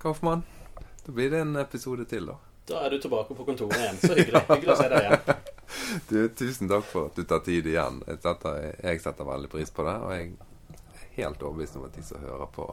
Kaufmann. 0.00 0.42
Da 1.06 1.12
blir 1.12 1.30
det 1.30 1.38
en 1.38 1.56
episode 1.56 2.04
til, 2.04 2.26
da. 2.26 2.36
Da 2.68 2.84
er 2.86 2.90
du 2.90 3.00
tilbake 3.00 3.34
på 3.34 3.44
kontoret 3.44 3.76
igjen. 3.76 3.98
Så 4.00 4.14
hyggelig. 4.14 4.40
Hyggelig 4.48 4.72
å 4.72 4.78
se 4.80 4.88
deg 4.92 5.06
igjen. 5.06 5.40
Du, 6.08 6.16
tusen 6.34 6.68
takk 6.70 6.84
for 6.86 7.08
at 7.08 7.18
du 7.18 7.22
tar 7.24 7.40
tid 7.46 7.66
igjen. 7.66 8.00
Jeg 8.06 8.18
setter, 8.22 8.56
jeg 8.82 9.00
setter 9.02 9.26
veldig 9.26 9.50
pris 9.52 9.70
på 9.74 9.84
det, 9.86 9.94
og 10.02 10.12
jeg 10.14 10.32
er 10.32 11.04
helt 11.16 11.44
overbevist 11.46 11.78
om 11.78 11.84
at 11.86 11.94
de 11.94 12.02
som 12.06 12.22
hører 12.22 12.50
på, 12.54 12.66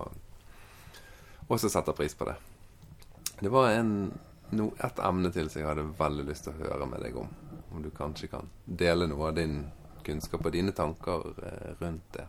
også 1.48 1.70
setter 1.70 1.98
pris 1.98 2.18
på 2.18 2.25
det. 2.29 2.36
Det 3.39 3.52
var 3.54 3.70
en, 3.75 3.91
no, 4.57 4.71
et 4.86 5.04
emne 5.05 5.30
til 5.34 5.50
som 5.50 5.62
jeg 5.62 5.70
hadde 5.70 5.86
veldig 6.00 6.25
lyst 6.30 6.48
til 6.48 6.55
å 6.55 6.64
høre 6.64 6.89
med 6.89 7.05
deg 7.05 7.20
om. 7.21 7.30
Om 7.69 7.86
du 7.86 7.91
kanskje 7.94 8.32
kan 8.33 8.50
dele 8.66 9.10
noe 9.10 9.30
av 9.30 9.38
din 9.38 9.60
kunnskap 10.05 10.46
og 10.46 10.57
dine 10.57 10.74
tanker 10.74 11.30
eh, 11.44 11.71
rundt 11.82 12.18
det. 12.18 12.25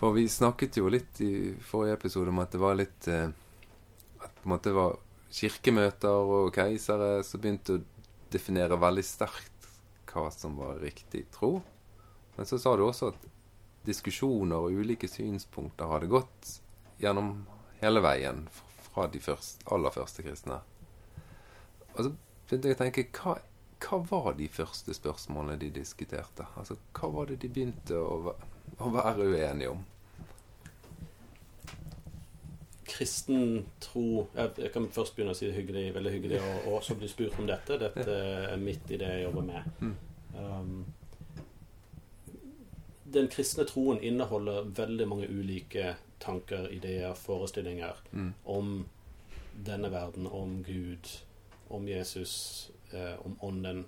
For 0.00 0.16
vi 0.16 0.26
snakket 0.28 0.80
jo 0.80 0.90
litt 0.90 1.20
i 1.22 1.54
forrige 1.62 2.00
episode 2.00 2.34
om 2.34 2.42
at 2.42 2.54
det 2.54 2.62
var 2.62 2.78
litt 2.78 3.08
eh, 3.12 3.28
på 4.44 4.50
en 4.50 4.52
måte 4.58 4.74
var 4.76 4.98
kirkemøter 5.32 6.32
og 6.36 6.50
keisere 6.52 7.22
som 7.24 7.40
begynte 7.40 7.78
å 7.78 7.84
definere 8.34 8.76
veldig 8.76 9.04
sterkt 9.08 9.68
hva 10.10 10.26
som 10.30 10.58
var 10.60 10.82
riktig 10.82 11.24
tro. 11.32 11.56
Men 12.36 12.46
så 12.46 12.58
sa 12.60 12.74
du 12.76 12.84
også 12.84 13.08
at 13.14 13.24
diskusjoner 13.88 14.66
og 14.66 14.76
ulike 14.84 15.08
synspunkter 15.08 15.88
hadde 15.88 16.10
gått 16.12 16.50
gjennom 17.00 17.32
hele 17.80 18.02
veien 18.04 18.44
fra 18.90 19.08
de 19.08 19.22
første, 19.24 19.64
aller 19.72 19.96
første 19.96 20.26
kristne. 20.26 20.60
Og 21.94 22.04
så 22.04 22.12
begynte 22.12 22.68
jeg 22.68 22.76
å 22.76 22.82
tenke 22.82 23.06
hva, 23.16 23.38
hva 23.80 24.02
var 24.12 24.36
de 24.36 24.50
første 24.52 24.92
spørsmålene 24.92 25.56
de 25.64 25.72
diskuterte? 25.80 26.50
Altså, 26.60 26.76
Hva 26.92 27.08
var 27.16 27.32
det 27.32 27.40
de 27.40 27.48
begynte 27.48 27.96
å, 27.96 28.36
å 28.76 28.92
være 28.92 29.24
uenige 29.32 29.72
om? 29.72 29.88
Kristen 32.86 33.64
tro 33.80 34.26
jeg, 34.34 34.50
jeg, 34.58 34.70
kan 34.74 34.88
først 34.92 35.14
begynne 35.16 35.34
å 35.34 35.38
si 35.38 35.46
det 35.48 35.56
hyggelig, 35.56 35.86
veldig 35.94 36.12
hyggelig 36.14 36.40
og, 36.40 36.68
også 36.78 36.96
bli 36.98 37.08
spurt 37.10 37.38
om 37.40 37.48
dette. 37.48 37.78
Dette 37.80 38.18
er 38.50 38.60
midt 38.60 38.90
i 38.90 39.00
det 39.00 39.10
jeg 39.16 39.24
jobber 39.26 39.48
med. 39.48 39.72
Mm. 39.80 39.96
Um, 40.34 40.84
den 43.14 43.28
kristne 43.30 43.64
troen 43.68 44.00
inneholder 44.02 44.66
veldig 44.74 45.06
mange 45.08 45.28
ulike 45.30 45.94
tanker, 46.20 46.68
ideer, 46.72 47.14
forestillinger 47.14 48.00
Mm. 48.12 48.34
om 48.44 48.86
denne 49.66 49.90
verden, 49.92 50.26
om 50.26 50.64
Gud, 50.64 51.22
om 51.68 51.88
Jesus, 51.88 52.70
eh, 52.92 53.26
om 53.26 53.38
Ånden. 53.40 53.84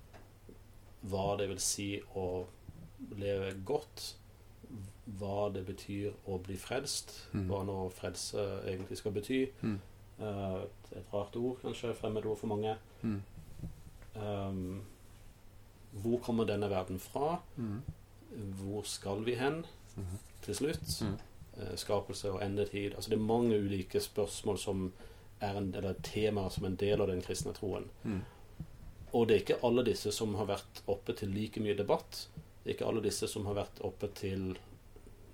Hva 1.02 1.36
det 1.38 1.48
vil 1.48 1.60
si 1.60 2.00
å 2.14 2.46
leve 3.16 3.54
godt. 3.64 4.16
Hva 5.06 5.50
det 5.54 5.64
betyr 5.66 6.12
å 6.26 6.38
bli 6.42 6.56
frelst. 6.58 7.12
Mm. 7.32 7.46
Hva 7.50 7.60
nå 7.64 7.76
frelse 7.94 8.42
egentlig 8.66 8.98
skal 8.98 9.12
bety. 9.14 9.44
Mm. 9.62 9.78
Uh, 10.18 10.62
et 10.96 11.12
rart 11.12 11.36
ord, 11.36 11.60
kanskje. 11.62 11.94
Fremmedord 11.94 12.38
for 12.40 12.50
mange. 12.50 12.76
Mm. 13.02 13.22
Um, 14.16 14.82
hvor 16.02 16.18
kommer 16.20 16.44
denne 16.48 16.68
verden 16.70 16.98
fra? 17.00 17.38
Mm. 17.56 17.82
Hvor 18.60 18.82
skal 18.84 19.22
vi 19.24 19.34
hen 19.34 19.64
Mhm. 19.96 20.18
til 20.42 20.54
slutt? 20.54 21.02
Eh, 21.58 21.76
skapelse 21.76 22.30
og 22.32 22.42
endetid. 22.44 22.94
Altså 22.94 23.10
Det 23.10 23.16
er 23.18 23.22
mange 23.22 23.56
ulike 23.58 24.00
spørsmål 24.00 24.58
som 24.58 24.92
er 25.40 25.56
en, 25.56 25.74
eller 25.74 25.94
temaer 26.02 26.48
som 26.50 26.64
en 26.64 26.76
del 26.76 27.00
av 27.00 27.06
den 27.08 27.22
kristne 27.22 27.52
troen. 27.54 27.88
Mm. 28.04 28.20
Og 29.14 29.28
det 29.28 29.36
er 29.36 29.40
ikke 29.40 29.64
alle 29.64 29.84
disse 29.84 30.12
som 30.12 30.34
har 30.34 30.46
vært 30.46 30.82
oppe 30.86 31.14
til 31.16 31.28
like 31.28 31.60
mye 31.60 31.74
debatt. 31.76 32.28
Det 32.64 32.70
er 32.70 32.74
ikke 32.74 32.88
alle 32.88 33.02
disse 33.02 33.26
som 33.28 33.46
har 33.46 33.54
vært 33.54 33.80
oppe 33.80 34.08
til 34.14 34.58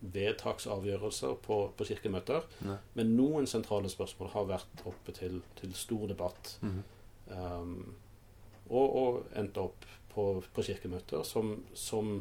vedtaksavgjørelser 0.03 1.35
på, 1.45 1.59
på 1.77 1.87
kirkemøter. 1.87 2.47
Nei. 2.67 2.77
Men 2.99 3.15
noen 3.17 3.47
sentrale 3.51 3.91
spørsmål 3.93 4.33
har 4.35 4.49
vært 4.51 4.85
oppe 4.89 5.15
til, 5.17 5.41
til 5.61 5.75
stor 5.79 6.09
debatt. 6.11 6.57
Mm. 6.63 6.81
Um, 7.33 7.77
og, 8.69 8.97
og 9.03 9.39
endt 9.39 9.61
opp 9.63 9.87
på, 10.13 10.27
på 10.55 10.65
kirkemøter 10.67 11.23
som, 11.27 11.55
som 11.79 12.19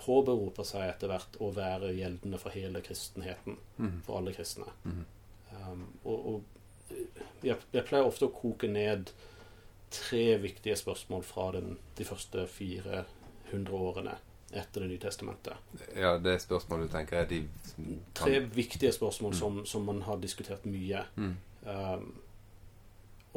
påberoper 0.00 0.66
seg 0.66 0.86
etter 0.88 1.10
hvert 1.12 1.40
å 1.42 1.50
være 1.56 1.92
gjeldende 1.96 2.40
for 2.40 2.54
hele 2.54 2.82
kristenheten. 2.84 3.58
Mm. 3.78 3.98
For 4.06 4.20
alle 4.20 4.36
kristne. 4.36 4.68
Mhm. 4.84 5.04
Um, 5.50 5.86
og 6.06 6.26
og 6.30 6.42
jeg, 7.42 7.56
jeg 7.72 7.84
pleier 7.86 8.06
ofte 8.06 8.26
å 8.26 8.34
koke 8.34 8.68
ned 8.70 9.10
tre 9.90 10.36
viktige 10.42 10.76
spørsmål 10.78 11.22
fra 11.26 11.48
den, 11.56 11.76
de 11.98 12.06
første 12.06 12.46
400 12.50 13.74
årene 13.74 14.14
etter 14.52 14.80
Det 14.80 14.88
nye 14.88 14.98
testamentet. 14.98 15.54
Ja, 15.96 16.16
det 16.18 16.32
er 16.34 16.42
spørsmålet 16.42 16.88
du 16.88 16.94
tenker 16.96 17.20
er 17.20 17.28
de 17.30 17.44
Tre 18.14 18.40
viktige 18.54 18.92
spørsmål 18.92 19.34
som, 19.34 19.60
som 19.66 19.86
man 19.86 20.02
har 20.02 20.18
diskutert 20.18 20.64
mye. 20.66 21.04
Mm. 21.16 21.36
Um, 21.64 22.08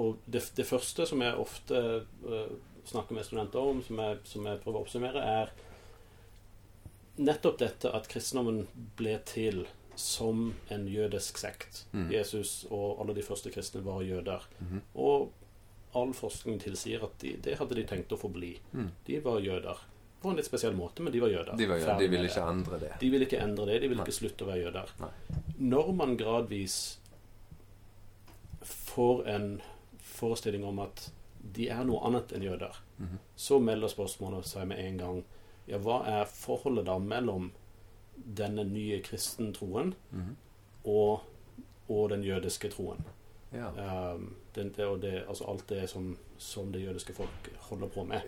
og 0.01 0.17
det, 0.25 0.41
det 0.57 0.65
første 0.65 1.05
som 1.05 1.21
jeg 1.21 1.37
ofte 1.37 1.83
uh, 2.25 2.55
snakker 2.89 3.15
med 3.15 3.27
studenter 3.27 3.61
om, 3.61 3.83
som 3.85 4.01
jeg, 4.01 4.17
som 4.25 4.49
jeg 4.49 4.59
prøver 4.63 4.79
å 4.79 4.87
oppsummere, 4.87 5.21
er 5.21 5.53
nettopp 7.21 7.61
dette 7.61 7.93
at 7.93 8.09
kristendommen 8.09 8.65
ble 8.97 9.19
til 9.29 9.67
som 9.95 10.47
en 10.73 10.87
jødisk 10.89 11.37
sekt. 11.37 11.85
Mm. 11.93 12.09
Jesus 12.11 12.63
og 12.71 13.01
alle 13.01 13.13
de 13.13 13.25
første 13.25 13.53
kristne 13.53 13.83
var 13.85 14.01
jøder. 14.01 14.49
Mhm. 14.59 14.81
Og 14.97 15.31
all 15.93 16.13
forskning 16.17 16.59
tilsier 16.61 17.03
at 17.05 17.19
de, 17.21 17.35
det 17.37 17.59
hadde 17.59 17.77
de 17.77 17.85
tenkt 17.85 18.13
å 18.13 18.17
forbli. 18.17 18.55
Mm. 18.73 18.89
De 19.05 19.19
var 19.21 19.43
jøder. 19.45 19.83
På 20.23 20.31
en 20.31 20.37
litt 20.39 20.47
spesiell 20.47 20.75
måte, 20.77 21.03
men 21.03 21.11
de 21.13 21.19
var 21.19 21.29
jøder. 21.33 21.55
De, 21.59 21.65
var, 21.67 21.77
jøder. 21.81 21.99
De 21.99 22.07
ville 22.13 22.29
ikke 22.29 22.43
endre 22.49 22.79
det. 22.79 22.91
De 23.01 23.09
ville 23.11 23.25
ikke 23.27 23.39
endre 23.43 23.65
det. 23.67 23.79
De 23.83 23.87
ville 23.91 24.05
ikke 24.05 24.15
slutte 24.15 24.45
å 24.45 24.47
være 24.47 24.61
jøder. 24.65 24.93
Nei. 25.03 25.09
Når 25.73 25.89
man 25.99 26.13
gradvis 26.17 26.77
får 28.61 29.27
en 29.27 29.61
forestilling 29.99 30.63
om 30.65 30.79
at 30.79 31.09
de 31.53 31.67
er 31.73 31.83
noe 31.87 31.99
annet 32.07 32.31
enn 32.37 32.45
jøder, 32.45 32.75
Mhm. 32.99 33.17
så 33.35 33.59
melder 33.59 33.87
spørsmålet 33.91 34.45
seg 34.47 34.67
med 34.67 34.79
en 34.79 34.97
gang 34.97 35.23
ja, 35.67 35.77
hva 35.77 36.01
er 36.07 36.25
forholdet 36.25 36.85
da 36.85 36.97
mellom 36.99 37.51
denne 38.15 38.63
nye 38.63 39.01
kristentroen 39.01 39.93
Mhm. 40.11 40.35
og, 40.85 41.21
og 41.89 42.09
den 42.09 42.23
jødiske 42.23 42.69
troen? 42.71 43.03
Ja. 43.53 43.69
Um, 44.13 44.35
det, 44.55 44.75
det, 44.75 44.85
og 44.85 45.01
det, 45.01 45.25
altså 45.27 45.45
alt 45.47 45.67
det 45.69 45.89
som, 45.89 46.17
som 46.37 46.71
det 46.71 46.81
jødiske 46.81 47.13
folk 47.13 47.49
holder 47.69 47.87
på 47.87 48.03
med. 48.07 48.21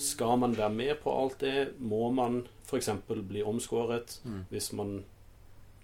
Skal 0.00 0.38
man 0.40 0.54
være 0.56 0.70
med 0.72 0.94
på 1.02 1.12
alt 1.22 1.38
det, 1.44 1.74
må 1.78 2.10
man 2.16 2.42
f.eks. 2.66 2.88
bli 3.28 3.42
omskåret 3.42 4.20
Mm. 4.24 4.44
hvis 4.50 4.72
man 4.72 5.04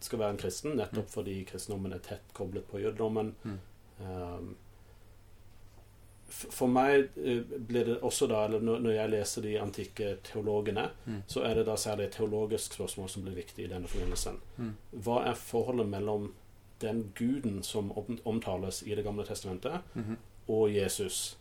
skal 0.00 0.18
være 0.18 0.30
en 0.30 0.36
kristen, 0.40 0.76
nettopp 0.76 1.08
fordi 1.10 1.44
kristendommen 1.48 1.92
er 1.92 1.98
tett 2.04 2.32
koblet 2.36 2.64
på 2.68 2.78
jødedommen. 2.80 3.34
Mm. 3.44 3.58
Um, 4.00 4.56
for 6.28 6.66
meg 6.68 7.06
blir 7.68 7.84
det 7.86 7.96
også 8.04 8.26
da, 8.28 8.40
eller 8.48 8.60
når 8.60 8.90
jeg 8.92 9.10
leser 9.12 9.42
de 9.46 9.52
antikke 9.62 10.16
teologene, 10.26 10.88
Mm. 11.06 11.22
så 11.26 11.40
er 11.46 11.54
det 11.54 11.66
da 11.66 11.76
særlig 11.76 12.04
et 12.08 12.12
teologisk 12.18 12.72
spørsmål 12.74 13.08
som 13.08 13.22
blir 13.22 13.34
viktig 13.36 13.64
i 13.64 13.68
denne 13.68 13.86
forbindelsen. 13.88 14.40
Mm. 14.58 14.72
Hva 14.92 15.20
er 15.30 15.34
forholdet 15.34 15.88
mellom 15.88 16.32
den 16.80 17.12
guden 17.14 17.62
som 17.62 17.92
omtales 18.24 18.82
i 18.86 18.94
Det 18.94 19.04
gamle 19.04 19.24
testamentet, 19.24 19.80
Mhm. 19.94 20.16
og 20.48 20.74
Jesus? 20.74 21.38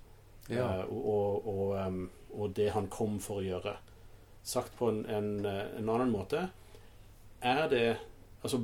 Ja. 0.49 0.79
eh, 0.79 0.85
og, 0.91 1.47
og, 1.47 1.71
og, 1.71 2.09
og 2.39 2.55
det 2.55 2.71
han 2.71 2.87
kom 2.87 3.19
for 3.19 3.41
å 3.41 3.45
gjøre. 3.45 3.77
Sagt 4.43 4.75
på 4.77 4.89
en, 4.91 5.05
en, 5.09 5.45
eh, 5.45 5.77
en 5.79 5.89
annen 5.89 6.11
måte 6.13 6.49
er 7.41 7.67
det 7.69 7.97
Altså, 8.45 8.59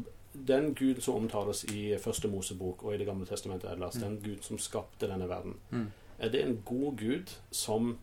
den 0.47 0.75
Gud 0.75 0.99
som 1.01 1.15
omtales 1.15 1.63
i 1.73 1.97
Første 1.97 2.27
Mosebok 2.29 2.83
og 2.85 2.93
i 2.93 2.97
Det 2.97 3.07
gamle 3.07 3.25
testamentet 3.25 3.71
ellers, 3.71 3.95
Mm. 3.95 4.01
den 4.03 4.19
Gud 4.23 4.43
som 4.45 4.57
skapte 4.57 5.07
denne 5.09 5.29
verden, 5.29 5.55
Mm. 5.71 5.87
er 6.19 6.29
det 6.29 6.43
en 6.45 6.61
god 6.65 6.97
Gud 6.97 7.33
som 7.51 7.97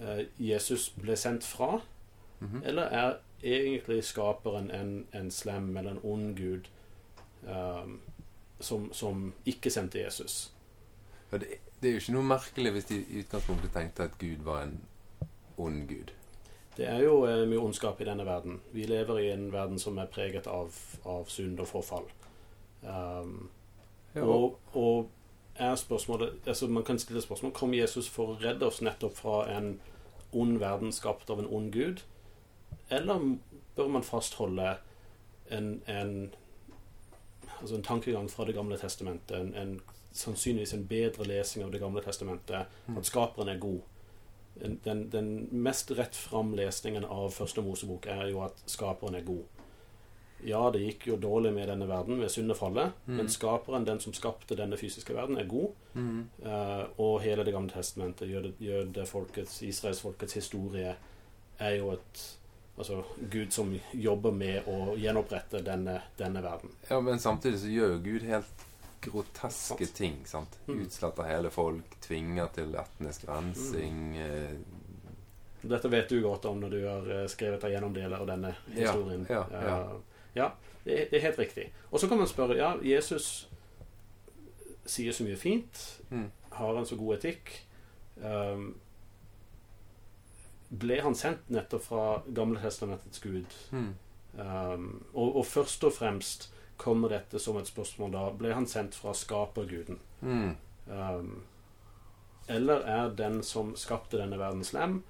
eh, 0.00 0.26
Jesus 0.38 0.90
ble 0.90 1.16
sendt 1.16 1.44
fra? 1.44 1.80
Mhm. 2.40 2.62
Eller 2.64 2.82
er 2.82 3.16
egentlig 3.42 4.04
skaperen 4.04 4.70
en, 4.70 5.06
en 5.12 5.30
slem 5.30 5.76
eller 5.76 5.90
en 5.90 6.00
ond 6.04 6.36
gud 6.36 6.68
um, 7.48 8.00
som, 8.60 8.92
som 8.92 9.32
ikke 9.46 9.70
sendte 9.70 9.98
Jesus? 10.04 10.51
Ja, 11.32 11.40
det, 11.40 11.60
det 11.80 11.88
er 11.88 11.96
jo 11.96 12.02
ikke 12.02 12.16
noe 12.16 12.30
merkelig 12.30 12.72
hvis 12.76 12.90
de 12.90 12.98
i 13.02 13.22
utgangspunktet 13.22 13.72
tenkte 13.74 14.08
at 14.08 14.18
Gud 14.20 14.44
var 14.46 14.66
en 14.66 14.76
ond 15.60 15.86
gud. 15.88 16.12
Det 16.76 16.86
er 16.88 17.02
jo 17.04 17.22
eh, 17.28 17.42
mye 17.48 17.60
ondskap 17.60 18.00
i 18.00 18.08
denne 18.08 18.24
verden. 18.26 18.60
Vi 18.72 18.84
lever 18.88 19.18
i 19.20 19.30
en 19.32 19.50
verden 19.52 19.80
som 19.80 19.98
er 20.00 20.12
preget 20.12 20.46
av, 20.48 20.76
av 21.08 21.26
synd 21.32 21.60
og 21.60 21.68
forfall. 21.68 22.08
Um, 22.82 23.50
Ja, 24.14 24.24
og, 24.24 24.58
og 24.72 25.08
er 25.54 25.74
spørsmålet 25.74 26.32
altså 26.46 26.66
Man 26.66 26.84
kan 26.84 26.98
stille 26.98 27.22
spørsmål 27.22 27.52
Kom 27.52 27.74
Jesus 27.74 28.08
for 28.08 28.32
å 28.32 28.38
redde 28.42 28.66
oss 28.66 28.82
nettopp 28.82 29.16
fra 29.16 29.36
en 29.56 29.78
ond 30.32 30.58
verden 30.60 30.92
skapt 30.92 31.30
av 31.30 31.40
en 31.40 31.48
ond 31.48 31.72
gud? 31.72 32.02
Eller 32.90 33.24
bør 33.76 33.88
man 33.88 34.04
fastholde 34.04 34.76
en, 35.50 35.82
en 35.86 36.34
altså 37.60 37.76
en 37.76 37.82
tankegang 37.82 38.30
fra 38.30 38.44
Det 38.44 38.54
gamle 38.54 38.78
testamentet, 38.78 39.36
en, 39.36 39.54
en, 39.54 39.80
sannsynligvis 40.14 40.74
en 40.74 40.86
bedre 40.86 41.24
lesing 41.24 41.64
av 41.64 41.70
Det 41.72 41.80
gamle 41.80 42.02
testamentet, 42.02 42.66
Mm. 42.88 42.98
at 42.98 43.04
skaperen 43.04 43.48
er 43.48 43.58
god. 43.58 43.80
Den, 44.84 45.08
den, 45.10 45.48
mest 45.50 45.90
rett 45.90 46.16
fram 46.16 46.54
lesningen 46.54 47.04
av 47.04 47.30
Første 47.32 47.62
Mosebok 47.62 48.06
er 48.06 48.26
jo 48.30 48.42
at 48.44 48.62
skaperen 48.66 49.14
er 49.14 49.22
god. 49.24 49.44
Ja, 50.44 50.70
det 50.70 50.80
gikk 50.82 51.06
jo 51.06 51.16
dårlig 51.16 51.52
med 51.54 51.68
denne 51.68 51.86
verden 51.88 52.20
ved 52.20 52.28
syndefallet, 52.28 52.92
Mm. 53.06 53.16
men 53.16 53.28
skaperen, 53.28 53.84
den 53.86 54.00
som 54.00 54.12
skapte 54.12 54.56
denne 54.56 54.76
fysiske 54.76 55.14
verden, 55.14 55.38
er 55.38 55.44
god. 55.46 55.70
Mm. 55.94 56.28
Uh, 56.44 56.84
og 56.98 57.20
hele 57.22 57.44
Det 57.44 57.52
gamle 57.54 57.70
testamentet, 57.70 58.28
jøde, 58.28 58.52
jødefolkets, 58.60 59.62
israelsfolkets 59.62 60.34
historie, 60.34 60.96
er 61.58 61.70
jo 61.76 61.90
et 61.92 62.38
Altså 62.78 63.02
Gud 63.30 63.50
som 63.50 63.74
jobber 63.94 64.30
med 64.32 64.62
å 64.66 64.94
gjenopprette 64.96 65.62
denne, 65.62 65.98
denne 66.18 66.42
verden. 66.42 66.70
Ja, 66.90 67.00
men 67.00 67.18
samtidig 67.18 67.58
så 67.60 67.68
gjør 67.68 67.98
Gud 68.02 68.22
helt 68.22 68.62
groteske 69.02 69.86
ting. 69.94 70.20
sant? 70.26 70.58
Mm. 70.66 70.82
Utsletter 70.86 71.22
hele 71.28 71.50
folk, 71.50 71.96
tvinger 72.00 72.46
til 72.54 72.74
etnisk 72.74 73.24
rensing. 73.28 74.16
eh, 74.16 74.56
Dette 75.62 75.88
vet 75.90 76.08
du 76.10 76.20
godt 76.22 76.44
om 76.50 76.58
når 76.60 76.70
du 76.70 76.80
har 76.88 77.10
eh, 77.20 77.26
skrevet 77.30 77.60
deg 77.62 77.72
gjennom 77.76 77.92
deler 77.94 78.18
av 78.20 78.26
denne 78.26 78.54
historien. 78.74 79.26
ja, 79.30 79.44
ja. 79.50 79.78
Eh, 79.80 79.96
ja 80.34 80.48
det, 80.84 80.92
er- 81.00 81.10
det 81.10 81.18
er 81.18 81.26
helt 81.28 81.38
riktig. 81.38 81.68
Og 81.92 82.00
så 82.00 82.08
kan 82.08 82.18
man 82.18 82.26
spørre 82.26 82.56
Ja, 82.56 82.72
Jesus 82.82 83.48
sier 84.86 85.12
så 85.12 85.22
mye 85.24 85.36
fint, 85.36 86.00
Mm. 86.10 86.30
har 86.50 86.76
en 86.78 86.86
så 86.86 86.96
god 86.98 87.16
etikk. 87.18 87.52
Um, 88.22 88.74
ble 90.72 91.00
han 91.04 91.14
sendt 91.14 91.48
nettopp 91.52 91.82
fra 91.84 92.02
Gamle 92.34 92.60
testamentets 92.62 93.20
Gud? 93.22 93.54
Mm. 93.70 93.94
Um, 94.38 94.86
og, 95.12 95.36
og 95.36 95.46
først 95.46 95.84
og 95.84 95.92
fremst 95.92 96.48
kommer 96.82 97.12
dette 97.14 97.38
som 97.38 97.56
et 97.60 97.70
spørsmål 97.70 98.12
da 98.12 98.26
Ble 98.36 98.52
han 98.56 98.66
sendt 98.66 98.96
fra 98.98 99.14
skaperguden? 99.14 100.00
Mm. 100.20 100.54
Um, 100.88 101.42
eller 102.50 102.82
er 102.90 103.12
den 103.16 103.42
som 103.46 103.76
skapte 103.78 104.18
denne 104.18 104.38
verden 104.38 104.64
slem? 104.66 105.02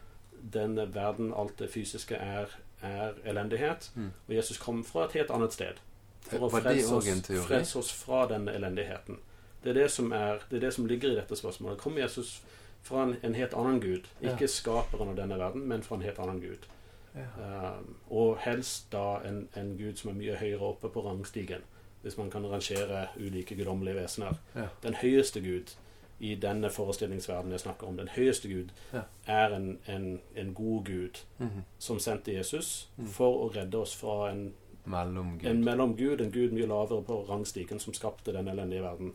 Denne 0.53 0.87
verden, 0.95 1.33
alt 1.35 1.59
det 1.59 1.71
fysiske, 1.73 2.17
er, 2.17 2.53
er 2.83 3.17
elendighet. 3.25 3.91
Mm. 3.95 4.13
Og 4.29 4.35
Jesus 4.35 4.59
kom 4.59 4.85
fra 4.85 5.07
et 5.07 5.17
helt 5.21 5.31
annet 5.31 5.57
sted. 5.57 5.81
For 6.29 6.47
å 6.47 6.51
frelse 6.53 6.99
oss, 6.99 7.09
frelse 7.47 7.79
oss 7.79 7.93
fra 7.97 8.27
denne 8.31 8.55
elendigheten. 8.55 9.19
Det 9.63 9.73
er 9.73 9.79
det 9.85 9.89
som, 9.95 10.13
er, 10.13 10.43
det 10.51 10.59
er 10.59 10.67
det 10.67 10.75
som 10.75 10.87
ligger 10.87 11.13
i 11.13 11.19
dette 11.19 11.37
spørsmålet. 11.39 11.81
Kom 11.81 11.99
Jesus 11.99 12.41
fra 12.83 13.07
en, 13.07 13.17
en 13.23 13.35
helt 13.39 13.55
annen 13.55 13.81
gud? 13.81 14.09
Ja. 14.21 14.35
Ikke 14.35 14.51
skaperen 14.51 15.13
av 15.15 15.19
denne 15.19 15.39
verden, 15.39 15.67
men 15.71 15.85
fra 15.87 15.99
en 15.99 16.07
helt 16.07 16.19
annen 16.23 16.41
gud. 16.43 16.67
Ja. 17.15 17.77
Um, 17.79 17.97
og 18.11 18.39
helst 18.41 18.93
da 18.93 19.19
en, 19.29 19.49
en 19.57 19.75
gud 19.79 19.97
som 20.01 20.11
er 20.11 20.15
mye 20.15 20.37
høyere 20.41 20.61
oppe 20.73 20.89
på 20.89 21.03
rangstigen. 21.05 21.61
Hvis 22.03 22.17
man 22.19 22.31
kan 22.31 22.47
rangere 22.51 23.07
ulike 23.21 23.55
guddommelige 23.55 23.95
vesener. 24.01 24.35
Ja. 24.57 24.69
Den 24.83 24.95
høyeste 24.95 25.41
gud 25.41 25.75
i 26.21 26.35
denne 26.35 26.71
forestillingsverdenen 26.71 27.53
jeg 27.53 27.61
snakker 27.61 27.87
om, 27.87 27.97
den 27.97 28.09
høyeste 28.09 28.49
gud, 28.49 28.69
Ja. 28.93 29.03
er 29.27 29.55
en, 29.57 29.79
en, 29.87 30.21
en 30.37 30.55
god 30.55 30.85
gud 30.85 31.21
Mhm. 31.39 31.63
som 31.79 31.99
sendte 31.99 32.33
Jesus 32.35 32.89
Mm. 32.97 33.07
for 33.07 33.45
å 33.45 33.53
redde 33.57 33.79
oss 33.79 33.95
fra 33.97 34.31
en, 34.31 34.53
Mellomgud. 34.85 35.47
en 35.51 35.65
mellomgud, 35.65 36.21
en 36.21 36.31
gud 36.33 36.53
mye 36.53 36.67
lavere 36.67 37.03
på 37.03 37.25
rangstigen, 37.29 37.79
som 37.81 37.95
skapte 37.95 38.33
den 38.33 38.49
elendige 38.49 38.83
verden 38.83 39.13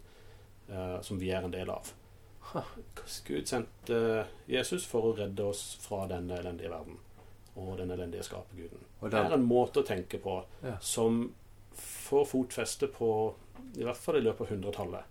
uh, 0.69 1.01
som 1.01 1.19
vi 1.19 1.29
er 1.29 1.41
en 1.43 1.51
del 1.53 1.69
av. 1.69 1.91
Huh. 2.39 2.61
Gud 3.25 3.45
sendte 3.47 4.25
Jesus 4.47 4.85
for 4.85 5.01
å 5.01 5.17
redde 5.17 5.43
oss 5.43 5.77
fra 5.81 6.07
denne 6.07 6.37
elendige 6.39 6.69
verden 6.69 6.97
og 7.57 7.77
den 7.79 7.91
elendige 7.91 8.23
skaperguden. 8.23 8.79
Det 9.01 9.13
er 9.19 9.33
en 9.33 9.47
måte 9.49 9.81
å 9.81 9.87
tenke 9.87 10.19
på 10.21 10.43
Ja. 10.63 10.77
som 10.79 11.33
får 11.73 12.25
fotfeste 12.25 12.87
på 12.87 13.11
i 13.77 13.83
hvert 13.83 13.97
fall 13.97 14.17
i 14.17 14.21
løpet 14.21 14.41
av 14.41 14.47
hundretallet. 14.49 15.03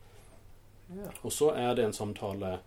ja. 0.96 1.10
Og 1.24 1.32
så 1.32 1.50
er 1.56 1.74
det 1.74 1.84
en 1.84 1.92
samtale 1.92 2.58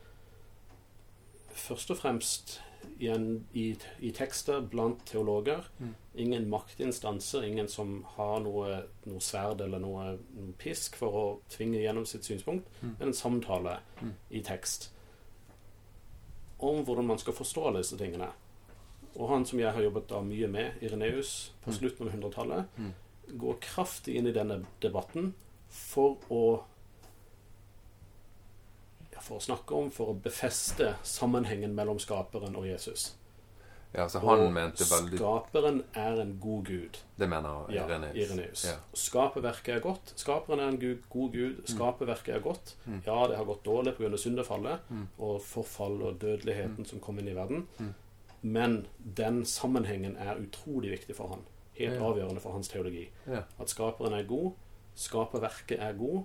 først 1.54 1.92
og 1.92 1.98
fremst 1.98 2.60
igjen 3.00 3.46
i, 3.54 3.76
i 4.00 4.12
tekster 4.16 4.62
blant 4.62 5.02
teologer. 5.08 5.66
Mm. 5.80 5.94
Ingen 6.16 6.50
maktinstanser, 6.50 7.44
ingen 7.48 7.68
som 7.72 8.04
har 8.16 8.40
noe, 8.44 8.84
noe 9.06 9.20
sverd 9.24 9.62
eller 9.62 9.80
noe, 9.84 10.18
noe 10.36 10.54
pisk 10.60 10.96
for 11.00 11.16
å 11.20 11.26
tvinge 11.52 11.80
gjennom 11.82 12.06
sitt 12.08 12.24
synspunkt, 12.28 12.68
Mm. 12.82 12.96
men 13.00 13.08
en 13.08 13.14
samtale 13.14 13.80
Mm. 14.02 14.14
i 14.32 14.42
tekst 14.42 14.90
om 16.60 16.84
hvordan 16.86 17.06
man 17.08 17.18
skal 17.18 17.34
forstå 17.34 17.68
alle 17.68 17.80
disse 17.84 17.98
tingene. 17.98 18.32
Og 19.16 19.30
han 19.30 19.46
som 19.46 19.60
jeg 19.60 19.72
har 19.74 19.82
jobbet 19.82 20.08
da 20.08 20.22
mye 20.22 20.48
med, 20.48 20.72
Ireneus, 20.82 21.52
på 21.64 21.72
Mm. 21.72 21.78
slutten 21.78 22.08
av 22.08 22.14
100-tallet, 22.14 22.66
Mm. 22.78 22.94
går 23.38 23.60
kraftig 23.62 24.16
inn 24.16 24.28
i 24.28 24.32
denne 24.32 24.66
debatten 24.82 25.34
for 25.70 26.18
å 26.30 26.64
ja, 29.14 29.20
For 29.22 29.38
å 29.38 29.42
snakke 29.44 29.76
om, 29.76 29.90
for 29.92 30.14
å 30.14 30.20
befeste 30.22 30.96
sammenhengen 31.04 31.74
mellom 31.76 32.00
skaperen 32.00 32.56
og 32.56 32.66
Jesus. 32.66 33.16
ja, 33.94 34.06
så 34.08 34.20
han 34.22 34.40
og 34.46 34.52
mente 34.54 34.86
veldig 34.86 35.18
skaperen 35.18 35.84
er 35.98 36.20
en 36.22 36.36
god 36.40 36.66
gud. 36.66 36.98
Det 37.18 37.28
mener 37.30 37.66
Ja, 37.74 37.86
Ireneus. 37.88 38.16
Ireneus. 38.16 38.66
Ja. 38.66 38.76
Skaperverket 38.94 39.76
er 39.76 39.80
godt. 39.80 40.14
Skaperen 40.16 40.60
er 40.60 40.68
en 40.70 40.78
gud, 40.80 41.00
god 41.10 41.32
gud. 41.34 41.64
Skaperverket 41.66 42.36
er 42.36 42.40
godt. 42.40 42.76
Mm. 42.86 43.02
Ja, 43.06 43.28
det 43.28 43.38
har 43.38 43.46
gått 43.46 43.64
dårlig 43.66 43.96
pga. 43.98 44.16
syndefallet 44.18 44.80
Mm. 44.90 45.08
og 45.20 45.42
forfall 45.42 46.02
og 46.04 46.20
dødeligheten 46.20 46.86
som 46.86 47.00
kom 47.00 47.18
inn 47.20 47.28
i 47.28 47.34
verden. 47.34 47.68
Mm. 47.80 47.94
Men 48.42 48.86
den 49.18 49.46
sammenhengen 49.46 50.16
er 50.18 50.36
utrolig 50.40 50.92
viktig 50.92 51.16
for 51.16 51.28
han. 51.28 51.40
Helt 51.74 51.94
avgjørende 52.02 52.40
for 52.42 52.52
hans 52.52 52.68
teologi. 52.68 53.10
At 53.60 53.70
skaperen 53.70 54.14
er 54.14 54.24
god, 54.28 54.52
skaperverket 54.96 55.80
er 55.82 55.94
god, 55.94 56.24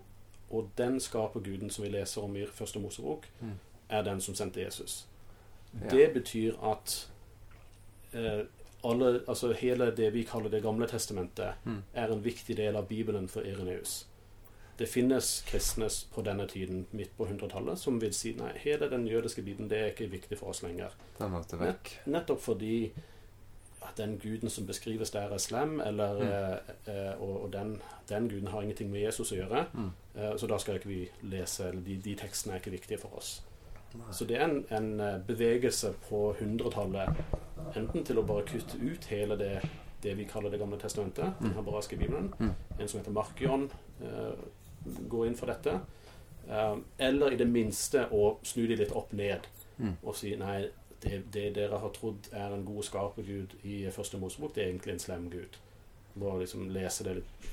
og 0.50 0.70
den 0.78 1.00
skaperguden 1.00 1.70
som 1.70 1.84
vi 1.84 1.90
leser 1.90 2.22
om 2.22 2.37
i 2.37 2.46
Første 2.46 2.78
Mosebok, 2.78 3.26
Mm. 3.40 3.50
er 3.88 4.02
den 4.02 4.20
som 4.20 4.34
sendte 4.34 4.61
Jesus. 4.64 5.06
Det 5.90 6.12
betyr 6.14 6.55
at 6.72 7.11
eh, 8.14 8.44
alle, 8.84 9.20
altså 9.28 9.52
hele 9.52 9.90
det 9.96 10.12
vi 10.12 10.22
kaller 10.22 10.49
Det 10.50 10.62
gamle 10.62 10.87
testamentet, 10.87 11.55
Mm. 11.64 11.82
er 11.94 12.06
en 12.12 12.25
viktig 12.25 12.56
del 12.56 12.76
av 12.76 12.87
Bibelen 12.88 13.28
for 13.28 13.40
Ireneus. 13.40 14.06
Det 14.79 14.88
finnes 14.88 15.44
kristne 15.47 15.87
på 16.15 16.23
denne 16.26 16.47
tiden, 16.50 16.87
midt 16.93 17.12
på 17.17 17.26
100-tallet, 17.26 17.79
som 17.79 18.00
vil 18.03 18.12
si 18.15 18.32
nei, 18.38 18.53
hele 18.59 18.88
den 18.91 19.06
jødiske 19.06 19.43
biten 19.47 19.69
det 19.71 19.79
er 19.79 19.93
ikke 19.93 20.09
viktig 20.11 20.38
for 20.38 20.50
oss 20.50 20.62
lenger. 20.62 20.91
Vekk. 21.21 21.93
Nettopp 22.11 22.41
fordi 22.43 22.93
at 23.85 23.97
den 24.00 24.17
guden 24.19 24.50
som 24.50 24.67
beskrives 24.67 25.11
der, 25.11 25.31
er 25.32 25.38
slem, 25.38 25.81
eller, 25.81 26.15
Mm. 26.15 26.29
eh, 26.29 27.06
eh, 27.09 27.21
og, 27.23 27.43
og 27.44 27.53
den, 27.53 27.81
den 28.09 28.29
guden 28.29 28.49
har 28.49 28.62
ingenting 28.62 28.91
med 28.91 29.00
Jesus 29.05 29.31
å 29.32 29.37
gjøre. 29.37 29.67
Mm. 29.75 29.91
Eh, 30.17 30.37
så 30.37 30.47
da 30.47 30.59
skal 30.59 30.75
ikke 30.81 30.88
vi 30.88 31.09
lese, 31.23 31.69
eller 31.69 31.81
de, 31.87 31.97
de 32.05 32.15
tekstene 32.15 32.55
er 32.55 32.59
ikke 32.62 32.71
viktige 32.75 32.99
for 32.99 33.15
oss. 33.19 33.43
Nei. 33.94 34.11
Så 34.12 34.25
det 34.26 34.41
er 34.41 34.44
en, 34.49 34.65
en 34.75 35.00
eh, 35.00 35.19
bevegelse 35.26 35.93
på 36.09 36.35
100-tallet, 36.41 37.14
enten 37.76 38.04
til 38.04 38.19
å 38.19 38.26
bare 38.26 38.43
kutte 38.49 38.81
ut 38.83 39.04
hele 39.12 39.37
det, 39.38 39.61
det 40.02 40.16
vi 40.19 40.25
kaller 40.28 40.50
Det 40.50 40.59
gamle 40.61 40.76
testamentet, 40.83 41.38
den 41.40 41.54
hebraiske 41.54 41.97
bibelen, 41.97 42.33
Mm. 42.40 42.50
en 42.81 42.88
som 42.88 43.00
heter 43.00 43.12
Markion, 43.12 43.71
eh, 44.02 44.33
går 45.09 45.26
inn 45.26 45.35
for 45.37 45.47
dette, 45.47 45.81
eh, 46.49 46.76
eller 46.99 47.33
i 47.33 47.37
det 47.37 47.47
minste 47.49 48.07
å 48.12 48.37
snu 48.43 48.67
de 48.67 48.76
litt 48.76 48.93
opp 48.93 49.12
ned 49.12 49.47
Mm. 49.79 49.97
og 50.05 50.14
si 50.14 50.37
nei, 50.37 50.69
det, 51.00 51.33
det 51.33 51.49
dere 51.57 51.79
har 51.83 51.91
trodd 51.91 52.29
er 52.33 52.53
en 52.55 52.64
god 52.64 52.85
skapergud 52.85 53.57
i 53.64 53.91
første 53.91 54.19
Mosebok, 54.19 54.55
det 54.55 54.62
er 54.62 54.69
egentlig 54.69 54.93
en 54.93 54.99
slem 55.03 55.25
gud. 55.31 55.57
Bare 56.14 56.38
liksom 56.45 56.69
lese 56.71 57.03
det 57.05 57.14
litt, 57.17 57.49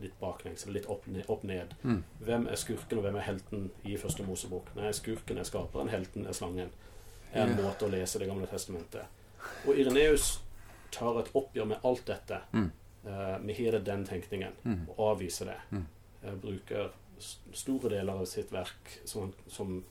litt 0.00 0.16
baklengs, 0.20 0.66
litt 0.66 0.86
opp 0.90 1.06
ned, 1.06 1.24
opp 1.30 1.44
ned. 1.44 1.74
Mm. 1.84 2.02
Hvem 2.26 2.48
er 2.50 2.56
skurken, 2.56 2.98
og 2.98 3.04
hvem 3.04 3.16
er 3.16 3.20
helten 3.28 3.70
i 3.84 3.94
første 3.96 4.26
Mosebok? 4.26 4.74
Nei, 4.74 4.90
skurken 4.92 5.38
er 5.38 5.44
skaperen, 5.44 5.88
helten 5.88 6.26
er 6.26 6.32
slangen. 6.32 6.70
er 7.32 7.46
en 7.46 7.54
yeah. 7.54 7.62
måte 7.64 7.86
å 7.86 7.90
lese 7.90 8.18
Det 8.18 8.26
gamle 8.28 8.46
testamentet. 8.46 9.06
Og 9.66 9.78
Ireneus 9.78 10.40
tar 10.90 11.20
et 11.20 11.30
oppgjør 11.32 11.64
med 11.66 11.78
alt 11.84 12.04
dette, 12.06 12.40
Mm. 12.52 12.70
Uh, 13.06 13.38
med 13.42 13.54
hele 13.54 13.78
den 13.80 14.04
tenkningen, 14.04 14.52
Mm. 14.64 14.88
og 14.88 14.98
avviser 15.16 15.44
det. 15.46 15.56
Mm. 15.70 15.86
Eh, 16.22 16.34
bruker 16.34 16.90
store 17.52 17.88
deler 17.88 18.12
av 18.12 18.24
sitt 18.26 18.52
verk 18.52 19.00
som, 19.04 19.32
som 19.48 19.84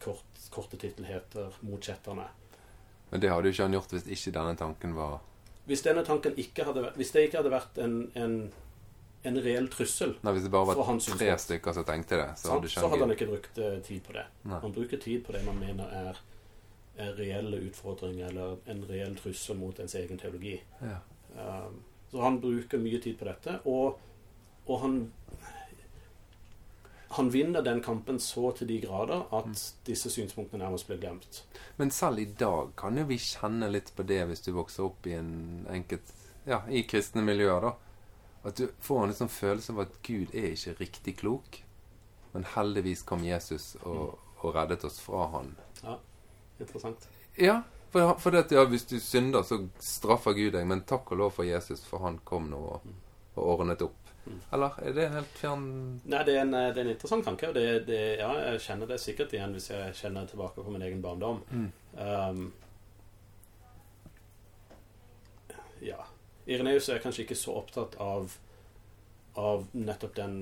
kort, 0.00 0.24
korte 0.50 0.76
tittel 0.76 1.04
heter 1.04 1.52
'Motsetterne'. 1.60 2.28
Men 3.10 3.20
det 3.20 3.30
hadde 3.30 3.48
jo 3.48 3.52
ikke 3.52 3.62
han 3.62 3.76
gjort 3.76 3.92
hvis 3.92 4.08
ikke 4.12 4.32
denne 4.36 4.56
tanken 4.56 4.94
var 4.96 5.20
Hvis 5.68 5.82
denne 5.84 6.04
tanken 6.04 6.34
ikke 6.36 6.64
hadde 6.64 6.82
vært 6.84 6.96
Hvis 6.96 7.12
det 7.12 7.22
ikke 7.28 7.38
hadde 7.40 7.52
vært 7.52 7.78
en, 7.80 7.94
en, 8.14 8.34
en 9.24 9.38
reell 9.44 9.68
trussel, 9.72 10.16
Nei, 10.22 10.32
Hvis 10.36 10.44
det 10.44 10.52
bare 10.52 10.76
var 10.76 10.98
tre 11.00 11.30
stykker 11.44 11.76
som 11.76 11.86
tenkte 11.88 12.16
det, 12.20 12.28
så 12.36 12.46
så, 12.46 12.52
hadde 12.54 12.72
så 12.72 12.84
hadde 12.84 13.00
han 13.00 13.08
han 13.08 13.16
ikke 13.16 13.30
brukt 13.30 13.58
eh, 13.58 13.78
tid 13.84 14.02
på 14.04 14.16
det. 14.16 14.26
Nei. 14.44 14.60
Man 14.62 14.74
bruker 14.76 15.00
tid 15.00 15.24
på 15.24 15.32
det 15.32 15.44
man 15.46 15.60
mener 15.60 15.88
er, 15.88 16.20
er 16.96 17.16
reelle 17.16 17.62
utfordringer 17.70 18.28
eller 18.28 18.58
en 18.66 18.84
reell 18.88 19.16
trussel 19.16 19.56
mot 19.56 19.80
ens 19.80 19.94
egen 19.94 20.20
teologi. 20.20 20.58
Ja. 20.82 21.00
Um, 21.36 21.80
så 22.10 22.22
han 22.24 22.40
bruker 22.40 22.80
mye 22.80 23.00
tid 23.00 23.18
på 23.18 23.28
dette, 23.28 23.58
og, 23.64 23.98
og 24.66 24.80
han 24.80 25.00
han 27.08 27.30
vinner 27.32 27.62
den 27.64 27.80
kampen 27.84 28.20
så 28.20 28.50
til 28.56 28.68
de 28.68 28.80
grader 28.82 29.24
at 29.34 29.62
disse 29.86 30.10
synspunktene 30.12 30.64
nærmest 30.64 30.88
blir 30.90 31.00
glemt. 31.00 31.42
Men 31.76 31.90
selv 31.94 32.20
i 32.20 32.28
dag 32.38 32.74
kan 32.76 32.98
jo 33.00 33.06
vi 33.08 33.16
kjenne 33.22 33.70
litt 33.72 33.94
på 33.96 34.04
det 34.08 34.20
hvis 34.28 34.44
du 34.44 34.52
vokser 34.56 34.88
opp 34.88 35.08
i 35.08 35.16
en 35.18 35.66
enkelt 35.70 36.14
Ja, 36.48 36.62
i 36.72 36.80
kristne 36.88 37.20
miljøer, 37.20 37.60
da. 37.60 37.74
At 38.48 38.56
du 38.56 38.70
får 38.80 39.02
en 39.02 39.10
liksom 39.10 39.28
følelse 39.28 39.72
av 39.74 39.82
at 39.82 39.96
Gud 40.06 40.32
er 40.32 40.54
ikke 40.54 40.78
riktig 40.78 41.16
klok. 41.20 41.58
Men 42.32 42.46
heldigvis 42.54 43.02
kom 43.04 43.24
Jesus 43.26 43.74
og, 43.82 44.16
og 44.40 44.54
reddet 44.56 44.86
oss 44.88 44.96
fra 45.04 45.26
han. 45.34 45.50
Ja, 45.82 45.98
Interessant. 46.58 47.08
Ja, 47.36 47.62
for, 47.90 48.14
for 48.18 48.30
det 48.30 48.46
at 48.46 48.52
ja, 48.52 48.64
hvis 48.64 48.86
du 48.86 48.98
synder, 49.00 49.42
så 49.42 49.60
straffer 49.80 50.34
Gud 50.36 50.52
deg. 50.56 50.66
Men 50.66 50.84
takk 50.88 51.12
og 51.12 51.20
lov 51.22 51.36
for 51.38 51.48
Jesus, 51.48 51.84
for 51.86 52.02
han 52.04 52.18
kom 52.26 52.50
nå 52.50 52.58
og, 52.74 52.88
og 53.36 53.44
ordnet 53.54 53.84
opp. 53.86 54.07
Eller 54.52 54.78
er 54.82 54.94
det 54.96 55.08
helt 55.12 55.38
fjern 55.40 55.66
Nei, 56.04 56.22
det 56.26 56.36
er 56.36 56.42
en, 56.44 56.54
det 56.54 56.76
er 56.76 56.84
en 56.84 56.92
interessant 56.94 57.24
tanke. 57.26 57.50
og 57.50 57.54
Det, 57.56 57.66
det, 57.88 58.00
ja, 58.20 58.30
jeg 58.50 58.64
kjenner 58.66 58.90
det 58.90 59.00
sikkert 59.02 59.34
igjen 59.36 59.54
hvis 59.56 59.70
jeg 59.72 59.96
kjenner 60.00 60.28
tilbake 60.30 60.64
på 60.64 60.74
min 60.74 60.84
egen 60.86 61.02
barndom. 61.04 61.42
Mm. 61.50 61.70
Um, 61.98 62.52
ja. 65.84 66.00
Ireneus 66.48 66.88
er 66.88 67.02
kanskje 67.02 67.26
ikke 67.26 67.36
så 67.36 67.58
opptatt 67.60 67.98
av, 68.00 68.32
av 69.36 69.66
nettopp 69.76 70.14
den 70.16 70.38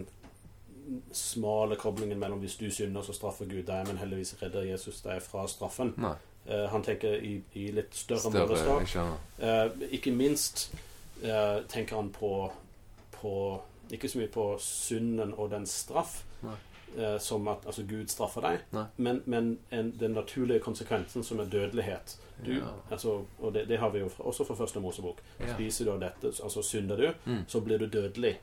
smale 1.12 1.76
koblingen 1.76 2.19
mellom 2.19 2.40
hvis 2.43 2.57
du 2.61 2.69
synder, 2.71 3.02
så 3.02 3.14
straffer 3.16 3.49
Gud 3.50 3.64
deg, 3.66 3.87
men 3.88 3.99
heldigvis 3.99 4.37
redder 4.43 4.69
Jesus 4.69 5.02
deg 5.02 5.23
fra 5.25 5.47
straffen. 5.50 5.95
Eh, 6.47 6.66
han 6.71 6.85
tenker 6.87 7.16
i, 7.19 7.40
i 7.59 7.71
litt 7.75 7.95
større, 7.97 8.31
Større 8.31 8.47
målestokk. 8.47 8.90
Skjønner. 8.93 9.25
Eh, 9.38 9.88
ikke 9.99 10.12
minst 10.14 10.69
uh, 11.25 11.64
tenker 11.71 11.99
han 11.99 12.12
på, 12.14 12.31
på 13.16 13.33
Ikke 13.93 14.09
så 14.09 14.19
mye 14.19 14.28
på 14.28 14.59
synden 14.59 15.35
og 15.38 15.50
den 15.50 15.66
straff, 15.66 16.25
eh, 16.99 17.19
som 17.19 17.49
at 17.49 17.66
altså, 17.66 17.83
Gud 17.88 18.07
straffer 18.09 18.40
deg, 18.40 18.59
men, 18.97 19.23
men 19.26 19.59
en, 19.71 19.93
den 20.00 20.12
naturlige 20.14 20.61
konsekvensen, 20.61 21.23
som 21.25 21.40
er 21.40 21.45
dødelighet. 21.45 22.16
Du, 22.45 22.52
Ja. 22.52 22.69
altså, 22.90 23.25
og 23.40 23.52
det, 23.55 23.69
det 23.69 23.78
har 23.78 23.90
vi 23.90 23.99
jo 23.99 24.09
fra, 24.09 24.25
også 24.25 24.45
fra 24.45 24.55
første 24.55 24.81
Mosebok. 24.81 25.21
Ja. 25.40 25.55
Spiser 25.55 25.85
du 25.85 25.93
av 25.93 26.00
dette, 26.00 26.33
altså 26.43 26.62
synder 26.62 26.97
du, 26.97 27.12
Mm. 27.31 27.45
så 27.49 27.61
blir 27.61 27.78
du 27.78 27.87
dødelig. 27.87 28.37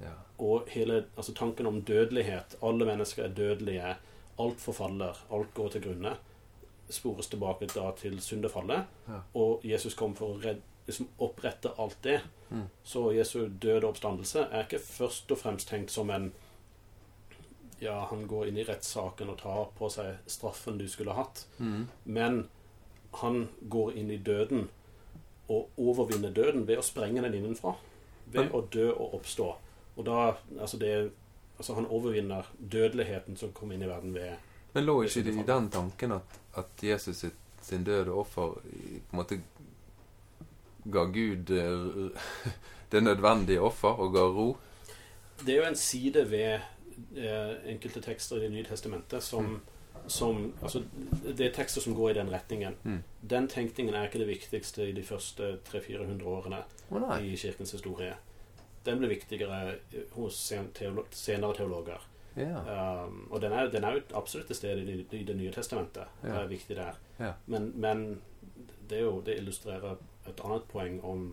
Ja. 0.00 0.14
Og 0.38 0.64
hele 0.68 1.04
altså, 1.16 1.34
tanken 1.34 1.66
om 1.66 1.82
dødelighet 1.82 2.56
Alle 2.62 2.84
mennesker 2.86 3.24
er 3.24 3.28
dødelige. 3.28 3.96
Alt 4.38 4.60
forfaller. 4.60 5.16
Alt 5.30 5.54
går 5.54 5.68
til 5.68 5.82
grunne. 5.82 6.14
Spores 6.90 7.26
tilbake 7.28 7.66
da 7.74 7.90
til 7.96 8.20
syndefallet. 8.20 8.86
Ja. 9.08 9.18
Og 9.34 9.60
Jesus 9.64 9.94
kom 9.94 10.14
for 10.16 10.26
å 10.34 10.40
redde, 10.40 10.62
liksom, 10.86 11.08
opprette 11.18 11.72
alt 11.78 11.96
det. 12.02 12.20
Mm. 12.50 12.64
Så 12.84 13.12
Jesu 13.14 13.48
døde 13.48 13.86
oppstandelse 13.86 14.46
er 14.50 14.64
ikke 14.66 14.78
først 14.82 15.30
og 15.30 15.38
fremst 15.38 15.68
tenkt 15.68 15.90
som 15.90 16.10
en 16.10 16.32
Ja, 17.80 18.06
han 18.10 18.26
går 18.28 18.48
inn 18.50 18.58
i 18.60 18.64
rettssaken 18.68 19.30
og 19.32 19.38
tar 19.40 19.70
på 19.78 19.88
seg 19.88 20.18
straffen 20.28 20.76
du 20.78 20.84
skulle 20.88 21.14
hatt. 21.16 21.46
Mm. 21.58 21.86
Men 22.04 22.42
han 23.22 23.48
går 23.72 23.94
inn 23.96 24.10
i 24.10 24.18
døden 24.20 24.66
og 25.50 25.70
overvinner 25.80 26.30
døden 26.30 26.66
ved 26.68 26.78
å 26.78 26.84
sprenge 26.84 27.22
den 27.24 27.38
innenfra. 27.38 27.72
Ved 28.30 28.52
å 28.54 28.60
dø 28.70 28.90
og 28.92 29.14
oppstå. 29.20 29.48
Og 29.96 30.04
da 30.06 30.36
Altså, 30.60 30.76
det 30.78 31.10
Altså, 31.58 31.74
han 31.74 31.86
overvinner 31.92 32.46
dødeligheten 32.72 33.36
som 33.36 33.50
kom 33.52 33.72
inn 33.72 33.82
i 33.82 33.88
verden 33.88 34.14
ved 34.14 34.36
Men 34.74 34.84
lå 34.86 35.02
ikke 35.04 35.22
det 35.26 35.34
i 35.36 35.42
den 35.44 35.66
tanken 35.70 36.12
at, 36.12 36.38
at 36.56 36.82
Jesus 36.82 37.16
sitt, 37.16 37.34
sin 37.62 37.84
døde 37.84 38.12
offer 38.12 38.54
i- 38.72 39.00
på 39.00 39.12
en 39.12 39.18
måte 39.18 39.40
ga 40.84 41.04
Gud 41.04 41.50
eh, 41.50 42.10
det 42.92 43.02
nødvendige 43.02 43.60
offer 43.60 44.00
og 44.00 44.14
ga 44.14 44.20
ro? 44.20 44.48
Det 45.40 45.54
er 45.54 45.62
jo 45.62 45.68
en 45.68 45.76
side 45.76 46.24
ved 46.30 46.58
eh, 47.16 47.52
enkelte 47.72 48.00
tekster 48.00 48.36
i 48.36 48.40
Det 48.40 48.52
nye 48.52 48.64
testamentet 48.64 49.22
som, 49.22 49.60
som 50.06 50.52
Altså, 50.62 50.82
det 51.24 51.46
er 51.46 51.54
tekster 51.54 51.80
som 51.80 51.94
går 51.94 52.10
i 52.10 52.18
den 52.18 52.32
retningen. 52.32 52.76
Mm. 52.82 53.02
Den 53.30 53.48
tenkningen 53.48 53.94
er 53.94 54.08
ikke 54.08 54.18
det 54.18 54.28
viktigste 54.28 54.88
i 54.88 54.92
de 54.92 55.02
første 55.02 55.58
300-400 55.68 56.24
årene 56.24 56.62
oh, 56.90 57.24
i 57.24 57.36
kirkens 57.36 57.72
historie. 57.72 58.14
Den 58.84 58.98
ble 58.98 59.08
viktigere 59.08 59.76
hos 60.16 60.38
senere 60.40 61.54
teologer. 61.56 62.06
Ja. 62.36 63.04
Um, 63.04 63.26
og 63.30 63.40
den 63.42 63.52
er, 63.52 63.70
den 63.70 63.84
er 63.84 63.96
jo 63.96 64.02
absolutt 64.14 64.46
til 64.46 64.56
stede 64.56 64.84
i, 64.84 65.06
i 65.18 65.24
Det 65.24 65.36
nye 65.36 65.52
testamentet. 65.52 66.08
Det 66.22 66.30
er 66.30 66.46
viktig 66.46 66.76
der. 66.76 66.98
Ja. 67.18 67.32
Men, 67.46 67.72
men 67.76 68.22
det, 68.90 69.00
jo, 69.00 69.20
det 69.26 69.38
illustrerer 69.38 69.96
et 70.28 70.42
annet 70.44 70.66
poeng 70.68 71.00
om 71.04 71.30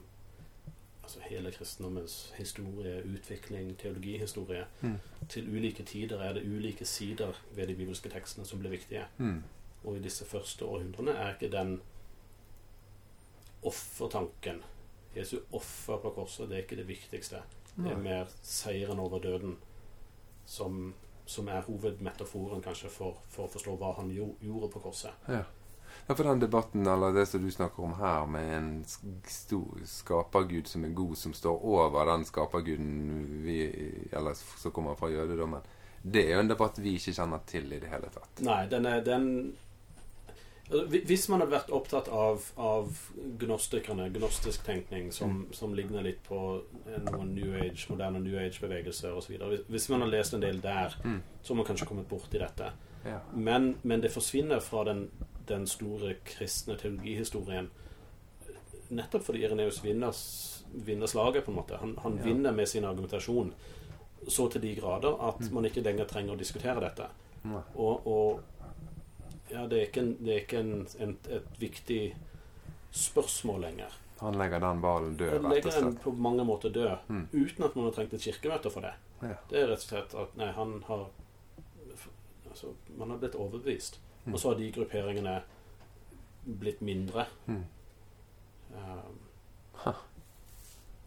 altså 1.03 1.20
hele 1.29 1.51
kristendommens 1.51 2.34
historie, 2.38 3.03
utvikling, 3.06 3.77
teologihistorie. 3.79 4.65
Mm. 4.82 4.98
Til 5.29 5.50
ulike 5.56 5.84
tider 5.84 6.22
er 6.24 6.34
det 6.34 6.44
ulike 6.44 6.86
sider 6.86 7.34
ved 7.56 7.67
de 7.67 7.75
bibelske 7.75 8.10
tekstene 8.10 8.46
som 8.46 8.60
blir 8.60 8.70
viktige. 8.70 9.06
Mm. 9.17 9.44
Og 9.84 9.98
i 9.98 10.03
disse 10.03 10.25
første 10.25 10.65
århundrene 10.65 11.12
er 11.12 11.34
ikke 11.34 11.51
den 11.51 11.82
offertanken 13.63 14.63
Jesu 15.15 15.38
offer 15.51 15.98
på 15.98 16.10
korset, 16.10 16.50
det 16.50 16.58
er 16.58 16.62
ikke 16.62 16.75
det 16.75 16.88
viktigste. 16.88 17.41
Det 17.77 17.91
er 17.91 17.98
mer 17.98 18.25
seieren 18.41 19.00
over 19.00 19.20
døden 19.20 19.58
som, 20.46 20.94
som 21.25 21.48
er 21.48 21.62
hovedmetaforen 21.62 22.62
kanskje 22.62 22.89
for, 22.89 23.20
for 23.29 23.46
å 23.46 23.53
forstå 23.53 23.75
hva 23.77 23.94
han 24.00 24.10
gjo, 24.13 24.32
gjorde 24.41 24.70
på 24.74 24.82
korset. 24.88 25.27
Ja. 25.29 25.44
Ja, 26.08 26.16
for 26.16 26.24
den 26.24 26.39
debatten, 26.44 26.88
eller 26.88 27.13
det 27.16 27.25
som 27.27 27.44
du 27.44 27.51
snakker 27.51 27.84
om 27.84 27.94
her, 28.00 28.25
med 28.25 28.54
en 28.58 28.70
stor 29.27 29.82
skapergud 29.86 30.68
som 30.68 30.86
er 30.86 30.94
god, 30.96 31.16
som 31.20 31.34
står 31.34 31.66
over 31.66 32.06
den 32.13 32.25
skaperguden 32.25 33.44
vi, 33.44 33.60
eller 34.12 34.34
som 34.38 34.72
kommer 34.72 34.96
fra 34.96 35.10
jødedommen, 35.12 35.62
det 36.04 36.27
er 36.30 36.36
jo 36.38 36.44
en 36.46 36.51
debatt 36.54 36.77
vi 36.80 36.94
ikke 37.00 37.16
kjenner 37.18 37.42
til 37.50 37.72
i 37.74 37.80
det 37.82 37.89
hele 37.92 38.08
tatt. 38.13 38.44
Nei, 38.46 38.62
den 38.72 38.86
er 38.86 39.01
den 39.04 39.32
Hvis 41.08 41.30
man 41.32 41.39
hadde 41.39 41.54
vært 41.54 41.70
opptatt 41.72 42.10
av, 42.12 42.44
av 42.60 42.89
gnostikerne, 43.39 44.10
gnostisk 44.12 44.66
tenkning, 44.68 45.13
som, 45.16 45.46
som 45.56 45.72
ligner 45.75 46.04
litt 46.04 46.20
på 46.27 46.39
noen 47.06 47.30
New 47.38 47.54
Age, 47.56 47.86
moderne 47.88 48.20
New 48.20 48.36
Age-bevegelser 48.36 49.16
osv. 49.16 49.38
Hvis, 49.39 49.62
hvis 49.72 49.88
man 49.94 50.04
har 50.04 50.12
lest 50.12 50.36
en 50.36 50.44
del 50.44 50.60
der, 50.63 50.98
Mm. 51.06 51.22
så 51.42 51.54
har 51.54 51.58
man 51.62 51.66
kanskje 51.70 51.88
kommet 51.88 52.10
borti 52.12 52.42
dette. 52.42 52.72
Men, 53.34 53.77
men 53.88 54.01
det 54.04 54.12
forsvinner 54.12 54.60
fra 54.60 54.84
den, 54.89 55.06
den 55.48 55.68
store 55.68 56.16
kristne 56.25 56.75
teologihistorien 56.77 57.70
nettopp 58.89 59.24
fordi 59.27 59.42
Ireneus 59.44 59.82
vinner, 59.84 60.13
vinner 60.86 61.08
slaget, 61.12 61.44
på 61.46 61.51
en 61.51 61.58
måte. 61.58 61.77
Han, 61.82 61.98
han 62.04 62.18
Ja. 62.18 62.24
vinner 62.24 62.51
med 62.56 62.68
sin 62.70 62.86
argumentasjon 62.86 63.54
så 64.27 64.48
til 64.51 64.62
de 64.62 64.75
grader 64.75 65.18
at 65.30 65.39
Mm. 65.42 65.54
man 65.54 65.66
ikke 65.66 65.82
lenger 65.84 66.06
trenger 66.06 66.34
å 66.34 66.38
diskutere 66.39 66.80
dette. 66.80 67.08
Og, 67.75 68.08
og 68.08 68.39
ja, 69.51 69.66
det 69.68 69.77
er 69.82 69.86
ikke, 69.88 70.00
en, 70.01 70.18
det 70.25 70.34
er 70.34 70.39
ikke 70.46 70.60
en, 70.60 70.88
en, 71.00 71.18
et 71.30 71.60
viktig 71.60 72.16
spørsmål 72.92 73.62
lenger. 73.62 73.94
Han 74.20 74.34
legger 74.39 74.60
den 74.60 74.82
ballen 74.82 75.18
død, 75.18 75.32
rett 75.32 75.44
og 75.46 75.51
legger 75.54 75.72
den 75.82 75.96
på 76.01 76.12
mange 76.18 76.44
måter 76.46 76.70
død, 76.74 76.98
Mm. 77.08 77.27
uten 77.34 77.63
at 77.66 77.75
man 77.75 77.86
har 77.86 77.92
trengt 77.92 78.13
et 78.13 78.22
kirkemøte 78.22 78.72
for 78.72 78.82
det. 78.82 78.94
Ja. 79.22 79.36
Det 79.50 79.60
er 79.62 79.68
rett 79.68 79.84
og 79.84 79.89
slett 79.89 80.16
at 80.16 80.36
nei, 80.38 80.51
han 80.51 80.84
har 80.88 81.08
altså, 82.50 82.74
Man 82.98 83.10
har 83.12 83.18
blitt 83.18 83.36
overbevist. 83.36 84.00
Mm. 84.27 84.34
Og 84.34 84.39
så 84.39 84.51
har 84.51 84.60
de 84.60 84.72
grupperingene 84.75 85.38
blitt 86.60 86.81
mindre. 86.86 87.25
Mm. 87.48 87.63
Um, 88.75 89.17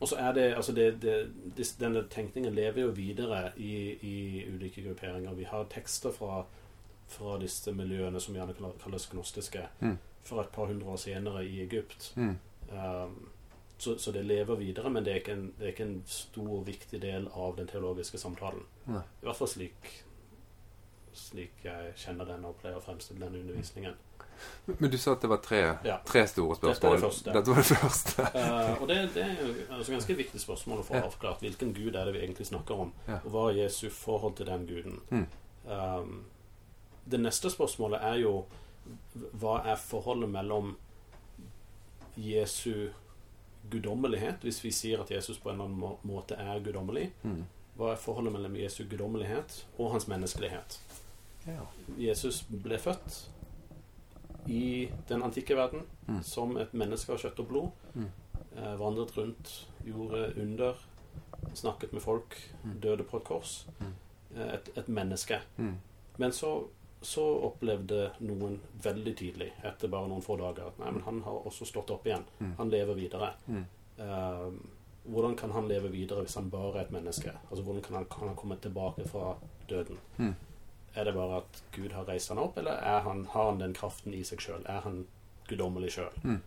og 0.01 0.09
så 0.09 0.17
er 0.17 0.33
det 0.33 0.47
altså 0.57 0.73
det, 0.73 1.03
det, 1.03 1.67
Denne 1.81 2.07
tenkningen 2.09 2.55
lever 2.55 2.83
jo 2.87 2.93
videre 2.97 3.51
i, 3.57 3.93
i 4.01 4.45
ulike 4.49 4.83
grupperinger. 4.83 5.35
Vi 5.37 5.45
har 5.45 5.67
tekster 5.71 6.13
fra, 6.17 6.45
fra 7.09 7.37
disse 7.43 7.73
miljøene 7.77 8.21
som 8.21 8.35
gjerne 8.35 8.57
kalles 8.83 9.07
gnostiske, 9.13 9.67
Mm. 9.81 9.99
fra 10.25 10.41
et 10.41 10.49
par 10.53 10.67
hundre 10.67 10.89
år 10.89 10.97
senere 10.97 11.45
i 11.45 11.61
Egypt. 11.63 12.13
Mm. 12.17 12.39
Um, 12.73 13.29
så, 13.79 13.99
så 13.99 14.13
det 14.13 14.25
lever 14.25 14.55
videre, 14.57 14.91
men 14.91 15.05
det 15.05 15.13
er, 15.13 15.17
ikke 15.17 15.33
en, 15.33 15.53
det 15.59 15.67
er 15.67 15.73
ikke 15.75 15.85
en 15.89 16.03
stor 16.07 16.65
viktig 16.65 17.03
del 17.03 17.29
av 17.35 17.57
den 17.57 17.67
teologiske 17.69 18.19
samtalen. 18.19 18.65
Nei. 18.87 19.01
I 19.23 19.25
hvert 19.29 19.37
fall 19.37 19.49
slik, 19.49 19.93
slik 21.17 21.65
jeg 21.65 21.93
kjenner 21.97 22.29
den 22.29 22.45
og 22.45 22.57
pleier 22.61 22.79
å 22.79 22.85
fremstille 22.85 23.21
den 23.25 23.41
undervisningen. 23.43 23.95
Men 24.67 24.91
du 24.91 24.97
sa 24.99 25.13
at 25.13 25.21
det 25.21 25.29
var 25.29 25.37
tre, 25.45 25.61
Ja. 25.85 25.99
tre 26.07 26.27
store 26.27 26.55
Dette 26.55 26.75
spørsmål. 26.79 27.25
det. 27.25 27.33
Dette 27.35 27.51
var 27.51 27.57
det 27.57 27.65
første. 27.65 28.23
uh, 28.23 28.73
og 28.83 28.89
det, 28.89 28.99
det 29.15 29.25
er 29.25 29.35
jo 29.43 29.55
altså 29.77 29.93
ganske 29.93 30.17
viktig 30.17 30.41
spørsmål 30.41 30.81
å 30.81 30.87
få 30.87 30.95
avklart. 31.01 31.43
Hvilken 31.45 31.75
gud 31.77 31.95
er 31.95 32.05
det 32.09 32.15
vi 32.15 32.23
egentlig 32.25 32.47
snakker 32.47 32.81
om? 32.87 32.93
Ja. 33.09 33.19
Og 33.25 33.31
hva 33.35 33.49
er 33.51 33.59
Jesu 33.65 33.91
forhold 33.91 34.37
til 34.41 34.47
den 34.49 34.67
guden? 34.67 35.01
Mm. 35.11 35.27
Um, 35.69 36.25
det 37.11 37.21
neste 37.21 37.51
spørsmålet 37.51 38.01
er 38.03 38.23
jo 38.23 38.35
hva 39.41 39.61
er 39.69 39.77
forholdet 39.77 40.31
mellom 40.31 40.77
Jesu 42.17 42.89
guddommelighet, 43.71 44.41
hvis 44.43 44.65
vi 44.65 44.71
sier 44.73 45.01
at 45.03 45.11
Jesus 45.11 45.39
på 45.39 45.51
en 45.51 45.61
eller 45.61 45.65
annen 45.69 45.99
måte 46.09 46.35
er 46.41 46.63
guddommelig? 46.65 47.11
Mm. 47.23 47.45
Hva 47.77 47.93
er 47.93 48.01
forholdet 48.01 48.33
mellom 48.35 48.57
Jesu 48.57 48.83
guddommelighet 48.91 49.67
og 49.79 49.93
hans 49.93 50.09
menneskelighet? 50.09 50.81
Ja. 51.55 51.67
Jesus 51.99 52.43
ble 52.51 52.79
født 52.79 53.21
i 54.51 54.89
den 55.09 55.23
antikke 55.23 55.57
verden 55.57 55.83
Mm. 56.09 56.23
som 56.23 56.57
et 56.57 56.73
menneske 56.75 57.13
av 57.13 57.19
kjøtt 57.23 57.39
og 57.41 57.49
blod. 57.49 57.71
Mm. 57.95 58.07
Eh, 58.57 58.77
vandret 58.81 59.13
rundt, 59.17 59.67
gjorde 59.87 60.33
under, 60.43 60.75
snakket 61.55 61.93
med 61.93 62.03
folk, 62.03 62.37
Mm. 62.65 62.81
døde 62.81 63.05
på 63.05 63.17
et 63.17 63.25
kors. 63.25 63.67
Mm. 63.81 63.93
Eh, 64.37 64.55
et, 64.55 64.71
et 64.77 64.89
menneske. 64.89 65.39
Mm. 65.59 65.77
Men 66.19 66.33
så, 66.33 66.67
så 67.03 67.23
opplevde 67.47 68.11
noen 68.21 68.61
veldig 68.83 69.17
tidlig, 69.17 69.53
etter 69.65 69.89
bare 69.89 70.09
noen 70.09 70.23
få 70.23 70.37
dager, 70.37 70.67
at 70.67 70.79
nei, 70.79 70.91
men 70.91 71.03
han 71.03 71.23
har 71.23 71.33
også 71.47 71.65
stått 71.67 71.91
opp 71.91 72.07
igjen. 72.07 72.25
Han 72.59 72.71
lever 72.71 72.95
videre. 72.95 73.33
Eh, 73.99 74.51
hvordan 75.05 75.37
kan 75.37 75.51
han 75.51 75.69
leve 75.69 75.89
videre 75.91 76.21
hvis 76.25 76.35
han 76.35 76.51
bare 76.51 76.75
er 76.79 76.85
et 76.85 76.91
menneske? 76.93 77.33
Altså 77.51 77.63
Hvordan 77.65 77.83
kan 77.83 77.95
han, 77.97 78.05
kan 78.05 78.29
han 78.29 78.37
komme 78.37 78.57
tilbake 78.61 79.07
fra 79.09 79.37
døden? 79.69 79.97
Er 80.95 81.07
det 81.07 81.15
bare 81.15 81.43
at 81.43 81.63
Gud 81.75 81.93
har 81.95 82.09
reist 82.09 82.33
han 82.33 82.41
opp, 82.43 82.59
eller 82.59 82.81
er 82.83 83.05
han, 83.07 83.27
har 83.33 83.51
han 83.53 83.61
den 83.61 83.75
kraften 83.75 84.15
i 84.15 84.25
seg 84.27 84.43
sjøl? 84.43 84.65
Er 84.67 84.83
han 84.87 85.05
guddommelig 85.49 85.93
sjøl? 85.95 86.17
Mm. 86.25 86.41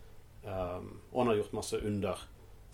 Um, 0.44 0.90
og 1.12 1.20
han 1.22 1.30
har 1.30 1.38
gjort 1.40 1.56
masse 1.56 1.80
under. 1.80 2.26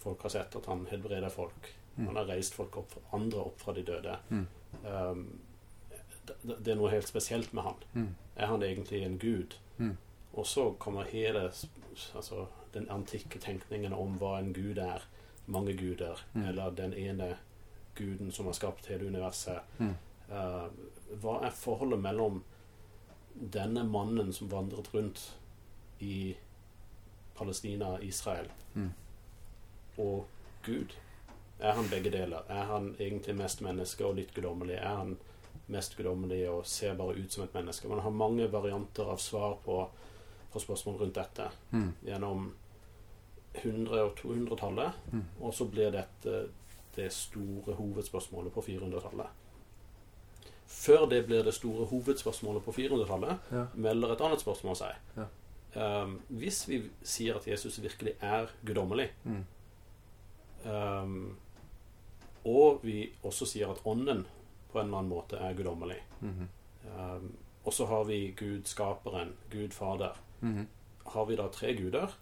Folk 0.03 0.25
har 0.27 0.33
sett 0.35 0.57
at 0.59 0.67
han 0.67 0.87
helbreder 0.91 1.31
folk 1.31 1.71
Mm. 2.01 2.07
Han 2.07 2.17
har 2.17 2.25
reist 2.25 2.55
folk 2.55 2.77
opp, 2.77 2.95
andre 3.11 3.41
opp 3.41 3.61
fra 3.61 3.73
de 3.73 3.83
døde. 3.83 4.17
Mm. 4.29 4.47
Um, 4.85 5.25
det, 6.27 6.57
det 6.57 6.73
er 6.73 6.79
noe 6.79 6.93
helt 6.93 7.09
spesielt 7.09 7.53
med 7.53 7.67
han. 7.67 7.83
Mm. 7.93 8.09
Er 8.37 8.47
han 8.47 8.63
egentlig 8.65 9.03
en 9.05 9.19
gud? 9.19 9.57
Mm. 9.77 9.97
Og 10.33 10.47
så 10.47 10.71
kommer 10.79 11.11
hele 11.11 11.51
altså, 12.15 12.47
den 12.75 12.89
antikke 12.91 13.39
tenkningen 13.39 13.93
om 13.93 14.17
hva 14.21 14.39
en 14.39 14.55
gud 14.57 14.79
er. 14.79 15.05
Mange 15.47 15.75
guder. 15.77 16.23
Mm. 16.33 16.45
Eller 16.49 16.71
den 16.71 16.95
ene 16.95 17.35
guden 17.99 18.33
som 18.33 18.47
har 18.47 18.57
skapt 18.57 18.87
hele 18.87 19.11
universet. 19.11 19.61
Mm. 19.79 19.95
Uh, 20.31 20.71
hva 21.21 21.41
er 21.47 21.51
forholdet 21.51 22.01
mellom 22.01 22.43
denne 23.35 23.85
mannen 23.85 24.33
som 24.33 24.49
vandret 24.51 24.93
rundt 24.95 25.23
i 26.01 26.37
Palestina, 27.37 27.99
Israel, 28.03 28.49
Mm. 28.75 28.91
og 29.99 30.27
Gud? 30.63 30.95
Er 31.61 31.73
han 31.73 31.89
begge 31.91 32.11
deler? 32.11 32.43
Er 32.49 32.65
han 32.65 32.95
egentlig 33.01 33.37
mest 33.37 33.61
menneske 33.61 34.05
og 34.07 34.15
litt 34.17 34.35
guddommelig? 34.35 34.75
Er 34.77 34.97
han 34.97 35.17
mest 35.69 35.97
guddommelig 35.97 36.49
og 36.51 36.67
ser 36.67 36.95
bare 36.95 37.17
ut 37.19 37.33
som 37.33 37.45
et 37.45 37.55
menneske? 37.55 37.89
Man 37.89 38.01
har 38.01 38.11
mange 38.11 38.53
varianter 38.53 39.05
av 39.11 39.17
svar 39.19 39.57
på, 39.65 39.89
på 40.53 40.59
spørsmål 40.61 40.99
rundt 41.01 41.15
dette 41.15 41.51
Mm. 41.73 41.93
gjennom 42.05 42.55
100- 43.55 44.01
og 44.05 44.17
200-tallet, 44.17 44.93
Mm. 45.13 45.25
og 45.41 45.55
så 45.55 45.65
blir 45.71 45.91
dette 45.91 46.49
det 46.97 47.13
store 47.13 47.75
hovedspørsmålet 47.75 48.53
på 48.53 48.61
400-tallet. 48.63 49.27
Før 50.71 51.07
det 51.11 51.25
blir 51.27 51.43
det 51.45 51.55
store 51.55 51.87
hovedspørsmålet 51.91 52.63
på 52.65 52.73
400-tallet, 52.77 53.39
Ja. 53.53 53.65
melder 53.75 54.13
et 54.13 54.21
annet 54.21 54.41
spørsmål 54.41 54.77
seg. 54.77 54.95
Ja. 55.17 55.25
Um, 56.03 56.21
hvis 56.29 56.61
vi 56.69 56.83
sier 57.03 57.37
at 57.37 57.47
Jesus 57.49 57.81
virkelig 57.83 58.15
er 58.21 58.47
guddommelig, 58.67 59.11
Mm. 59.25 59.45
um, 60.71 61.37
og 62.45 62.81
vi 62.83 63.11
også 63.25 63.47
sier 63.47 63.71
at 63.71 63.83
ånden 63.85 64.25
på 64.73 64.79
en 64.81 64.87
eller 64.87 64.99
annen 65.03 65.13
måte 65.13 65.37
er 65.39 65.55
guddommelig, 65.55 65.99
Mhm. 66.21 66.49
um, 66.99 67.33
og 67.65 67.73
så 67.73 67.87
har 67.87 68.05
vi 68.05 68.35
Gud 68.37 68.63
skaperen, 68.65 69.35
Gud 69.51 69.71
fader, 69.73 70.17
Mhm. 70.41 70.67
har 71.07 71.25
vi 71.25 71.37
da 71.37 71.49
tre 71.49 71.75
guder? 71.77 72.17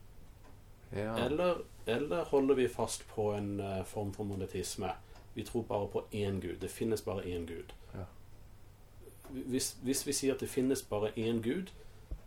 Ja. 0.93 1.17
Eller, 1.25 1.55
eller 1.87 2.25
holder 2.25 2.55
vi 2.55 2.69
fast 2.69 3.09
på 3.09 3.33
en 3.37 3.61
eh, 3.61 3.85
form 3.85 4.12
for 4.12 4.25
monetisme? 4.25 4.90
Vi 5.35 5.43
tror 5.43 5.62
bare 5.62 5.88
på 5.88 6.02
én 6.14 6.40
gud. 6.40 6.57
Det 6.61 6.71
finnes 6.71 7.02
bare 7.02 7.23
én 7.23 7.47
gud. 7.47 7.73
Hvis, 9.30 9.76
hvis 9.82 10.06
vi 10.06 10.12
sier 10.12 10.35
at 10.35 10.40
det 10.40 10.49
finnes 10.49 10.82
bare 10.82 11.11
én 11.16 11.40
gud, 11.44 11.70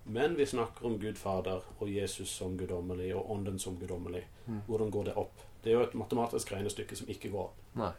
men 0.05 0.35
vi 0.37 0.45
snakker 0.45 0.85
om 0.85 0.99
Gud 0.99 1.15
Fader 1.17 1.61
og 1.79 1.89
Jesus 1.89 2.29
som 2.29 2.57
guddommelig 2.57 3.11
og 3.15 3.31
Ånden 3.31 3.59
som 3.59 3.77
guddommelig, 3.77 4.23
Mm. 4.47 4.61
hvordan 4.67 4.89
går 4.91 5.03
det 5.03 5.13
opp? 5.15 5.41
Det 5.63 5.69
er 5.69 5.75
jo 5.77 5.83
et 5.83 5.93
matematisk 5.93 6.51
regnestykke 6.51 6.95
som 6.95 7.07
ikke 7.07 7.29
går 7.29 7.43
opp. 7.43 7.57
Nei. 7.77 7.91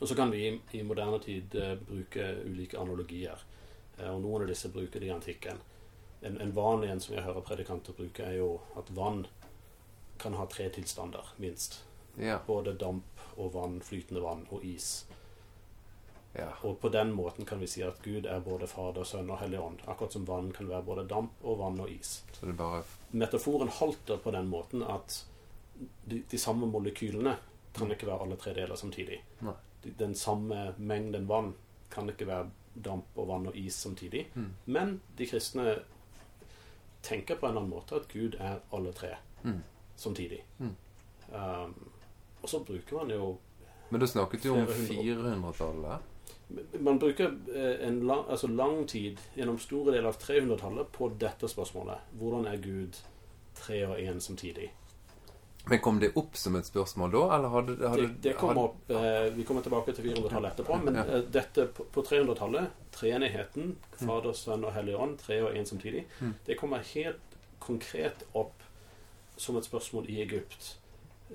Og 0.00 0.08
så 0.08 0.14
kan 0.14 0.30
vi 0.32 0.48
i, 0.48 0.60
i 0.72 0.82
moderne 0.82 1.20
tid 1.22 1.54
uh, 1.54 1.76
bruke 1.78 2.24
ulike 2.44 2.78
analogier. 2.78 3.38
Uh, 4.00 4.10
og 4.16 4.22
noen 4.22 4.42
av 4.42 4.48
disse 4.50 4.68
bruker 4.74 5.00
de 5.00 5.06
i 5.06 5.14
antikken. 5.14 5.58
En, 6.22 6.40
en 6.40 6.52
vanlig 6.54 6.90
en 6.90 7.00
som 7.00 7.14
jeg 7.14 7.22
hører 7.24 7.40
predikanter 7.46 7.92
bruke, 7.94 8.22
er 8.26 8.40
jo 8.40 8.60
at 8.76 8.90
vann 8.96 9.26
kan 10.18 10.34
ha 10.34 10.46
tre 10.50 10.68
tilstander, 10.74 11.30
minst. 11.38 11.84
Ja. 12.18 12.40
Både 12.46 12.74
damp 12.74 13.22
og 13.36 13.52
vann, 13.54 13.78
flytende 13.80 14.20
vann 14.22 14.46
og 14.50 14.64
is. 14.66 15.06
Ja. 16.38 16.48
Og 16.62 16.76
på 16.80 16.88
den 16.94 17.10
måten 17.16 17.44
kan 17.48 17.58
vi 17.60 17.66
si 17.66 17.82
at 17.82 17.98
Gud 18.04 18.26
er 18.30 18.40
både 18.44 18.66
Fader, 18.70 19.04
Sønn 19.08 19.30
og 19.30 19.40
Hellig 19.42 19.58
Ånd. 19.60 19.80
Akkurat 19.90 20.12
som 20.14 20.24
vann 20.28 20.52
kan 20.54 20.68
være 20.70 20.84
både 20.86 21.04
damp 21.10 21.42
og 21.42 21.58
vann 21.58 21.80
og 21.82 21.90
is. 21.90 22.20
Så 22.36 22.46
det 22.46 22.54
bare 22.58 22.84
Metaforen 23.10 23.68
halter 23.80 24.20
på 24.22 24.30
den 24.34 24.46
måten 24.52 24.84
at 24.86 25.24
de, 26.04 26.22
de 26.30 26.38
samme 26.38 26.66
molekylene 26.70 27.36
kan 27.74 27.90
ikke 27.94 28.06
være 28.08 28.24
alle 28.26 28.36
tre 28.40 28.54
deler 28.54 28.78
samtidig. 28.78 29.18
Nei. 29.46 29.54
Den 29.98 30.14
samme 30.18 30.72
mengden 30.78 31.26
vann 31.30 31.52
kan 31.90 32.08
ikke 32.10 32.26
være 32.26 32.50
damp 32.74 33.16
og 33.18 33.28
vann 33.30 33.46
og 33.50 33.56
is 33.58 33.74
samtidig. 33.82 34.26
Mm. 34.34 34.50
Men 34.66 35.00
de 35.18 35.26
kristne 35.26 35.76
tenker 37.02 37.38
på 37.38 37.46
en 37.46 37.50
eller 37.50 37.60
annen 37.64 37.72
måte 37.74 37.96
at 37.98 38.08
Gud 38.12 38.38
er 38.40 38.60
alle 38.74 38.92
tre 38.92 39.16
Mm. 39.44 39.60
samtidig. 39.96 40.40
Mm. 40.58 40.72
Um, 41.32 41.74
og 42.42 42.48
så 42.48 42.58
bruker 42.64 42.96
man 42.96 43.10
jo 43.10 43.38
Men 43.90 44.00
du 44.00 44.06
snakket 44.06 44.44
jo 44.44 44.54
om 44.56 44.66
Flere 44.66 45.14
hundre 45.14 45.52
400-tallet. 45.52 46.07
Man 46.80 46.98
bruker 46.98 47.34
eh, 47.54 47.86
en 47.88 48.00
lang, 48.08 48.24
altså 48.28 48.48
lang 48.48 48.86
tid 48.88 49.20
gjennom 49.36 49.58
store 49.60 49.92
deler 49.92 50.08
av 50.08 50.18
300-tallet 50.22 50.90
på 50.92 51.10
dette 51.20 51.48
spørsmålet. 51.48 52.10
Hvordan 52.18 52.46
er 52.48 52.60
Gud 52.64 52.98
tre 53.58 53.82
og 53.86 53.98
én 54.00 54.20
samtidig? 54.20 54.70
Men 55.68 55.82
kom 55.84 55.98
det 56.00 56.14
opp 56.16 56.36
som 56.40 56.54
et 56.56 56.64
spørsmål 56.64 57.10
da, 57.12 57.22
eller 57.36 57.52
hadde, 57.52 57.74
hadde 57.82 58.04
Det, 58.06 58.14
det 58.24 58.32
kom 58.40 58.56
opp 58.56 58.90
eh, 58.90 59.26
Vi 59.36 59.44
kommer 59.44 59.60
tilbake 59.66 59.92
til 59.92 60.06
400-tallet 60.06 60.54
etterpå, 60.54 60.78
men 60.86 60.96
eh, 61.02 61.18
dette 61.34 61.66
på, 61.76 61.84
på 61.92 62.04
300-tallet, 62.08 62.70
treenigheten, 62.96 63.74
Fader, 64.00 64.32
Sønn 64.32 64.64
og 64.64 64.72
Hellig 64.72 64.96
Ånd, 64.96 65.18
tre 65.20 65.42
og 65.44 65.52
én 65.58 65.68
samtidig, 65.68 66.06
Mm. 66.20 66.32
det 66.46 66.56
kommer 66.56 66.80
helt 66.94 67.36
konkret 67.60 68.24
opp 68.34 68.62
som 69.36 69.56
et 69.60 69.64
spørsmål 69.68 70.08
i 70.10 70.22
Egypt 70.22 70.76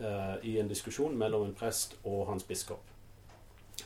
eh, 0.02 0.36
i 0.50 0.58
en 0.60 0.68
diskusjon 0.72 1.14
mellom 1.18 1.46
en 1.46 1.54
prest 1.56 1.94
og 2.04 2.26
hans 2.32 2.44
biskop. 2.44 2.82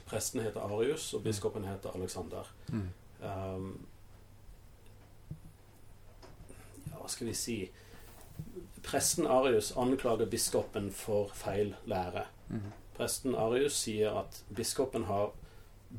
Presten 0.07 0.41
heter 0.41 0.63
Arius, 0.63 1.13
og 1.13 1.23
biskopen 1.23 1.65
heter 1.67 1.95
Alexander. 1.95 2.47
Mm. 2.71 2.89
Um, 3.21 3.87
ja, 6.87 6.95
hva 6.95 7.09
skal 7.11 7.27
vi 7.27 7.35
si 7.35 7.57
Presten 8.87 9.27
Arius 9.27 9.73
anklager 9.77 10.29
biskopen 10.31 10.91
for 10.93 11.33
feil 11.35 11.73
lære. 11.85 12.27
Mm. 12.49 12.71
Presten 12.95 13.35
Arius 13.35 13.75
sier 13.83 14.15
at 14.21 14.43
biskopen 14.55 15.09
har 15.09 15.33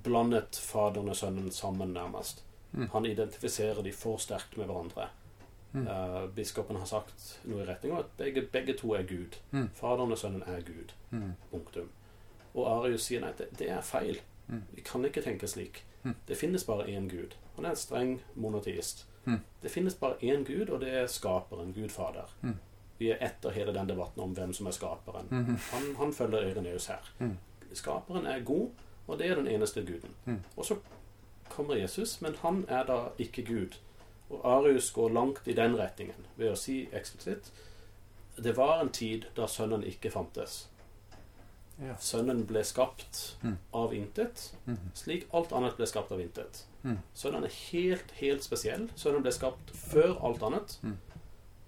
blandet 0.05 0.57
Faderen 0.57 1.09
og 1.09 1.17
Sønnen 1.17 1.51
sammen, 1.51 1.93
nærmest. 1.93 2.45
Mm. 2.73 2.89
Han 2.93 3.07
identifiserer 3.07 3.83
de 3.83 3.93
for 3.93 4.17
sterkt 4.17 4.57
med 4.57 4.67
hverandre. 4.67 5.09
Mm. 5.73 5.87
Eh, 5.87 6.31
biskopen 6.35 6.77
har 6.77 6.89
sagt 6.89 7.41
noe 7.45 7.63
i 7.63 7.69
retning 7.69 7.93
av 7.93 8.07
at 8.07 8.17
begge, 8.17 8.47
begge 8.53 8.77
to 8.79 8.95
er 8.97 9.05
Gud. 9.09 9.37
Mm. 9.51 9.69
Faderen 9.75 10.13
og 10.13 10.19
Sønnen 10.19 10.43
er 10.47 10.65
Gud. 10.65 10.95
Mm. 11.11 11.33
Punktum. 11.51 11.91
Og 12.55 12.67
Arius 12.71 13.09
sier 13.09 13.23
nei, 13.23 13.33
det, 13.39 13.51
det 13.59 13.71
er 13.71 13.85
feil. 13.85 14.21
Mm. 14.49 14.63
Vi 14.73 14.85
kan 14.87 15.05
ikke 15.05 15.23
tenke 15.23 15.49
slik. 15.51 15.85
Mm. 16.03 16.15
Det 16.29 16.39
finnes 16.39 16.65
bare 16.65 16.89
én 16.89 17.09
Gud. 17.11 17.37
Han 17.57 17.65
er 17.65 17.75
en 17.75 17.81
streng 17.81 18.15
monoteist. 18.35 19.07
Mm. 19.25 19.41
Det 19.63 19.71
finnes 19.71 19.95
bare 19.95 20.17
én 20.23 20.45
Gud, 20.45 20.69
og 20.69 20.81
det 20.81 20.95
er 20.95 21.07
skaperen, 21.07 21.73
Gud 21.77 21.89
Fader. 21.89 22.31
Vi 22.99 23.11
er 23.11 23.21
etter 23.23 23.55
hele 23.55 23.75
den 23.75 23.89
debatten 23.89 24.23
om 24.23 24.33
hvem 24.35 24.53
som 24.53 24.67
er 24.67 24.75
skaperen. 24.75 25.29
Han, 25.73 25.95
han 25.99 26.13
følger 26.13 26.49
Ireneus 26.49 26.87
her. 26.87 27.11
Skaperen 27.73 28.27
er 28.27 28.41
god, 28.45 28.71
og 29.07 29.19
det 29.19 29.29
er 29.29 29.35
den 29.35 29.47
eneste 29.47 29.85
guden. 29.87 30.41
Og 30.57 30.65
så 30.65 30.77
kommer 31.49 31.75
Jesus, 31.75 32.21
men 32.23 32.35
han 32.41 32.65
er 32.69 32.87
da 32.87 32.99
ikke 33.19 33.45
Gud. 33.45 33.79
Og 34.31 34.41
Arius 34.57 34.91
går 34.91 35.09
langt 35.09 35.47
i 35.47 35.53
den 35.53 35.79
retningen 35.79 36.27
ved 36.37 36.53
å 36.53 36.59
si 36.59 36.83
eksplisitt 36.93 37.53
det 38.39 38.53
var 38.57 38.81
en 38.81 38.89
tid 38.89 39.25
da 39.35 39.47
Sønnen 39.51 39.85
ikke 39.87 40.11
fantes. 40.15 40.69
Ja. 41.81 41.95
Sønnen 42.01 42.45
ble 42.47 42.65
skapt 42.65 43.37
Mm. 43.43 43.57
av 43.75 43.93
intet, 43.95 44.53
Mhm. 44.67 44.91
slik 44.95 45.27
alt 45.33 45.53
annet 45.53 45.77
ble 45.77 45.87
skapt 45.87 46.11
av 46.13 46.19
intet. 46.21 46.65
Mm. 46.85 46.99
Sønnen 47.15 47.45
er 47.45 47.49
helt, 47.71 48.11
helt 48.21 48.43
spesiell. 48.43 48.89
Sønnen 48.97 49.23
ble 49.23 49.31
skapt 49.33 49.71
før 49.71 50.17
alt 50.25 50.43
annet. 50.43 50.79
Mm. 50.83 50.97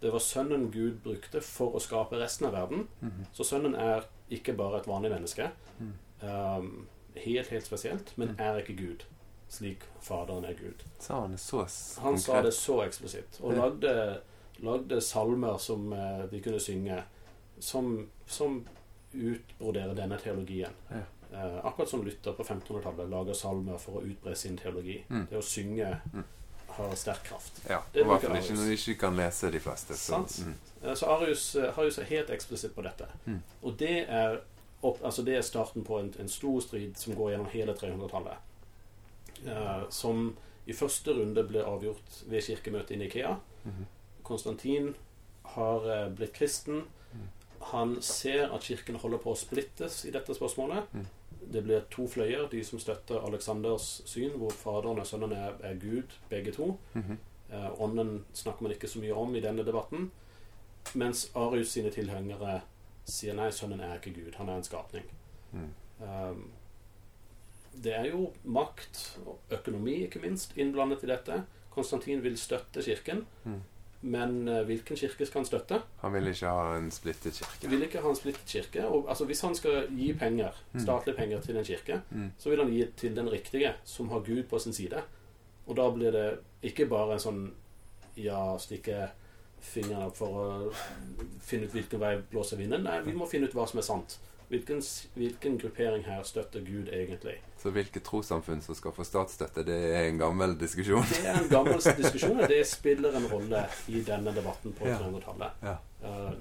Det 0.00 0.10
var 0.12 0.18
sønnen 0.18 0.70
Gud 0.72 1.02
brukte 1.04 1.40
for 1.42 1.72
å 1.72 1.80
skape 1.80 2.12
resten 2.18 2.46
av 2.46 2.52
verden. 2.54 2.88
Mhm. 3.02 3.26
Så 3.32 3.44
sønnen 3.44 3.74
er 3.78 4.02
ikke 4.30 4.56
bare 4.56 4.78
et 4.80 4.86
vanlig 4.86 5.10
menneske. 5.12 5.50
Mm. 5.80 5.92
Um, 6.22 6.86
helt, 7.16 7.48
helt 7.48 7.64
spesielt, 7.66 8.12
men 8.16 8.28
Mm. 8.28 8.36
er 8.40 8.60
ikke 8.62 8.76
Gud. 8.76 9.04
Slik 9.48 9.80
Faderen 10.00 10.44
er 10.44 10.54
Gud. 10.54 10.82
Sa 11.00 11.20
han 11.20 11.30
det 11.32 11.40
så 11.40 11.66
Han 12.00 12.18
sa 12.18 12.40
det 12.42 12.52
så 12.54 12.82
eksplisitt. 12.86 13.40
Og 13.42 13.52
lagde, 13.52 14.20
lagde 14.60 15.00
salmer 15.00 15.58
som 15.58 15.92
eh, 15.92 16.26
de 16.30 16.40
kunne 16.40 16.60
synge, 16.60 17.02
som, 17.58 18.08
som 18.26 18.64
utbroderer 19.12 19.94
denne 19.94 20.18
teologien. 20.18 20.72
Ja. 20.90 21.02
Eh, 21.32 21.66
akkurat 21.66 21.88
som 21.88 22.04
Luther 22.04 22.32
på 22.32 22.44
1500-tallet 22.44 23.08
lager 23.10 23.34
salmer 23.34 23.78
for 23.78 24.00
å 24.00 24.02
utbre 24.06 24.34
sin 24.34 24.56
teologi. 24.58 25.04
Mm. 25.08 25.26
Det 25.30 25.38
å 25.38 25.42
synge 25.42 26.00
Mm. 26.12 26.24
har 26.66 26.94
sterk 26.94 27.22
kraft. 27.22 27.60
Ja, 27.68 27.82
Det 27.92 28.00
I 28.00 28.04
hvert 28.04 28.22
ikke 28.22 28.54
når 28.54 28.66
vi 28.68 28.72
ikke 28.74 28.98
kan 29.00 29.16
lese 29.16 29.50
de 29.50 29.60
fleste. 29.60 29.94
Så, 29.96 30.16
mm. 30.16 30.54
Eh, 30.82 30.94
Så 30.94 31.06
Arius, 31.06 31.56
eh, 31.56 31.78
Arius 31.78 31.98
er 31.98 32.04
helt 32.04 32.30
eksplisitt 32.30 32.74
på 32.74 32.82
dette. 32.82 33.06
Mm. 33.26 33.42
Og 33.62 33.78
det 33.78 34.06
er, 34.08 34.40
opp, 34.82 35.04
altså 35.04 35.22
det 35.24 35.36
er 35.36 35.42
starten 35.42 35.84
på 35.84 35.98
en, 35.98 36.14
en 36.18 36.28
stor 36.28 36.60
strid 36.60 36.96
som 36.96 37.14
går 37.14 37.30
gjennom 37.30 37.46
hele 37.46 37.74
300-tallet. 37.74 38.36
Eh, 39.46 39.82
som 39.90 40.36
i 40.66 40.72
første 40.72 41.12
runde 41.12 41.42
ble 41.48 41.62
avgjort 41.64 42.22
ved 42.26 42.42
kirkemøtet 42.42 42.90
i 42.90 42.96
Nikea. 42.96 43.36
-hmm. 43.64 43.84
Konstantin 44.22 44.94
har 45.42 46.04
eh, 46.04 46.08
blitt 46.10 46.32
kristen. 46.32 46.82
Mm. 47.60 47.66
Han 47.70 48.02
ser 48.02 48.50
at 48.54 48.64
kirken 48.64 48.96
holder 48.96 49.18
på 49.22 49.32
å 49.34 49.38
splittes 49.38 50.04
i 50.08 50.12
dette 50.14 50.34
spørsmålet. 50.34 50.88
Mm. 50.94 51.06
Det 51.52 51.62
blir 51.64 51.84
to 51.90 52.06
fløyer. 52.08 52.48
De 52.50 52.62
som 52.64 52.80
støtter 52.80 53.20
Aleksanders 53.20 54.02
syn, 54.08 54.32
hvor 54.40 54.50
Faderen 54.56 54.98
og 54.98 55.06
Sønnen 55.06 55.32
er, 55.36 55.54
er 55.62 55.74
Gud, 55.80 56.16
begge 56.30 56.52
to. 56.56 56.76
Mhm. 56.94 57.18
Eh, 57.50 57.80
ånden 57.82 58.24
snakker 58.32 58.62
man 58.62 58.72
ikke 58.72 58.88
så 58.88 59.00
mye 59.02 59.14
om 59.14 59.34
i 59.34 59.40
denne 59.42 59.64
debatten. 59.66 60.10
Mens 60.94 61.30
Arius 61.34 61.72
sine 61.74 61.90
tilhengere 61.90 62.60
sier 63.04 63.34
nei, 63.34 63.50
sønnen 63.50 63.80
er 63.82 63.98
ikke 63.98 64.14
Gud, 64.14 64.34
han 64.38 64.48
er 64.48 64.60
en 64.60 64.66
skapning. 64.66 65.04
Mm. 65.52 65.68
Um, 66.00 66.44
det 67.82 67.92
er 67.96 68.06
jo 68.10 68.32
makt 68.44 69.18
og 69.26 69.38
økonomi, 69.50 70.04
ikke 70.06 70.22
minst, 70.22 70.56
innblandet 70.56 71.02
i 71.02 71.10
dette. 71.10 71.42
Konstantin 71.74 72.22
vil 72.22 72.38
støtte 72.38 72.82
kirken, 72.82 73.26
Mm. 73.44 73.60
Men 74.02 74.48
eh, 74.48 74.62
hvilken 74.64 74.96
kirke 74.96 75.26
skal 75.26 75.40
han 75.40 75.46
støtte? 75.46 75.82
Han 76.00 76.12
vil 76.14 76.26
ikke 76.30 76.46
ha 76.48 76.76
en 76.78 76.90
splittet 76.90 77.34
kirke. 77.36 77.68
Vil 77.70 77.82
ikke 77.82 78.00
ha 78.00 78.08
en 78.08 78.16
splittet 78.16 78.46
kirke. 78.48 78.86
Og, 78.86 79.08
altså, 79.08 79.24
hvis 79.28 79.40
han 79.44 79.54
skal 79.54 79.86
gi 79.92 80.12
penger, 80.14 80.52
Mm. 80.72 80.80
statlige 80.80 81.16
penger 81.16 81.40
til 81.40 81.56
en 81.56 81.64
kirke, 81.64 82.00
Mm. 82.10 82.30
så 82.38 82.50
vil 82.50 82.58
han 82.62 82.70
gi 82.72 82.84
til 82.96 83.16
den 83.16 83.28
riktige, 83.32 83.74
som 83.84 84.08
har 84.08 84.20
Gud 84.20 84.42
på 84.48 84.58
sin 84.58 84.72
side. 84.72 85.02
Og 85.66 85.76
da 85.76 85.90
blir 85.90 86.10
det 86.10 86.38
ikke 86.62 86.86
bare 86.88 87.12
en 87.12 87.18
sånn 87.18 87.52
ja, 88.16 88.56
stikke 88.58 89.08
fingrene 89.60 90.06
opp 90.06 90.16
for 90.16 90.26
å 90.26 90.72
finne 91.42 91.64
ut 91.66 91.72
hvilken 91.72 92.00
vei 92.00 92.16
blåser 92.30 92.56
vinden. 92.56 92.82
Nei, 92.82 93.00
vi 93.04 93.12
må 93.12 93.26
finne 93.28 93.44
ut 93.48 93.52
hva 93.54 93.66
som 93.68 93.78
er 93.78 93.82
sant. 93.82 94.18
Hvilken, 94.50 94.82
hvilken 95.14 95.58
gruppering 95.58 96.04
her 96.04 96.22
støtter 96.26 96.60
Gud 96.66 96.88
egentlig? 96.92 97.36
Så 97.62 97.70
hvilke 97.70 98.00
trossamfunn 98.02 98.58
som 98.64 98.74
skal 98.74 98.90
få 98.96 99.04
statsstøtte, 99.06 99.62
det 99.62 99.76
er 99.94 100.08
en 100.08 100.18
gammel 100.18 100.56
diskusjon. 100.58 101.06
Det 101.06 101.20
er 101.22 101.38
en 101.38 101.46
gammel 101.52 101.78
diskusjon, 102.00 102.40
og 102.40 102.50
det 102.50 102.64
spiller 102.66 103.14
en 103.14 103.28
rolle 103.30 103.60
i 103.86 104.02
denne 104.02 104.34
debatten 104.34 104.74
på 104.74 104.88
300-tallet. 104.88 105.62
Ja. 105.62 105.76
Eh, 105.76 105.89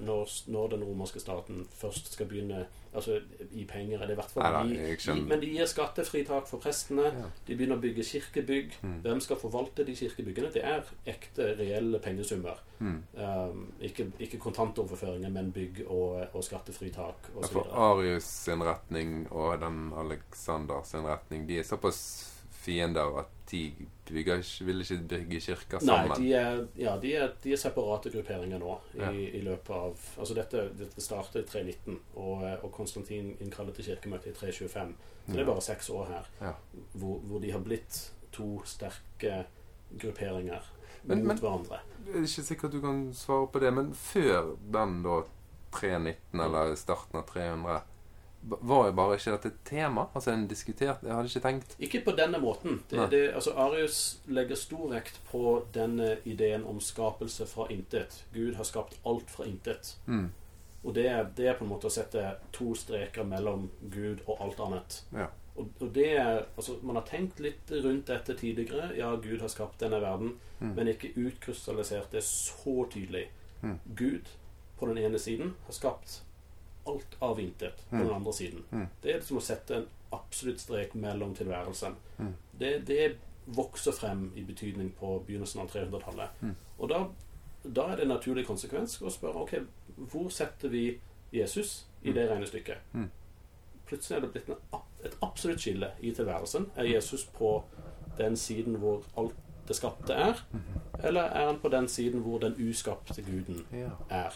når, 0.00 0.36
når 0.52 0.76
den 0.76 0.84
romerske 0.84 1.22
staten 1.22 1.64
først 1.80 2.12
skal 2.14 2.30
begynne 2.30 2.66
Altså 2.90 3.20
gi 3.52 3.64
penger, 3.70 4.00
eller 4.00 4.10
i 4.10 4.18
hvert 4.18 4.32
fall 4.34 4.70
skjønner. 4.98 5.26
Men 5.30 5.38
de 5.38 5.50
gir 5.52 5.68
skattefritak 5.70 6.48
for 6.50 6.58
prestene. 6.58 7.04
Ja. 7.14 7.28
De 7.46 7.54
begynner 7.54 7.78
å 7.78 7.82
bygge 7.84 8.02
kirkebygg. 8.08 8.74
Mm. 8.82 8.96
Hvem 9.04 9.20
skal 9.22 9.38
forvalte 9.38 9.86
de 9.86 9.94
kirkebyggene? 9.94 10.50
Det 10.50 10.64
er 10.66 10.90
ekte, 11.12 11.52
reelle 11.60 12.00
pengesummer. 12.02 12.58
Mm. 12.80 12.96
Um, 13.14 13.62
ikke, 13.86 14.08
ikke 14.18 14.40
kontantoverføringer, 14.42 15.30
men 15.30 15.52
bygg 15.54 15.84
og, 15.86 16.24
og 16.32 16.42
skattefritak 16.42 17.30
osv. 17.36 17.60
For 17.60 17.70
Arius 17.92 18.26
sin 18.48 18.66
retning 18.66 19.20
og 19.30 19.60
den 19.62 19.92
Alexander 19.94 20.82
sin 20.88 21.06
retning, 21.06 21.46
de 21.46 21.60
er 21.62 21.70
såpass 21.70 22.02
fiender 22.60 23.22
at 23.22 23.39
de 23.50 23.72
bygger, 24.06 24.42
vil 24.64 24.80
ikke 24.84 24.96
bygge 25.08 25.40
kirker 25.40 25.80
Nei, 25.82 25.96
sammen. 26.08 26.16
de 26.22 26.32
er, 26.34 26.66
ja, 26.78 26.96
de 27.02 27.14
er, 27.16 27.32
de 27.42 27.52
er 27.52 27.56
separate 27.56 28.10
grupperinger 28.14 28.58
nå 28.62 28.76
i, 28.94 28.98
Ja. 29.00 29.10
i 29.10 29.40
løpet 29.42 29.70
av 29.70 29.96
Altså 30.18 30.34
dette, 30.34 30.68
dette 30.78 31.00
startet 31.00 31.44
i 31.44 31.48
319, 31.50 31.98
og, 32.16 32.44
og 32.64 32.72
Konstantin 32.72 33.36
innkaller 33.40 33.72
til 33.72 33.84
kirkemøte 33.84 34.30
i 34.30 34.32
325. 34.32 34.94
Så 35.26 35.32
det 35.32 35.40
er 35.40 35.46
bare 35.52 35.60
seks 35.62 35.90
år 35.90 36.06
her 36.06 36.28
Ja. 36.40 36.52
hvor, 36.94 37.18
hvor 37.26 37.40
de 37.40 37.50
har 37.52 37.60
blitt 37.60 38.12
to 38.32 38.62
sterke 38.64 39.44
grupperinger 39.98 40.62
Men- 41.04 41.18
mot 41.18 41.26
men- 41.26 41.38
hverandre. 41.38 41.78
Det 42.06 42.14
er 42.16 42.20
ikke 42.22 42.44
sikkert 42.44 42.72
du 42.72 42.80
kan 42.80 43.12
svare 43.14 43.46
på 43.52 43.58
det, 43.60 43.72
men 43.74 43.92
før 43.94 44.56
den 44.72 45.02
da 45.02 45.22
319, 45.72 46.40
eller 46.40 46.74
starten 46.76 47.18
av 47.18 47.26
300, 47.26 47.62
ba- 47.62 47.82
var 48.42 48.86
jo 48.86 48.92
bare 48.96 49.16
ikke 49.18 49.32
dette 49.36 49.48
et 49.52 49.58
tema? 49.68 50.06
Altså 50.14 50.30
en 50.32 50.46
diskutert 50.48 51.02
Jeg 51.04 51.12
hadde 51.12 51.28
ikke 51.28 51.42
tenkt 51.44 51.74
Ikke 51.78 52.00
på 52.04 52.12
denne 52.16 52.38
måten. 52.40 52.82
Det, 52.90 53.10
det, 53.10 53.20
altså 53.34 53.52
Arius 53.56 54.20
legger 54.26 54.56
stor 54.56 54.86
vekt 54.94 55.18
på 55.30 55.66
denne 55.74 56.16
ideen 56.24 56.64
om 56.64 56.80
skapelse 56.80 57.46
fra 57.46 57.66
intet. 57.70 58.22
Gud 58.32 58.54
har 58.56 58.64
skapt 58.64 58.96
alt 59.06 59.30
fra 59.30 59.44
intet. 59.44 59.96
mm. 60.06 60.30
Og 60.82 60.94
det 60.96 61.04
det 61.36 61.46
er 61.46 61.58
på 61.58 61.64
en 61.66 61.70
måte 61.74 61.90
å 61.90 61.92
sette 61.92 62.22
to 62.56 62.70
streker 62.74 63.24
mellom 63.28 63.66
Gud 63.92 64.22
og 64.26 64.40
alt 64.40 64.60
annet. 64.64 65.02
Ja. 65.12 65.26
Og, 65.56 65.68
og 65.80 65.90
det 65.92 66.06
er, 66.16 66.46
altså 66.56 66.78
Man 66.82 66.96
har 66.96 67.04
tenkt 67.04 67.40
litt 67.40 67.68
rundt 67.84 68.06
dette 68.08 68.34
tidligere. 68.34 68.94
Ja, 68.96 69.10
Gud 69.16 69.40
har 69.40 69.48
skapt 69.52 69.80
denne 69.80 70.00
verden, 70.00 70.38
Mm. 70.60 70.74
men 70.76 70.88
ikke 70.88 71.08
utkrystallisert 71.16 72.10
det 72.12 72.20
så 72.24 72.84
tydelig. 72.92 73.28
Mm. 73.62 73.78
Gud 73.96 74.26
på 74.78 74.86
den 74.86 74.98
ene 74.98 75.18
siden 75.18 75.54
har 75.66 75.72
skapt 75.72 76.22
alt 76.86 77.16
av 77.20 77.40
intet 77.40 77.76
på 77.90 77.96
Mm. 77.96 78.06
den 78.06 78.14
andre 78.14 78.32
siden. 78.32 78.64
Mm. 78.72 78.86
Det 79.02 79.14
er 79.14 79.20
som 79.20 79.36
å 79.36 79.40
sette 79.40 79.76
en 79.76 79.86
absolutt 80.12 80.60
strek 80.60 80.94
mellom 80.94 81.34
tilværelsen. 81.34 81.94
Mm. 82.18 82.34
Det, 82.60 82.86
det 82.86 83.16
vokser 83.46 83.92
frem 83.92 84.32
i 84.36 84.42
betydning 84.44 84.92
på 85.00 85.24
begynnelsen 85.26 85.60
av 85.60 85.68
300-tallet. 85.70 86.28
Mm. 86.42 86.54
Og 86.78 86.88
da, 86.88 87.04
da 87.64 87.82
er 87.92 87.96
det 87.96 88.02
en 88.02 88.08
naturlig 88.14 88.46
konsekvens 88.46 88.98
å 89.02 89.10
spørre 89.10 89.42
ok, 89.42 89.54
hvor 90.10 90.28
setter 90.30 90.68
vi 90.68 91.00
Jesus 91.32 91.86
i 92.02 92.12
det 92.12 92.28
regnestykket. 92.30 92.76
Mm. 92.92 93.10
Plutselig 93.86 94.16
er 94.16 94.20
det 94.20 94.32
blitt 94.32 94.48
en, 94.48 94.80
et 95.04 95.16
absolutt 95.22 95.60
skille 95.60 95.90
i 96.00 96.12
tilværelsen. 96.14 96.70
Er 96.76 96.84
Jesus 96.84 97.24
på 97.26 97.62
den 98.18 98.36
siden 98.36 98.76
hvor 98.82 99.02
alt 99.18 99.34
det 99.68 99.76
skapte 99.76 100.12
er, 100.14 100.40
eller 101.04 101.22
er 101.30 101.46
han 101.46 101.58
på 101.62 101.68
den 101.68 101.88
siden 101.88 102.20
hvor 102.20 102.38
den 102.42 102.54
uskapte 102.58 103.22
guden 103.22 103.66
er? 104.10 104.34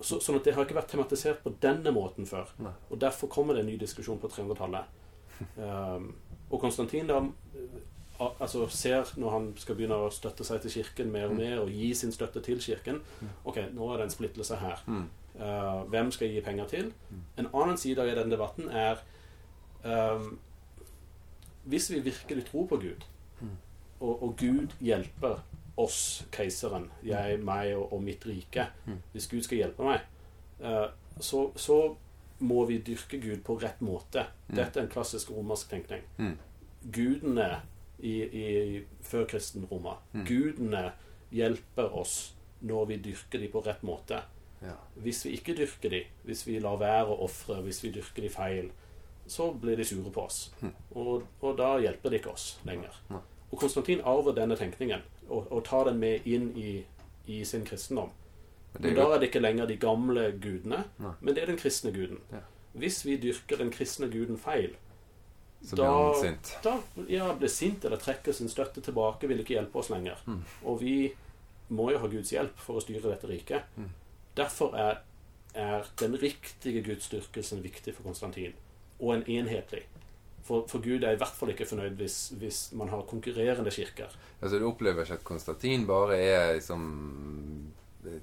Så, 0.00 0.16
sånn 0.24 0.38
at 0.38 0.44
det 0.46 0.54
har 0.56 0.64
ikke 0.64 0.78
vært 0.78 0.90
tematisert 0.94 1.42
på 1.44 1.52
denne 1.60 1.92
måten 1.92 2.26
før. 2.26 2.48
Nei. 2.64 2.72
Og 2.90 3.00
derfor 3.02 3.28
kommer 3.28 3.54
det 3.54 3.64
en 3.64 3.70
ny 3.72 3.76
diskusjon 3.80 4.18
på 4.22 4.30
300-tallet. 4.32 4.84
Um, 5.56 6.10
og 6.52 6.60
Konstantin 6.60 7.06
da 7.08 7.20
altså 8.20 8.66
ser 8.68 9.08
når 9.16 9.30
han 9.32 9.46
skal 9.56 9.76
begynne 9.78 9.96
å 9.96 10.10
støtte 10.12 10.44
seg 10.44 10.60
til 10.60 10.74
kirken 10.74 11.12
mer 11.12 11.30
og 11.30 11.38
mer, 11.38 11.60
og 11.62 11.70
gi 11.72 11.94
sin 11.96 12.12
støtte 12.12 12.42
til 12.44 12.58
kirken 12.60 12.98
Ok, 13.48 13.62
nå 13.72 13.86
er 13.92 13.96
det 14.02 14.08
en 14.08 14.12
splittelse 14.12 14.58
her. 14.60 14.82
Mm. 14.86 15.06
Uh, 15.40 15.86
hvem 15.88 16.10
skal 16.12 16.26
jeg 16.28 16.34
gi 16.36 16.42
penger 16.44 16.68
til? 16.68 16.90
En 17.40 17.48
annen 17.54 17.78
side 17.80 18.02
av 18.02 18.10
den 18.18 18.32
debatten 18.34 18.68
er 18.68 19.00
um, 19.84 20.34
Hvis 21.64 21.88
vi 21.92 22.02
virkelig 22.10 22.44
tror 22.50 22.66
på 22.72 22.80
Gud, 22.82 23.08
Mm. 23.40 23.54
og, 24.00 24.22
og 24.22 24.34
Gud 24.36 24.74
hjelper 24.84 25.38
oss, 25.80 25.98
keiseren, 26.34 26.88
jeg, 27.06 27.40
meg 27.44 27.74
og, 27.76 27.92
og 27.96 28.04
mitt 28.04 28.26
rike 28.28 28.68
Mm. 28.86 29.00
Hvis 29.12 29.28
Gud 29.30 29.42
skal 29.46 29.60
hjelpe 29.60 29.86
meg, 29.86 30.06
uh, 30.64 30.88
så, 31.20 31.50
så 31.56 31.80
må 32.40 32.64
vi 32.68 32.78
dyrke 32.84 33.20
Gud 33.20 33.42
på 33.44 33.56
rett 33.60 33.80
måte. 33.84 34.26
Mm. 34.48 34.56
Dette 34.56 34.80
er 34.80 34.86
en 34.86 34.92
klassisk 34.92 35.30
romersk 35.30 35.70
tenkning. 35.70 36.02
Mm. 36.18 36.36
Gudene 36.92 37.48
i, 37.98 38.14
i 38.24 38.84
førkristen 39.04 39.66
Mm. 39.68 40.24
Gudene 40.24 40.92
hjelper 41.30 41.92
oss 41.96 42.34
når 42.60 42.86
vi 42.86 42.96
dyrker 42.96 43.38
dem 43.38 43.52
på 43.52 43.62
rett 43.64 43.82
måte. 43.82 44.22
Hvis 45.00 45.24
vi 45.24 45.36
ikke 45.36 45.56
dyrker 45.56 45.92
dem, 45.92 46.08
hvis 46.24 46.46
vi 46.46 46.58
lar 46.60 46.76
være 46.80 47.12
å 47.14 47.24
ofre, 47.24 47.60
hvis 47.64 47.82
vi 47.84 47.92
dyrker 47.94 48.26
dem 48.26 48.32
feil, 48.34 48.70
så 49.30 49.52
blir 49.52 49.78
de 49.78 49.84
sure 49.86 50.10
på 50.12 50.24
oss. 50.26 50.50
Og, 50.90 51.24
og 51.40 51.56
da 51.56 51.76
hjelper 51.80 52.10
de 52.10 52.20
ikke 52.20 52.34
oss 52.34 52.58
lenger. 52.68 52.98
Og 53.50 53.58
Konstantin 53.58 54.02
arver 54.04 54.36
denne 54.36 54.58
tenkningen 54.58 55.02
og, 55.30 55.46
og 55.52 55.64
tar 55.64 55.88
den 55.90 56.00
med 56.02 56.26
inn 56.28 56.50
i, 56.58 56.84
i 57.26 57.44
sin 57.44 57.64
kristendom. 57.64 58.10
Men 58.78 58.94
da 58.94 59.08
er 59.10 59.18
det 59.18 59.30
ikke 59.30 59.42
lenger 59.42 59.66
de 59.66 59.76
gamle 59.82 60.28
gudene, 60.42 60.84
Nei. 61.02 61.12
men 61.20 61.34
det 61.34 61.42
er 61.42 61.50
den 61.50 61.58
kristne 61.58 61.90
guden. 61.94 62.20
Ja. 62.30 62.44
Hvis 62.78 63.00
vi 63.06 63.16
dyrker 63.18 63.58
den 63.58 63.72
kristne 63.74 64.06
guden 64.12 64.38
feil, 64.38 64.76
Så 65.62 65.76
blir 65.76 65.90
han 65.90 66.14
sint. 66.20 66.52
da 66.64 66.76
ja, 67.10 67.32
blir 67.36 67.50
sint 67.50 67.84
eller 67.84 67.98
trekker 68.00 68.32
sin 68.32 68.48
støtte 68.48 68.80
tilbake, 68.80 69.28
vil 69.28 69.42
ikke 69.42 69.56
hjelpe 69.58 69.78
oss 69.82 69.90
lenger. 69.90 70.22
Mm. 70.26 70.44
Og 70.64 70.78
vi 70.80 70.94
må 71.68 71.90
jo 71.90 71.98
ha 71.98 72.06
Guds 72.10 72.30
hjelp 72.32 72.58
for 72.62 72.78
å 72.78 72.84
styre 72.84 73.10
dette 73.10 73.28
riket. 73.28 73.66
Mm. 73.76 73.90
Derfor 74.38 74.76
er, 74.78 75.02
er 75.54 75.90
den 76.00 76.14
riktige 76.22 76.82
gudsdyrkelsen 76.86 77.62
viktig 77.66 77.94
for 77.96 78.06
Konstantin, 78.06 78.54
og 79.00 79.16
en 79.16 79.26
enhetlig. 79.26 79.82
For, 80.50 80.64
for 80.66 80.82
Gud 80.82 81.04
er 81.06 81.14
i 81.14 81.18
hvert 81.20 81.36
fall 81.38 81.52
ikke 81.52 81.66
fornøyd 81.70 81.94
hvis, 82.00 82.18
hvis 82.40 82.60
man 82.74 82.88
har 82.90 83.04
konkurrerende 83.06 83.70
kirker. 83.70 84.10
Altså 84.40 84.58
Du 84.58 84.66
opplever 84.66 85.04
ikke 85.06 85.20
at 85.20 85.24
Konstantin 85.28 85.86
bare 85.86 86.16
er 86.18 86.56
liksom 86.58 86.88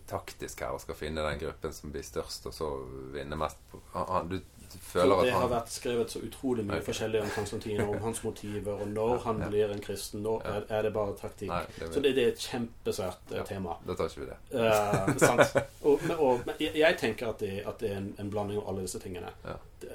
taktisk 0.10 0.60
her 0.66 0.74
og 0.74 0.82
skal 0.82 0.96
finne 0.98 1.22
den 1.24 1.40
gruppen 1.40 1.74
som 1.76 1.92
blir 1.94 2.04
størst, 2.06 2.48
og 2.50 2.54
så 2.56 2.70
vinne 3.13 3.38
mest 3.38 3.60
han, 3.94 4.08
han, 4.10 4.32
Du 4.32 4.40
føler 4.82 5.16
For 5.22 5.24
det 5.30 5.36
har 5.38 5.52
vært 5.52 5.70
skrevet 5.72 6.12
så 6.12 6.20
utrolig 6.26 6.66
mye 6.66 6.80
okay. 6.82 6.88
forskjellig 6.90 7.22
om 7.24 7.30
Konstantin, 7.36 7.84
om 7.86 8.02
hans 8.04 8.24
motiver, 8.26 8.82
og 8.82 8.90
når 8.92 9.13
han 9.28 9.40
Ja. 9.46 9.48
blir 9.54 9.72
en 9.76 9.80
kristen. 9.86 10.24
Nå 10.26 10.42
Ja. 10.44 10.56
er, 10.58 10.66
er 10.80 10.82
det 10.90 10.94
bare 10.98 11.13
taktikk. 11.22 11.54
Nei, 11.54 11.62
det, 11.80 11.94
Så 11.94 12.02
det, 12.04 12.16
det 12.18 12.26
er 12.26 12.34
et 12.34 12.44
kjempesvært 12.50 13.32
eh, 13.32 13.38
Ja. 13.38 13.44
tema. 13.48 13.78
da 13.88 13.94
tar 13.96 14.10
ikke 14.12 14.26
vi 14.26 14.30
det. 14.34 14.38
Eh, 14.52 15.16
sant? 15.24 15.56
Og, 15.88 16.00
og, 16.20 16.42
men 16.46 16.56
jeg, 16.60 16.74
jeg 16.76 16.98
tenker 17.00 17.30
at 17.30 17.40
det, 17.40 17.54
at 17.68 17.80
det 17.80 17.92
er 17.94 17.98
en, 18.02 18.12
en 18.20 18.30
blanding 18.34 18.60
av 18.60 18.68
alle 18.74 18.82
disse 18.90 19.00
tingene. 19.00 19.30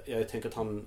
Jeg 0.07 0.29
tenker 0.31 0.49
at 0.49 0.55
han 0.63 0.87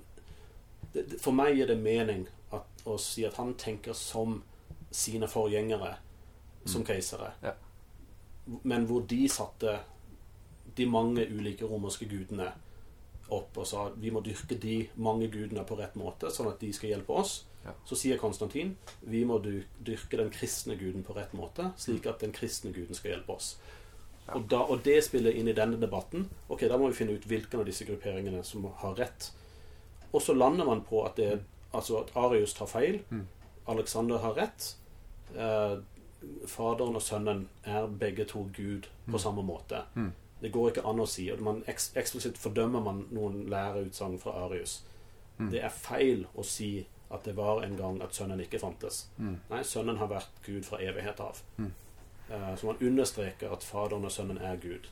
det, 0.96 1.20
For 1.22 1.36
meg 1.36 1.56
gir 1.56 1.70
det 1.70 1.78
mening 1.80 2.26
at, 2.56 2.84
å 2.88 2.96
si 3.00 3.24
at 3.28 3.38
han 3.40 3.54
tenker 3.60 3.96
som 3.96 4.40
sine 4.94 5.28
forgjengere 5.28 5.96
som 6.66 6.84
keisere. 6.86 7.32
Ja. 7.42 7.54
Men 8.62 8.86
hvor 8.86 9.04
de 9.08 9.26
satte 9.30 9.78
de 10.76 10.86
mange 10.86 11.26
ulike 11.30 11.66
romerske 11.66 12.08
gudene 12.10 12.50
opp 13.34 13.58
og 13.58 13.66
sa 13.66 13.88
vi 13.98 14.12
må 14.14 14.22
dyrke 14.22 14.58
de 14.62 14.84
mange 15.02 15.28
gudene 15.32 15.64
på 15.66 15.78
rett 15.78 15.96
måte, 15.98 16.30
sånn 16.30 16.50
at 16.52 16.60
de 16.62 16.70
skal 16.74 16.92
hjelpe 16.94 17.16
oss. 17.16 17.40
Ja. 17.64 17.74
Så 17.88 17.98
sier 17.98 18.20
Konstantin 18.22 18.76
vi 19.02 19.24
må 19.26 19.40
dyrke 19.42 20.20
den 20.20 20.30
kristne 20.34 20.76
guden 20.78 21.06
på 21.06 21.16
rett 21.16 21.34
måte, 21.34 21.72
slik 21.80 22.06
at 22.06 22.22
den 22.22 22.34
kristne 22.36 22.70
guden 22.74 22.94
skal 22.94 23.16
hjelpe 23.16 23.34
oss. 23.34 23.56
Ja. 24.26 24.36
Og, 24.36 24.46
da, 24.50 24.62
og 24.66 24.82
det 24.86 25.00
spiller 25.06 25.34
inn 25.34 25.50
i 25.50 25.56
denne 25.56 25.78
debatten. 25.78 26.26
Ok, 26.50 26.66
Da 26.66 26.78
må 26.78 26.90
vi 26.90 26.98
finne 26.98 27.14
ut 27.14 27.26
hvilken 27.26 27.62
av 27.62 27.66
disse 27.66 27.86
grupperingene 27.86 28.42
som 28.46 28.66
har 28.82 28.96
rett. 28.98 29.30
Og 30.12 30.22
så 30.22 30.34
lander 30.34 30.64
man 30.64 30.82
på 30.82 31.02
at, 31.04 31.16
det, 31.16 31.42
altså 31.74 31.96
at 32.00 32.12
Arius 32.16 32.54
tar 32.54 32.66
feil, 32.66 33.00
Mm. 33.10 33.26
Alexander 33.68 34.18
har 34.18 34.34
rett. 34.36 34.76
Eh, 35.36 35.78
faderen 36.46 36.94
og 36.96 37.02
sønnen 37.02 37.48
er 37.64 37.86
begge 37.86 38.24
to 38.24 38.48
Gud 38.56 38.82
på 39.06 39.12
Mm. 39.12 39.18
samme 39.18 39.42
måte. 39.42 39.82
Mm. 39.94 40.12
Det 40.42 40.52
går 40.52 40.68
ikke 40.70 40.84
an 40.88 41.00
å 41.00 41.06
si. 41.06 41.30
Og 41.32 41.40
man 41.40 41.64
eks 41.68 41.92
eksplisitt 41.96 42.38
fordømmer 42.38 42.80
man 42.84 43.06
noen 43.10 43.46
læreutsagn 43.50 44.18
fra 44.20 44.30
Arius. 44.44 44.82
Det 45.38 45.62
er 45.64 45.68
feil 45.68 46.26
å 46.36 46.44
si 46.44 46.86
at 47.10 47.24
det 47.24 47.36
var 47.36 47.62
en 47.62 47.76
gang 47.76 48.02
at 48.02 48.14
Sønnen 48.14 48.40
ikke 48.40 48.58
fantes. 48.60 49.06
Nei, 49.50 49.62
Sønnen 49.62 49.96
har 49.98 50.06
vært 50.08 50.28
Gud 50.46 50.62
fra 50.64 50.78
evighet 50.78 51.20
av. 51.20 51.42
Mm. 51.58 51.72
Eh, 52.30 52.54
så 52.56 52.66
man 52.66 52.76
understreker 52.80 53.52
at 53.52 53.62
Faderen 53.64 54.04
og 54.04 54.10
Sønnen 54.12 54.38
er 54.38 54.56
Gud. 54.56 54.88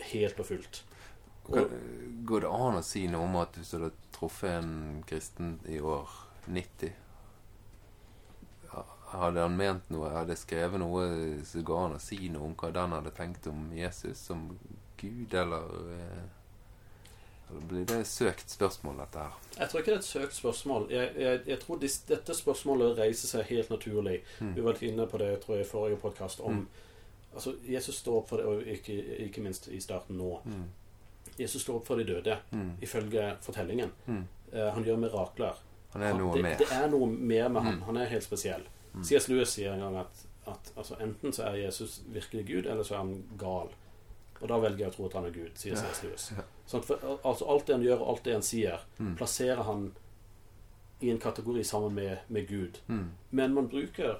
Helt 0.00 0.40
og 0.40 0.46
fullt. 0.46 0.82
Kan, 1.50 1.70
går 2.26 2.44
det 2.44 2.50
an 2.54 2.78
å 2.78 2.82
si 2.86 3.04
noe 3.10 3.26
om 3.26 3.38
at 3.40 3.56
hvis 3.58 3.72
du 3.72 3.78
hadde 3.78 4.10
truffet 4.14 4.58
en 4.60 4.74
kristen 5.08 5.56
i 5.68 5.80
år 5.80 6.10
90 6.46 6.92
Hadde 9.10 9.42
han 9.42 9.56
ment 9.58 9.88
noe, 9.90 10.06
hadde 10.14 10.36
skrevet 10.38 10.78
noe 10.78 11.06
som 11.42 11.64
ga 11.66 11.78
an 11.82 11.96
å 11.96 12.02
si 12.02 12.28
noe 12.30 12.46
om 12.46 12.52
hva 12.54 12.68
den 12.76 12.92
hadde 12.94 13.10
tenkt 13.16 13.48
om 13.50 13.64
Jesus 13.74 14.20
som 14.28 14.44
Gud, 15.00 15.34
eller 15.34 15.66
eh, 15.96 16.28
eller 17.50 17.60
Blir 17.60 17.84
det 17.84 18.04
søkt 18.04 18.50
spørsmål, 18.50 18.96
dette 18.96 19.18
her? 19.18 19.32
Jeg 19.58 19.68
tror 19.70 19.80
ikke 19.80 19.90
det 19.90 19.96
er 19.96 20.04
et 20.04 20.04
søkt 20.04 20.34
spørsmål. 20.34 20.86
Jeg, 20.90 21.10
jeg, 21.18 21.40
jeg 21.46 21.58
tror 21.60 21.80
dis, 21.82 21.96
dette 22.08 22.34
spørsmålet 22.34 22.98
reiser 22.98 23.32
seg 23.32 23.48
helt 23.50 23.70
naturlig. 23.70 24.20
Mm. 24.38 24.54
Vi 24.56 24.64
var 24.66 24.76
litt 24.76 24.86
inne 24.92 25.06
på 25.10 25.18
det 25.18 25.32
tror 25.42 25.56
jeg, 25.56 25.66
i 25.66 25.70
forrige 25.70 26.00
podkast 26.04 26.40
om 26.40 26.60
Mm. 26.60 26.68
Altså, 27.30 27.52
Jesus 27.62 27.94
står 28.02 28.16
opp 28.18 28.28
for 28.28 28.40
det, 28.40 28.46
og 28.46 28.62
ikke, 28.66 28.94
ikke 29.26 29.42
minst 29.42 29.68
i 29.70 29.78
starten 29.80 30.16
nå. 30.18 30.40
Mm. 30.44 30.64
Jesus 31.40 31.62
står 31.64 31.80
opp 31.80 31.86
for 31.88 31.96
de 32.00 32.04
døde, 32.04 32.36
Mm. 32.52 32.70
ifølge 32.82 33.24
fortellingen. 33.40 33.90
Mm. 34.06 34.22
Uh, 34.52 34.68
han 34.74 34.84
gjør 34.84 34.96
mirakler. 35.00 35.54
Han 35.92 36.02
er 36.06 36.14
noe 36.14 36.34
det, 36.36 36.42
mer. 36.42 36.56
det 36.58 36.66
er 36.72 36.88
noe 36.92 37.06
mer 37.06 37.48
med 37.48 37.62
han. 37.62 37.74
Mm. 37.80 37.82
Han 37.88 37.96
er 37.96 38.04
helt 38.12 38.24
spesiell. 38.24 38.62
Mm. 38.94 39.04
C.S. 39.04 39.28
Lewis 39.28 39.48
sier 39.56 39.72
en 39.74 39.80
gang 39.80 39.96
at, 40.04 40.24
at 40.46 40.72
altså, 40.76 40.96
enten 41.02 41.32
så 41.32 41.42
er 41.48 41.56
Jesus 41.64 42.00
virkelig 42.14 42.44
Gud, 42.46 42.66
eller 42.66 42.82
så 42.86 42.94
er 42.94 42.98
han 43.04 43.24
gal. 43.38 43.68
Og 44.40 44.48
da 44.48 44.56
velger 44.62 44.78
jeg 44.86 44.92
å 44.92 44.94
tro 44.96 45.06
at 45.06 45.12
han 45.18 45.26
er 45.26 45.34
Gud, 45.34 45.50
sier. 45.58 45.76
C.S. 45.76 46.02
Lewis. 46.04 46.28
Ja. 46.36 46.44
Sånn, 46.70 46.82
for, 46.86 47.02
altså, 47.24 47.48
alt 47.50 47.66
det 47.66 47.74
han 47.76 47.82
gjør, 47.84 48.00
og 48.04 48.08
alt 48.14 48.24
det 48.24 48.32
han 48.38 48.42
sier, 48.46 48.78
Mm. 48.98 49.16
plasserer 49.16 49.62
han 49.66 49.92
i 51.00 51.10
en 51.10 51.18
kategori 51.18 51.64
sammen 51.64 51.94
med, 51.94 52.18
med 52.28 52.48
Gud. 52.48 52.78
Men 53.30 53.54
man 53.54 53.68
bruker 53.68 54.18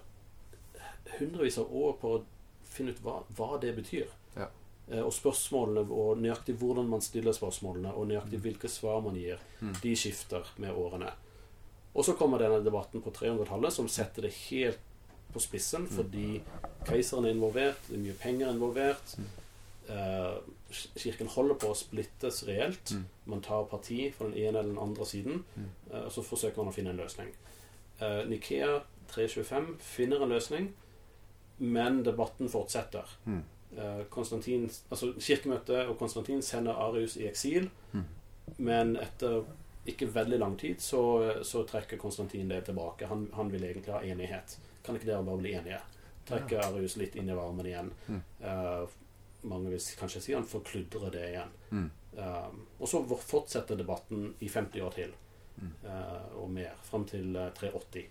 hundrevis 1.18 1.59
av 1.59 1.72
år 1.76 1.92
på 2.00 2.14
å 2.16 2.22
finne 2.70 2.94
ut 2.94 3.00
hva, 3.04 3.18
hva 3.37 3.59
det 3.61 3.72
betyr. 3.76 4.06
Eh, 4.90 5.03
Og 5.07 5.12
spørsmålene, 5.12 5.85
og 5.90 6.18
nøyaktig 6.18 6.57
hvordan 6.59 6.88
man 6.88 7.00
stiller 7.00 7.33
spørsmålene, 7.33 7.92
og 7.94 8.07
nøyaktig 8.09 8.40
hvilke 8.40 8.68
svar 8.68 9.00
man 9.00 9.14
gir, 9.14 9.37
Mm. 9.61 9.74
de 9.83 9.96
skifter 9.96 10.42
med 10.59 10.70
årene. 10.74 11.12
Og 11.94 12.05
så 12.05 12.12
kommer 12.16 12.38
denne 12.38 12.64
debatten 12.64 13.03
på 13.03 13.11
300-tallet 13.11 13.72
som 13.72 13.88
setter 13.88 14.22
det 14.22 14.33
helt 14.50 14.79
på 15.33 15.38
spissen, 15.40 15.87
fordi 15.87 16.40
keiseren 16.87 17.24
er 17.24 17.31
involvert, 17.35 17.76
det 17.88 17.96
er 17.96 18.03
mye 18.03 18.14
penger 18.20 18.50
involvert. 18.53 19.16
Eh, 19.88 20.38
kirken 20.96 21.26
holder 21.29 21.55
på 21.55 21.70
å 21.70 21.74
splittes 21.76 22.44
reelt. 22.46 22.90
Mm. 22.94 23.05
Man 23.26 23.40
tar 23.40 23.64
parti 23.64 24.12
for 24.14 24.24
den 24.29 24.35
ene 24.38 24.59
eller 24.59 24.62
den 24.62 24.79
andre 24.79 25.05
siden, 25.07 25.44
Mm. 25.57 25.66
eh, 25.92 26.05
og 26.05 26.11
så 26.12 26.22
forsøker 26.22 26.57
man 26.57 26.68
å 26.68 26.74
finne 26.74 26.90
en 26.90 26.96
løsning. 26.96 27.29
Nikea 28.29 28.81
325 29.09 29.76
finner 29.79 30.22
en 30.22 30.29
løsning, 30.31 30.72
men 31.59 32.03
debatten 32.03 32.48
fortsetter. 32.48 33.05
Eh, 33.76 34.04
Konstantin, 34.11 34.64
altså 34.90 35.12
Kirkemøtet 35.20 35.87
og 35.88 35.98
Konstantin 35.98 36.42
sender 36.42 36.72
Arius 36.74 37.16
i 37.16 37.26
eksil, 37.28 37.68
Mm. 37.92 38.04
men 38.59 38.96
etter 38.96 39.44
ikke 39.87 40.09
veldig 40.14 40.38
lang 40.38 40.56
tid 40.59 40.80
så, 40.80 41.00
så 41.44 41.62
trekker 41.66 41.96
Konstantin 41.98 42.48
det 42.48 42.64
tilbake. 42.64 43.06
Han, 43.06 43.28
han 43.35 43.52
vil 43.52 43.64
egentlig 43.64 43.92
ha 43.94 44.00
enighet. 44.02 44.59
Kan 44.85 44.96
ikke 44.96 45.06
dere 45.06 45.22
bare 45.24 45.38
bli 45.38 45.54
enige? 45.54 45.78
Trekker 46.26 46.61
Arius 46.64 46.96
litt 46.96 47.16
inn 47.16 47.28
i 47.30 47.35
varmen 47.35 47.66
igjen. 47.66 47.92
Mm. 48.09 48.20
Uh, 48.42 48.88
mange 49.42 49.70
vil 49.70 49.80
kanskje 49.98 50.20
si 50.20 50.35
han 50.35 50.44
forkludrer 50.46 51.11
det 51.14 51.24
igjen. 51.30 51.54
Mm. 51.70 51.90
Uh, 52.18 52.50
og 52.78 52.88
så 52.88 53.00
fortsetter 53.06 53.76
debatten 53.78 54.35
i 54.40 54.48
50 54.48 54.83
år 54.83 54.90
til, 54.98 55.14
eh, 55.85 56.37
og 56.37 56.50
mer, 56.50 56.74
fram 56.83 57.04
til 57.04 57.37
eh, 57.37 57.50
380. 57.56 58.06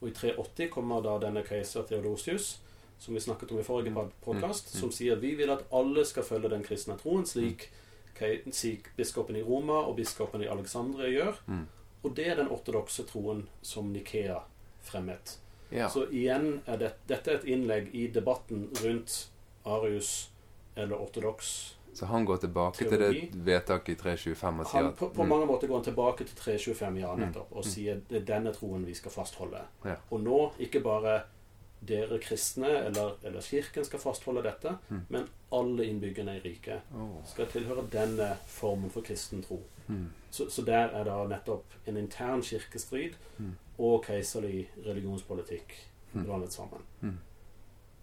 Og 0.00 0.08
i 0.08 0.12
380 0.12 0.68
kommer 0.72 1.02
da 1.04 1.18
denne 1.22 1.42
keiser 1.46 1.86
Theodosius, 1.88 2.58
som 2.98 3.14
vi 3.14 3.20
snakket 3.20 3.50
om 3.52 3.58
i 3.58 3.62
forrige 3.62 4.10
podkast, 4.24 4.74
Mm. 4.74 4.80
som 4.80 4.90
sier 4.92 5.16
vi 5.16 5.34
vil 5.34 5.50
at 5.50 5.64
alle 5.72 6.04
skal 6.04 6.22
følge 6.22 6.48
den 6.50 6.62
kristne 6.64 6.96
troen, 6.98 7.24
slik, 7.26 7.70
kei- 8.14 8.42
slik 8.52 8.88
biskopen 8.96 9.36
i 9.36 9.42
Roma 9.42 9.72
og 9.86 9.96
biskopen 9.96 10.42
i 10.42 10.46
Alexandria 10.48 11.08
gjør. 11.10 11.34
Mm. 11.48 11.66
Og 12.04 12.14
det 12.14 12.26
er 12.28 12.36
den 12.36 12.48
ortodokse 12.48 13.04
troen 13.06 13.46
som 13.62 13.92
Nikea 13.92 14.38
fremmet. 14.82 15.38
Ja. 15.72 15.88
Så 15.88 16.06
igjen 16.12 16.60
er 16.66 16.76
det, 16.76 16.92
dette 17.08 17.28
er 17.30 17.34
et 17.36 17.44
innlegg 17.44 17.94
i 17.94 18.06
debatten 18.08 18.70
rundt 18.82 19.28
Arius 19.66 20.28
eller 20.76 20.96
ortodoks. 20.96 21.74
Så 21.94 22.06
han 22.06 22.24
går 22.26 22.36
tilbake 22.42 22.76
til 22.88 22.98
det 22.98 23.30
vedtaket 23.46 23.88
i 23.88 23.94
325 23.94 24.60
og 24.60 24.66
sier 24.66 24.80
Han, 24.82 24.86
at 24.90 24.96
på, 24.98 25.08
på 25.14 25.22
mm, 25.22 25.28
mange 25.28 25.46
måter 25.46 25.68
går 25.68 25.74
han 25.76 25.84
tilbake 25.84 26.24
til 26.26 26.36
325 26.36 26.98
ja, 27.00 27.14
Mm. 27.14 27.20
nettopp, 27.20 27.52
og 27.52 27.64
Mm. 27.64 27.70
sier 27.70 28.00
det 28.08 28.16
er 28.22 28.24
denne 28.34 28.52
troen 28.52 28.84
vi 28.84 28.94
skal 28.94 29.10
fastholde. 29.12 29.60
Ja. 29.84 29.94
Og 30.10 30.20
nå 30.20 30.52
ikke 30.58 30.82
bare 30.82 31.22
dere 31.86 32.18
kristne 32.18 32.68
eller, 32.86 33.16
eller 33.24 33.40
kirken 33.40 33.84
skal 33.84 33.98
fastholde 34.00 34.42
dette, 34.42 34.76
Mm. 34.88 35.00
men 35.08 35.28
alle 35.52 35.84
innbyggerne 35.86 36.36
i 36.36 36.40
riket 36.44 36.80
oh. 36.94 37.20
skal 37.26 37.46
tilhøre 37.46 37.86
denne 37.92 38.36
formen 38.46 38.90
for 38.90 39.02
kristen 39.02 39.42
tro. 39.42 39.60
Mm. 39.88 40.10
Så, 40.30 40.48
så 40.50 40.62
der 40.64 40.88
er 40.96 41.04
det 41.04 41.28
nettopp 41.30 41.64
en 41.86 41.96
intern 41.96 42.42
kirkestrid 42.42 43.14
Mm. 43.38 43.52
og 43.78 44.04
keiserlig 44.04 44.68
religionspolitikk 44.86 45.74
Mm. 46.14 46.24
blandet 46.24 46.52
sammen. 46.52 46.82
Mm. 47.00 47.18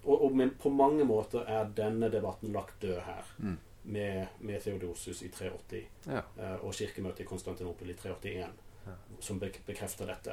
Og, 0.03 0.23
og 0.25 0.35
men 0.35 0.49
på 0.59 0.69
mange 0.69 1.05
måter 1.05 1.39
er 1.47 1.69
denne 1.77 2.09
debatten 2.11 2.51
lagt 2.53 2.81
død 2.81 2.99
her, 3.05 3.23
Mm. 3.37 3.57
med, 3.83 4.27
med 4.39 4.59
Theodosius 4.61 5.21
i 5.21 5.27
380 5.29 5.85
Ja. 6.07 6.21
eh, 6.39 6.65
og 6.65 6.73
kirkemøtet 6.73 7.19
i 7.19 7.23
Konstantinopel 7.23 7.89
i 7.89 7.93
381, 7.93 8.49
Ja. 8.87 8.91
som 9.19 9.39
bekrefter 9.39 10.05
dette. 10.05 10.31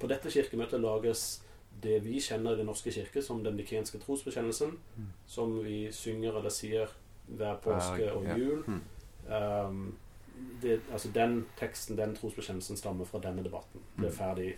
På 0.00 0.06
dette 0.06 0.30
kirkemøtet 0.30 0.80
lages 0.80 1.42
det 1.82 2.04
vi 2.04 2.20
kjenner 2.20 2.52
i 2.52 2.56
Den 2.56 2.66
norske 2.66 2.90
kirke 2.92 3.22
som 3.22 3.44
den 3.44 3.56
nikenske 3.56 3.98
trosbekjennelsen, 3.98 4.78
Mm. 4.96 5.12
som 5.26 5.64
vi 5.64 5.92
synger 5.92 6.38
eller 6.38 6.50
sier 6.50 6.88
hver 7.28 7.56
påske 7.62 8.12
og 8.12 8.24
jul. 8.38 8.62
Mm. 8.66 8.82
Um, 9.32 9.98
det, 10.62 10.80
altså 10.92 11.10
den 11.12 11.46
teksten, 11.56 11.96
den 11.96 12.14
trosbekjennelsen, 12.16 12.76
stammer 12.76 13.04
fra 13.04 13.18
denne 13.18 13.42
debatten. 13.44 13.80
Ble 13.96 14.06
er 14.06 14.12
ferdig 14.12 14.56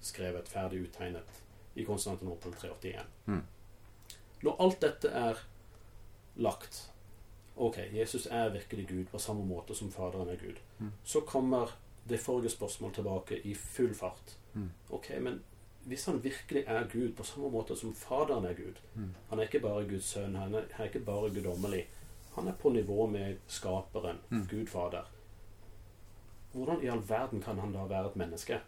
skrevet, 0.00 0.48
ferdig 0.48 0.82
uttegnet 0.88 1.42
i 1.76 1.84
Konstantinopel 1.84 2.52
381. 2.52 3.06
Mm. 3.26 3.42
Når 4.42 4.56
alt 4.60 4.80
dette 4.82 5.08
er 5.08 5.38
lagt 6.36 6.88
Ok, 7.56 7.76
Jesus 7.92 8.26
er 8.30 8.48
virkelig 8.48 8.86
Gud 8.88 9.04
på 9.12 9.18
samme 9.20 9.44
måte 9.44 9.74
som 9.74 9.90
Faderen 9.92 10.28
er 10.32 10.36
Gud. 10.40 10.56
Mm. 10.78 10.92
Så 11.04 11.20
kommer 11.20 11.68
det 12.08 12.20
forrige 12.20 12.48
spørsmål 12.50 12.92
tilbake 12.94 13.36
i 13.46 13.54
full 13.54 13.94
fart. 13.94 14.38
Mm. 14.54 14.70
Ok, 14.90 15.10
men 15.20 15.42
hvis 15.86 16.04
han 16.06 16.20
virkelig 16.24 16.64
er 16.66 16.84
Gud 16.92 17.12
på 17.16 17.24
samme 17.26 17.50
måte 17.50 17.76
som 17.76 17.94
Faderen 17.94 18.44
er 18.44 18.54
Gud 18.54 18.78
Mm. 18.94 19.14
Han 19.30 19.38
er 19.38 19.42
ikke 19.48 19.60
bare 19.60 19.84
Guds 19.88 20.04
sønn, 20.04 20.34
han 20.36 20.54
er, 20.54 20.64
han 20.72 20.84
er 20.86 20.90
ikke 20.90 21.04
bare 21.04 21.30
guddommelig. 21.34 21.86
Han 22.34 22.48
er 22.48 22.52
på 22.52 22.70
nivå 22.70 23.06
med 23.06 23.36
skaperen, 23.48 24.18
Mm. 24.30 24.46
Gud 24.50 24.66
Fader. 24.66 25.08
Hvordan 26.52 26.82
i 26.82 26.86
all 26.92 27.02
verden 27.08 27.40
kan 27.42 27.58
han 27.58 27.72
da 27.72 27.84
være 27.88 28.06
et 28.10 28.16
menneske? 28.16 28.58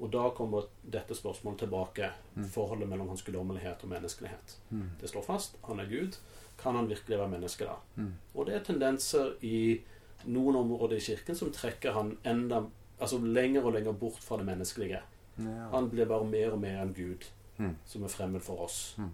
Og 0.00 0.12
da 0.12 0.28
kommer 0.36 0.62
dette 0.92 1.14
spørsmålet 1.14 1.58
tilbake. 1.58 2.10
Mm. 2.34 2.44
Forholdet 2.48 2.88
mellom 2.88 3.08
hans 3.08 3.22
guddommelighet 3.22 3.82
og 3.82 3.88
menneskelighet. 3.88 4.56
Mm. 4.70 4.90
Det 5.00 5.08
står 5.08 5.22
fast. 5.26 5.56
Han 5.66 5.80
er 5.80 5.88
Gud. 5.90 6.16
Kan 6.58 6.74
han 6.74 6.88
virkelig 6.88 7.18
være 7.18 7.28
menneske 7.28 7.64
da? 7.64 7.74
Mm. 7.96 8.12
Og 8.34 8.46
det 8.46 8.54
er 8.54 8.64
tendenser 8.64 9.32
i 9.42 9.80
noen 10.24 10.56
områder 10.56 10.96
i 10.96 11.00
kirken 11.00 11.34
som 11.38 11.52
trekker 11.52 11.92
han 11.92 12.16
enda 12.26 12.62
altså 13.00 13.18
lenger 13.18 13.62
og 13.64 13.72
lenger 13.72 13.92
bort 13.92 14.22
fra 14.22 14.36
det 14.36 14.46
menneskelige. 14.46 15.00
Han 15.72 15.90
blir 15.90 16.06
bare 16.06 16.24
mer 16.24 16.52
og 16.52 16.60
mer 16.60 16.82
en 16.82 16.94
gud 16.94 17.24
Mm. 17.58 17.76
som 17.86 18.04
er 18.04 18.08
fremmed 18.08 18.40
for 18.42 18.60
oss. 18.64 18.94
Mm. 18.98 19.10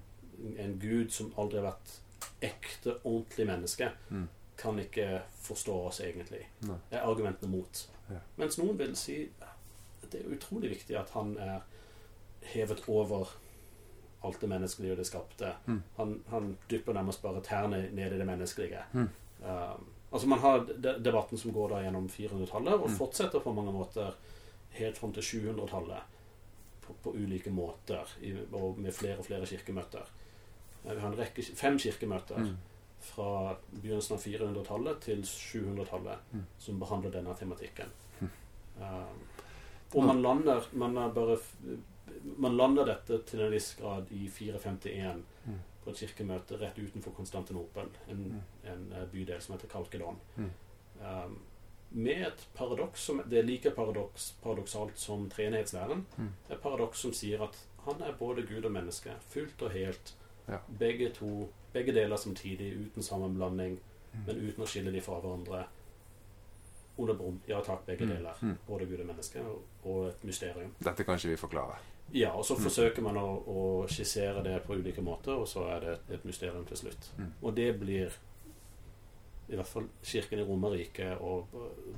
En 0.58 0.78
gud 0.78 1.10
som 1.10 1.32
aldri 1.38 1.56
har 1.60 1.72
vært 1.72 2.00
ekte, 2.42 2.98
ordentlig 3.04 3.46
menneske, 3.46 3.88
Mm. 4.10 4.28
kan 4.56 4.78
ikke 4.78 5.22
forstå 5.42 5.72
oss 5.86 6.00
egentlig. 6.00 6.46
Nei. 6.62 6.76
Det 6.90 6.98
er 6.98 7.06
argumentene 7.06 7.50
mot. 7.50 7.88
Ja. 8.10 8.16
Mens 8.36 8.58
noen 8.58 8.76
vil 8.78 8.94
si 8.96 9.28
at 9.42 10.10
det 10.12 10.20
er 10.26 10.34
utrolig 10.36 10.70
viktig 10.70 10.96
at 10.98 11.10
han 11.10 11.36
er 11.38 11.60
hevet 12.42 12.84
over 12.88 13.28
alt 14.24 14.40
det 14.40 14.48
menneskelige 14.48 14.92
og 14.92 14.96
det 14.98 15.06
skapte. 15.06 15.54
Mm. 15.66 15.82
Han, 15.96 16.22
han 16.30 16.58
dypper 16.70 16.92
nærmest 16.92 17.22
bare 17.22 17.40
tærne 17.42 17.90
ned 17.92 18.12
i 18.12 18.18
det 18.18 18.26
menneskelige. 18.26 18.82
Mm. 18.92 19.08
Um, 19.44 19.86
altså 20.12 20.28
Man 20.28 20.38
har 20.38 20.58
debatten 21.04 21.38
som 21.38 21.52
går 21.52 21.68
da 21.68 21.74
gjennom 21.82 22.08
400-tallet, 22.08 22.72
og 22.74 22.88
Mm. 22.90 22.96
fortsetter 22.96 23.40
på 23.40 23.52
mange 23.54 23.72
måter 23.72 24.12
helt 24.70 24.98
fram 24.98 25.12
til 25.12 25.22
700-tallet 25.22 26.02
på, 26.86 26.94
på 27.02 27.12
ulike 27.16 27.50
måter, 27.50 28.04
i, 28.22 28.32
og 28.52 28.78
med 28.78 28.92
flere 28.94 29.18
og 29.18 29.24
flere 29.26 29.46
kirkemøter. 29.46 30.06
Eh, 30.84 30.94
Vi 30.94 31.00
har 31.00 31.08
en 31.12 31.18
rekke, 31.18 31.42
fem 31.56 31.78
kirkemøter 31.78 32.38
Mm. 32.38 32.56
fra 33.04 33.56
begynnelsen 33.82 34.14
av 34.16 34.22
400-tallet 34.22 35.00
til 35.00 35.22
700-tallet 35.22 36.18
Mm. 36.32 36.44
som 36.58 36.78
behandler 36.80 37.10
denne 37.10 37.34
tematikken. 37.36 37.90
Mm. 38.20 38.30
Um, 38.80 39.20
og 39.94 40.04
man 40.04 40.22
lander 40.22 40.64
Man 40.72 40.94
bare 41.14 41.38
Man 42.38 42.56
lander 42.56 42.84
dette 42.84 43.18
til 43.26 43.40
en 43.40 43.50
viss 43.52 43.74
grad 43.80 44.06
i 44.10 44.28
451 44.28 45.22
Mm. 45.46 45.58
på 45.84 45.90
et 45.90 45.96
kirkemøte 45.96 46.56
rett 46.60 46.78
utenfor 46.78 47.10
Konstantinopel, 47.12 47.88
en, 48.08 48.42
en 48.64 48.92
eh, 48.92 49.06
bydel 49.12 49.40
som 49.42 49.54
heter 49.54 49.68
Kalkedon. 49.68 50.16
Mm. 50.36 50.50
Um, 51.00 51.38
med 51.90 52.26
et 52.26 52.46
paradoks 52.54 53.00
som 53.00 53.22
Det 53.28 53.38
er 53.38 53.42
like 53.42 53.70
paradoks, 53.70 54.34
paradoksalt 54.42 54.98
som 54.98 55.28
treenighetslæren. 55.30 56.06
Mm. 56.18 56.28
Et 56.50 56.60
paradoks 56.62 56.98
som 56.98 57.12
sier 57.12 57.42
at 57.42 57.56
han 57.84 58.02
er 58.02 58.12
både 58.18 58.42
Gud 58.42 58.64
og 58.64 58.72
menneske, 58.72 59.10
fullt 59.28 59.62
og 59.62 59.70
helt. 59.70 60.14
Ja. 60.48 60.58
Begge 60.78 61.10
to, 61.10 61.48
begge 61.72 61.92
deler 61.92 62.16
samtidig, 62.16 62.72
uten 62.86 63.02
sammenblanding, 63.02 63.80
Mm. 64.14 64.20
men 64.26 64.36
uten 64.48 64.62
å 64.62 64.66
skille 64.66 64.92
de 64.92 65.00
fra 65.00 65.20
hverandre. 65.20 65.64
Under 66.98 67.14
Brumm. 67.14 67.40
Ja 67.48 67.60
takk, 67.60 67.86
begge 67.86 68.04
Mm. 68.06 68.10
deler. 68.16 68.32
Mm. 68.42 68.58
Både 68.66 68.86
Gud 68.86 69.00
og 69.00 69.06
menneske, 69.06 69.40
og, 69.42 69.62
og 69.84 70.06
et 70.08 70.24
mysterium. 70.24 70.74
Dette 70.84 71.04
kan 71.04 71.14
ikke 71.18 71.28
vi 71.28 71.36
forklare. 71.36 71.76
Ja, 72.12 72.30
og 72.30 72.44
så 72.44 72.54
Mm. 72.54 72.62
forsøker 72.62 73.02
man 73.02 73.16
å, 73.16 73.42
å 73.48 73.86
skissere 73.88 74.42
det 74.44 74.62
på 74.64 74.74
ulike 74.74 75.02
måter, 75.02 75.32
og 75.32 75.46
så 75.48 75.64
er 75.74 75.80
det 75.80 75.88
et, 75.88 76.10
et 76.14 76.24
mysterium 76.24 76.64
til 76.64 76.76
slutt. 76.76 77.10
Mm. 77.18 77.32
Og 77.42 77.54
det 77.56 77.80
blir 77.80 78.12
i 79.48 79.56
hvert 79.58 79.68
fall 79.68 79.88
kirken 80.02 80.40
i 80.40 80.44
Romerriket 80.48 81.20
og 81.20 81.52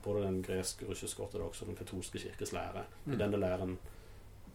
både 0.05 0.25
den 0.25 0.41
greske, 0.43 0.87
russiske 0.89 1.23
ortodokse 1.23 1.63
og 1.65 1.71
den 1.71 1.79
katolske 1.79 2.19
kirkes 2.19 2.53
lære. 2.53 2.83
Mm. 3.05 3.19
Denne 3.21 3.41
læren 3.43 3.77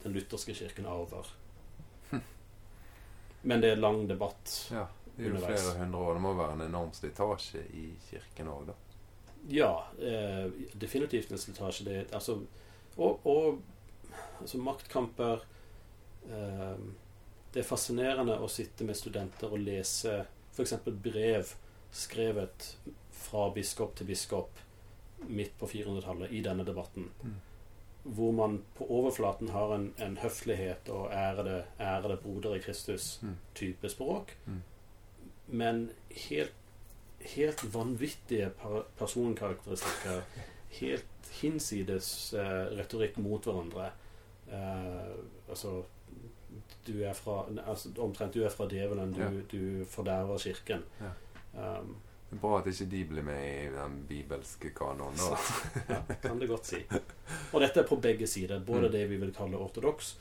den 0.04 0.15
lutherske 0.17 0.54
kirken 0.54 0.86
arver. 0.86 1.30
Men 3.41 3.62
det 3.62 3.71
er 3.71 3.75
lang 3.75 4.04
debatt. 4.10 4.67
Ja, 4.71 4.86
det 5.17 5.25
er 5.25 5.30
jo 5.30 5.36
Underveis. 5.36 5.62
flere 5.62 5.84
hundre 5.84 5.99
år. 5.99 6.13
Det 6.13 6.21
må 6.21 6.34
være 6.38 6.54
en 6.54 6.65
enorm 6.67 6.91
slitasje 6.93 7.63
i 7.73 7.86
kirken 8.10 8.51
òg, 8.51 8.67
da. 8.69 8.75
Ja, 9.49 9.71
eh, 9.97 10.51
definitivt 10.77 11.32
en 11.32 11.41
slitasje. 11.41 11.86
Det, 11.86 12.04
altså, 12.13 12.38
og, 12.97 13.25
og 13.25 13.62
altså, 14.41 14.58
maktkamper 14.62 15.45
eh, 16.30 16.75
Det 17.54 17.60
er 17.60 17.67
fascinerende 17.67 18.38
å 18.39 18.47
sitte 18.47 18.86
med 18.88 18.95
studenter 18.95 19.51
og 19.51 19.60
lese 19.60 20.21
f.eks. 20.54 20.77
brev 20.86 21.49
skrevet 21.91 22.77
fra 23.12 23.49
biskop 23.54 23.95
til 23.95 24.06
biskop 24.10 24.49
midt 25.27 25.54
på 25.60 25.67
400-tallet 25.69 26.32
i 26.34 26.41
denne 26.41 26.65
debatten. 26.65 27.10
Mm. 27.23 27.36
Hvor 28.04 28.32
man 28.34 28.63
på 28.77 28.88
overflaten 28.89 29.49
har 29.54 29.75
en, 29.75 29.93
en 30.01 30.17
høflighet 30.17 30.89
og 30.89 31.12
ærede, 31.13 31.63
ærede 31.80 32.17
broder 32.17 32.56
i 32.56 32.58
Mm. 32.58 32.63
Kristus-type 32.65 33.89
språk. 33.89 34.34
Mm. 34.45 34.62
Men 35.47 35.89
helt, 36.10 36.54
helt 37.19 37.73
vanvittige 37.73 38.51
personkarakteristikker. 38.97 40.21
Helt 40.71 41.06
hinsides 41.41 42.34
eh, 42.34 42.69
retorikk 42.80 43.17
mot 43.19 43.43
hverandre. 43.43 43.89
Eh, 44.47 45.10
altså 45.49 45.82
du 46.88 46.93
er 47.04 47.13
fra 47.13 47.41
altså, 47.67 47.89
Omtrent 47.99 48.34
du 48.34 48.43
er 48.43 48.49
fra 48.49 48.67
djevelen, 48.71 49.12
du, 49.13 49.19
Ja. 49.21 49.30
du 49.51 49.86
forderver 49.86 50.38
kirken. 50.39 50.84
Ja. 51.01 51.10
Um, 51.54 51.96
Det 52.32 52.38
er 52.38 52.42
bra 52.42 52.60
at 52.62 52.68
ikke 52.72 52.86
de 52.90 53.00
blir 53.06 53.24
med 53.28 53.42
i 53.44 53.70
den 53.74 53.96
bibelske 54.08 54.70
kanonen. 54.74 55.18
ja, 55.90 55.98
kan 56.24 56.40
det 56.40 56.48
godt 56.48 56.66
si. 56.70 56.78
Og 57.52 57.60
dette 57.62 57.82
er 57.82 57.88
på 57.90 57.98
begge 58.02 58.28
sider. 58.28 58.60
Både 58.64 58.88
Mm. 58.88 58.92
det 58.92 59.02
vi 59.10 59.18
vil 59.18 59.34
kalle 59.36 59.58
ortodoks, 59.60 60.14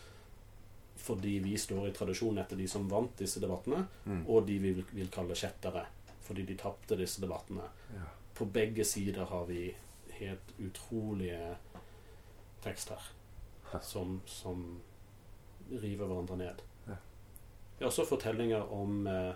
fordi 0.97 1.39
vi 1.39 1.57
står 1.59 1.87
i 1.89 1.93
tradisjon 1.93 2.39
etter 2.43 2.57
de 2.59 2.67
som 2.69 2.89
vant 2.91 3.15
disse 3.17 3.39
debattene, 3.41 3.87
Mm. 4.07 4.25
og 4.29 4.47
de 4.47 4.59
vi 4.59 4.73
vil, 4.73 4.85
vil 4.93 5.09
kalle 5.09 5.35
kjettere, 5.39 5.87
fordi 6.27 6.43
de 6.47 6.57
tapte 6.57 6.97
disse 6.99 7.21
debattene. 7.23 7.63
Ja. 7.95 8.09
På 8.35 8.45
begge 8.45 8.85
sider 8.85 9.25
har 9.25 9.47
vi 9.47 9.75
helt 10.19 10.53
utrolige 10.59 11.57
tekster 12.63 12.99
som, 13.83 14.21
som 14.27 14.81
river 15.71 16.07
hverandre 16.07 16.37
ned. 16.37 16.63
Ja. 16.89 16.97
Vi 17.79 17.85
har 17.85 17.91
også 17.93 18.05
fortellinger 18.09 18.67
om 18.73 19.07
eh, 19.07 19.35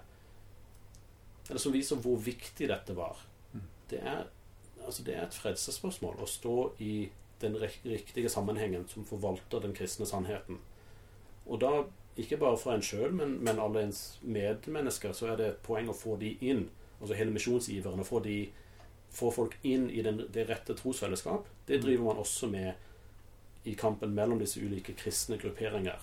Eller 1.49 1.61
som 1.61 1.75
viser 1.75 2.01
hvor 2.01 2.17
viktig 2.25 2.69
dette 2.71 2.97
var. 2.97 3.19
Mm. 3.53 3.67
Det 3.91 4.01
er, 4.01 4.25
altså 4.87 5.03
det 5.05 5.17
er 5.17 5.27
et 5.27 5.37
frelsesspørsmål 5.37 6.23
å 6.25 6.29
stå 6.31 6.57
i 6.81 6.95
den 7.43 7.59
riktige 7.61 8.31
sammenhengen 8.33 8.87
som 8.89 9.05
forvalter 9.05 9.61
den 9.61 9.75
kristne 9.77 10.07
sannheten. 10.09 10.59
Og 11.45 11.61
da, 11.61 11.73
ikke 12.17 12.39
bare 12.41 12.57
for 12.57 12.73
en 12.73 12.85
sjøl, 12.85 13.13
men, 13.13 13.37
men 13.45 13.61
alle 13.61 13.83
ens 13.85 14.19
medmennesker, 14.23 15.13
så 15.13 15.33
er 15.33 15.37
det 15.41 15.49
et 15.51 15.63
poeng 15.67 15.91
å 15.93 15.97
få 15.97 16.17
de 16.21 16.37
inn. 16.41 16.69
Altså 17.01 17.19
hele 17.19 17.35
misjonsiveren. 17.35 18.01
Å 18.01 18.09
få, 18.09 18.23
de, 18.25 18.39
få 19.13 19.29
folk 19.35 19.59
inn 19.67 19.91
i 19.91 20.01
den, 20.07 20.23
det 20.33 20.47
rette 20.49 20.77
trosfellesskap. 20.79 21.51
Det 21.67 21.81
Mm. 21.81 21.85
driver 21.85 22.05
man 22.05 22.23
også 22.23 22.49
med 22.49 22.73
i 23.65 23.75
kampen 23.75 24.15
mellom 24.15 24.39
disse 24.41 24.61
ulike 24.61 24.95
kristne 24.97 25.37
grupperinger. 25.41 26.01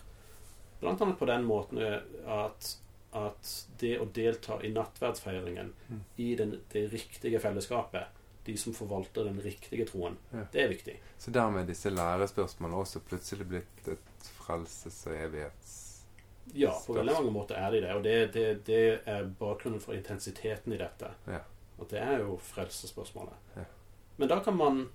Blant 0.81 1.01
annet 1.01 1.17
på 1.19 1.25
den 1.29 1.43
måten 1.45 1.77
at, 1.81 2.75
at 3.13 3.67
det 3.79 3.97
å 3.99 4.05
delta 4.13 4.59
i 4.63 4.69
nattverdsfeiringen 4.71 5.73
Mm. 5.89 6.01
i 6.17 6.35
den, 6.35 6.61
det 6.71 6.85
riktige 6.93 7.39
fellesskapet, 7.39 8.07
de 8.45 8.55
som 8.57 8.73
forvalter 8.73 9.23
den 9.23 9.41
riktige 9.41 9.85
troen, 9.85 10.17
Ja. 10.33 10.45
det 10.51 10.61
er 10.63 10.67
viktig. 10.69 10.99
Så 11.17 11.31
dermed 11.31 11.61
er 11.63 11.67
disse 11.67 11.89
lærespørsmålene 11.89 12.77
også 12.81 12.99
plutselig 12.99 13.47
blitt 13.49 13.87
et 13.87 13.99
frelses- 14.39 15.07
og 15.07 15.13
evighets... 15.15 15.77
Ja, 16.53 16.71
på 16.87 16.93
veldig 16.93 17.13
mange 17.13 17.31
måter 17.31 17.55
er 17.55 17.71
de 17.71 17.81
det. 17.81 17.91
Og 17.95 18.03
det, 18.03 18.33
det, 18.33 18.65
det 18.65 19.01
er 19.07 19.23
bakgrunnen 19.39 19.79
for 19.79 19.93
intensiteten 19.93 20.73
i 20.73 20.77
dette. 20.77 21.11
Ja. 21.27 21.39
At 21.79 21.89
det 21.89 21.99
er 22.01 22.19
jo 22.19 22.37
frelsesspørsmålet. 22.37 23.33
Ja. 23.55 23.63
Men 24.17 24.27
da 24.29 24.39
kan 24.43 24.57
man 24.57 24.89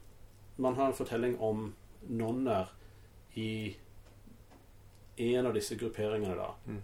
Man 0.59 0.75
har 0.75 0.87
en 0.87 0.95
fortelling 0.95 1.39
om 1.41 1.75
nonner 2.09 2.69
i 3.35 3.77
en 5.17 5.47
av 5.47 5.53
disse 5.55 5.75
grupperingene, 5.77 6.35
da. 6.37 6.55
Mm. 6.67 6.83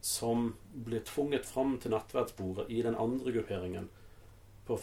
Som 0.00 0.54
blir 0.72 1.00
tvunget 1.04 1.46
fram 1.46 1.78
til 1.78 1.90
nattverdsbordet 1.92 2.70
i 2.72 2.82
den 2.82 2.96
andre 2.96 3.32
grupperingen 3.32 3.88
på, 4.66 4.76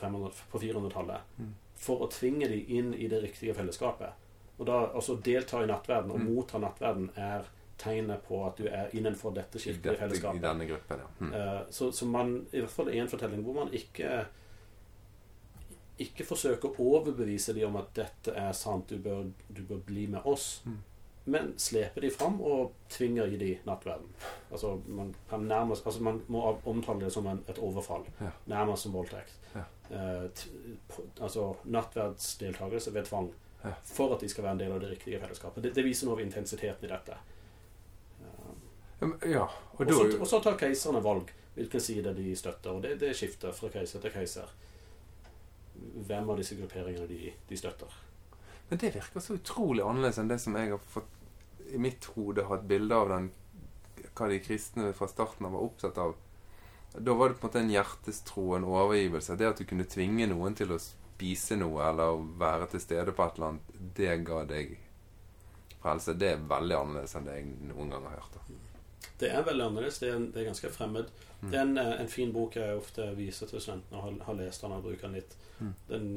på 0.52 0.60
400-tallet. 0.62 1.22
Mm. 1.40 1.54
For 1.78 2.02
å 2.06 2.10
tvinge 2.12 2.48
de 2.52 2.60
inn 2.78 2.94
i 2.94 3.08
det 3.08 3.22
riktige 3.24 3.54
fellesskapet. 3.58 4.14
Og 4.58 4.66
da 4.66 4.80
altså 4.94 5.16
delta 5.22 5.64
i 5.64 5.70
nattverden 5.70 6.12
og 6.12 6.20
Mm. 6.20 6.34
motta 6.36 6.58
nattverden 6.58 7.10
er 7.16 7.46
tegnet 7.78 8.24
på 8.26 8.40
at 8.48 8.58
du 8.58 8.66
er 8.68 8.90
innenfor 8.94 9.34
dette 9.36 9.60
kirkelige 9.62 9.98
fellesskapet. 10.00 10.42
I 10.42 10.48
denne 10.48 10.66
gruppen, 10.66 11.00
ja. 11.00 11.10
Mm. 11.20 11.34
Eh, 11.34 11.62
så, 11.70 11.92
så 11.92 12.06
man, 12.06 12.48
i 12.52 12.60
hvert 12.60 12.74
fall 12.74 12.90
i 12.90 12.98
en 13.00 13.08
fortelling 13.10 13.44
hvor 13.46 13.54
man 13.54 13.74
ikke 13.74 14.26
ikke 15.98 16.26
forsøker 16.30 16.70
å 16.78 16.88
overbevise 16.98 17.54
dem 17.58 17.72
om 17.72 17.80
at 17.82 17.94
dette 17.98 18.34
er 18.38 18.52
sant, 18.54 18.90
du 18.90 18.98
bør, 19.02 19.32
du 19.50 19.64
bør 19.66 19.80
bli 19.86 20.06
med 20.14 20.26
oss. 20.30 20.62
Mm. 20.66 20.76
Men 21.28 21.50
sleper 21.60 22.02
de 22.06 22.10
fram 22.14 22.38
og 22.42 22.72
tvinger 22.94 23.28
i 23.28 23.38
de 23.42 23.50
nattverden. 23.68 24.08
Altså 24.52 24.70
man, 24.88 25.10
nærmest, 25.44 25.84
altså 25.86 26.04
man 26.06 26.22
må 26.32 26.44
omtale 26.66 27.02
det 27.04 27.10
som 27.14 27.28
en, 27.28 27.42
et 27.52 27.58
overfall. 27.60 28.06
Ja. 28.22 28.30
Nærmest 28.48 28.84
som 28.88 28.94
voldtekt. 28.96 29.34
Ja. 29.56 29.66
Eh, 29.92 30.30
altså 31.20 31.50
nattverdsdeltakelse 31.66 32.94
ved 32.96 33.06
tvang. 33.10 33.28
Ja. 33.64 33.74
For 33.84 34.14
at 34.16 34.22
de 34.24 34.30
skal 34.32 34.44
være 34.46 34.56
en 34.56 34.62
del 34.62 34.72
av 34.72 34.80
det 34.86 34.92
riktige 34.94 35.20
fellesskapet. 35.20 35.64
Det, 35.68 35.74
det 35.76 35.84
viser 35.84 36.08
noe 36.08 36.16
av 36.16 36.24
intensiteten 36.24 36.88
i 36.88 36.94
dette. 36.94 37.18
Eh, 38.22 38.54
Ja, 39.02 39.08
men- 39.12 39.32
Ja, 39.32 39.44
og 39.74 39.82
og 39.82 39.88
da 39.88 39.94
så, 39.94 40.08
og 40.22 40.28
så 40.28 40.40
tar 40.44 40.56
keiserne 40.58 41.04
valg 41.04 41.34
hvilken 41.58 41.82
side 41.82 42.14
de 42.14 42.36
støtter, 42.36 42.72
og 42.72 42.82
det, 42.82 42.96
det 43.00 43.12
skifter 43.18 43.52
fra 43.52 43.70
keiser 43.70 44.00
til 44.02 44.12
keiser. 44.14 44.50
Hvem 46.08 46.30
av 46.30 46.38
disse 46.40 46.56
grupperingene 46.58 47.08
de, 47.10 47.34
de 47.50 47.58
støtter. 47.58 47.94
Men 48.70 48.80
det 48.82 48.94
virker 48.96 49.20
så 49.24 49.38
utrolig 49.38 49.84
annerledes 49.86 50.18
enn 50.22 50.28
det 50.32 50.40
som 50.44 50.56
jeg 50.60 50.70
har 50.74 50.82
fått 50.92 51.14
i 51.74 51.82
mitt 51.82 52.06
hode 52.16 52.46
har 52.48 52.62
et 52.62 52.70
bilde 52.70 52.96
av 52.96 53.12
den 53.12 53.30
hva 54.18 54.30
de 54.32 54.40
kristne 54.42 54.92
fra 54.98 55.08
starten 55.10 55.46
av 55.46 55.54
var 55.54 55.66
opptatt 55.68 55.98
av. 56.02 56.16
Da 56.98 57.14
var 57.14 57.30
det 57.30 57.38
på 57.38 57.46
en 57.46 57.50
måte 57.50 57.60
en 57.60 57.74
hjertestro, 57.74 58.46
en 58.56 58.66
overgivelse. 58.66 59.36
Det 59.38 59.50
at 59.50 59.62
du 59.62 59.68
kunne 59.70 59.86
tvinge 59.86 60.26
noen 60.32 60.56
til 60.58 60.74
å 60.74 60.80
spise 60.82 61.58
noe 61.60 61.86
eller 61.90 62.24
være 62.40 62.72
til 62.74 62.82
stede 62.82 63.14
på 63.14 63.26
et 63.26 63.38
eller 63.38 63.52
annet, 63.52 63.74
det 64.00 64.16
ga 64.26 64.44
deg 64.50 64.78
frelse. 65.82 66.16
Det 66.18 66.32
er 66.34 66.48
veldig 66.50 66.78
annerledes 66.78 67.16
enn 67.18 67.28
det 67.28 67.38
jeg 67.38 67.52
noen 67.72 67.94
gang 67.94 68.08
har 68.10 68.18
hørt. 68.18 68.38
Da. 68.38 68.58
Det 69.18 69.32
er 69.34 69.46
veldig 69.46 69.66
annerledes. 69.66 70.00
Det 70.02 70.12
er, 70.14 70.24
det 70.34 70.42
er 70.42 70.50
ganske 70.52 70.72
fremmed. 70.74 71.12
Mm. 71.42 71.50
Det 71.50 71.58
er 71.58 71.66
en, 71.66 71.78
eh, 71.82 71.94
en 72.02 72.12
fin 72.12 72.34
bok 72.34 72.58
jeg 72.58 72.78
ofte 72.78 73.12
viser 73.18 73.50
til 73.50 73.62
studentene 73.62 74.00
og 74.00 74.08
har, 74.08 74.16
har 74.30 74.40
lest 74.42 74.66
den 74.66 74.78
og 74.78 74.86
bruker 74.86 75.08
den 75.08 75.20
litt. 75.20 75.38
Mm. 75.60 75.74
Den 75.90 76.10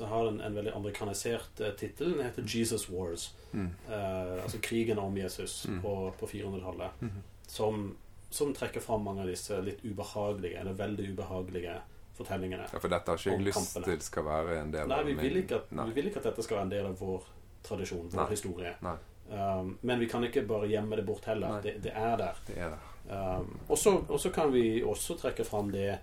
eh, 0.00 0.06
altså 0.06 0.14
har 0.14 0.28
en, 0.28 0.40
en 0.40 0.54
veldig 0.54 0.72
amerikanisert 0.74 1.60
uh, 1.60 1.70
tittel. 1.78 2.12
Den 2.16 2.24
heter 2.26 2.42
'Jesus 2.42 2.88
Wars'. 2.90 3.30
Mm. 3.52 3.70
Uh, 3.88 4.42
altså 4.42 4.58
krigen 4.62 4.98
om 4.98 5.16
Jesus 5.16 5.66
Mm. 5.68 5.80
på, 5.82 6.12
på 6.20 6.26
400-tallet. 6.26 6.90
Mhm. 7.00 7.22
Som, 7.46 7.96
som 8.30 8.54
trekker 8.54 8.80
fram 8.80 9.02
mange 9.04 9.20
av 9.22 9.26
disse 9.28 9.60
litt 9.62 9.84
ubehagelige, 9.84 10.58
eller 10.60 10.72
veldig 10.72 11.10
ubehagelige 11.12 11.74
fortellingene. 12.16 12.66
Ja, 12.72 12.78
for 12.78 12.88
dette 12.88 13.10
har 13.10 13.16
ikke 13.18 13.30
jeg 13.30 13.44
lyst 13.44 13.58
kampene. 13.74 13.84
til 13.84 14.00
skal 14.02 14.24
være 14.24 14.60
en 14.60 14.72
del 14.72 14.88
Nei, 14.88 14.98
av 14.98 15.06
vi 15.06 15.14
min 15.14 15.24
vil, 15.24 15.36
ikke 15.42 15.54
at, 15.54 15.72
Nei. 15.72 15.84
vi 15.86 15.92
vil 15.92 16.06
ikke 16.06 16.16
at 16.18 16.24
dette 16.24 16.42
skal 16.42 16.56
være 16.56 16.64
en 16.64 16.70
del 16.70 16.86
av 16.86 16.98
vår 17.00 17.22
tradisjon, 17.62 18.08
vår 18.12 18.20
Nei. 18.22 18.30
historie. 18.30 18.74
Nei. 18.82 18.96
Um, 19.30 19.78
men 19.82 19.98
vi 20.00 20.06
kan 20.06 20.24
ikke 20.24 20.42
bare 20.46 20.66
gjemme 20.68 20.96
det 20.96 21.06
bort 21.06 21.24
heller. 21.24 21.60
Det, 21.62 21.82
det 21.82 21.92
er 21.94 22.16
der. 22.16 22.34
Det 22.46 22.58
er 22.58 22.70
det. 22.70 22.78
Um, 23.10 23.60
og 23.68 23.78
så 24.18 24.30
kan 24.30 24.52
vi 24.52 24.82
også 24.82 25.16
trekke 25.18 25.44
fram 25.44 25.70
det 25.72 25.98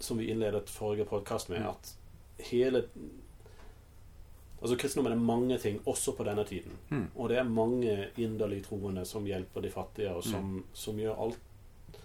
som 0.00 0.18
vi 0.18 0.24
innledet 0.30 0.70
forrige 0.70 1.04
podkast 1.04 1.48
med, 1.48 1.60
Mm. 1.60 1.68
at 1.68 1.94
hele 2.38 2.84
Altså 4.64 4.76
Kristendommen 4.80 5.12
er 5.12 5.20
mange 5.24 5.58
ting, 5.60 5.80
også 5.86 6.14
på 6.16 6.24
denne 6.24 6.44
tiden. 6.48 6.72
Mm. 6.88 7.02
Og 7.20 7.28
det 7.28 7.36
er 7.38 7.44
mange 7.44 8.06
inderlig 8.16 8.62
troende 8.64 9.02
som 9.04 9.26
hjelper 9.28 9.60
de 9.60 9.70
fattige, 9.70 10.14
og 10.16 10.24
som, 10.24 10.44
Mm. 10.54 10.62
som 10.72 10.96
gjør 10.96 11.18
alt 11.20 11.38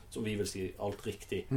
Som 0.10 0.24
vi 0.26 0.36
vil 0.36 0.48
si 0.48 0.74
alt 0.80 1.06
riktig. 1.08 1.46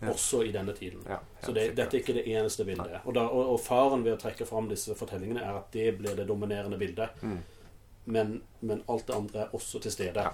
Ja. 0.00 0.08
Også 0.14 0.38
i 0.42 0.52
denne 0.52 0.72
tiden. 0.72 1.02
Ja, 1.08 1.18
Så 1.44 1.52
det, 1.52 1.76
dette 1.76 1.96
er 1.96 2.00
ikke 2.00 2.14
det 2.16 2.22
eneste 2.26 2.64
bildet. 2.64 3.02
Og, 3.04 3.12
da, 3.14 3.20
og, 3.28 3.50
og 3.52 3.58
faren 3.60 4.00
ved 4.04 4.14
å 4.14 4.20
trekke 4.22 4.46
fram 4.48 4.68
disse 4.70 4.94
fortellingene 4.96 5.42
er 5.44 5.58
at 5.58 5.66
det 5.76 5.90
blir 5.98 6.14
det 6.16 6.24
dominerende 6.28 6.78
bildet. 6.80 7.20
Mm. 7.22 7.34
Men, 8.06 8.30
men 8.60 8.80
alt 8.88 9.04
det 9.06 9.14
andre 9.18 9.42
er 9.42 9.52
også 9.52 9.78
til 9.84 9.92
stede. 9.92 10.24
Ja. 10.24 10.32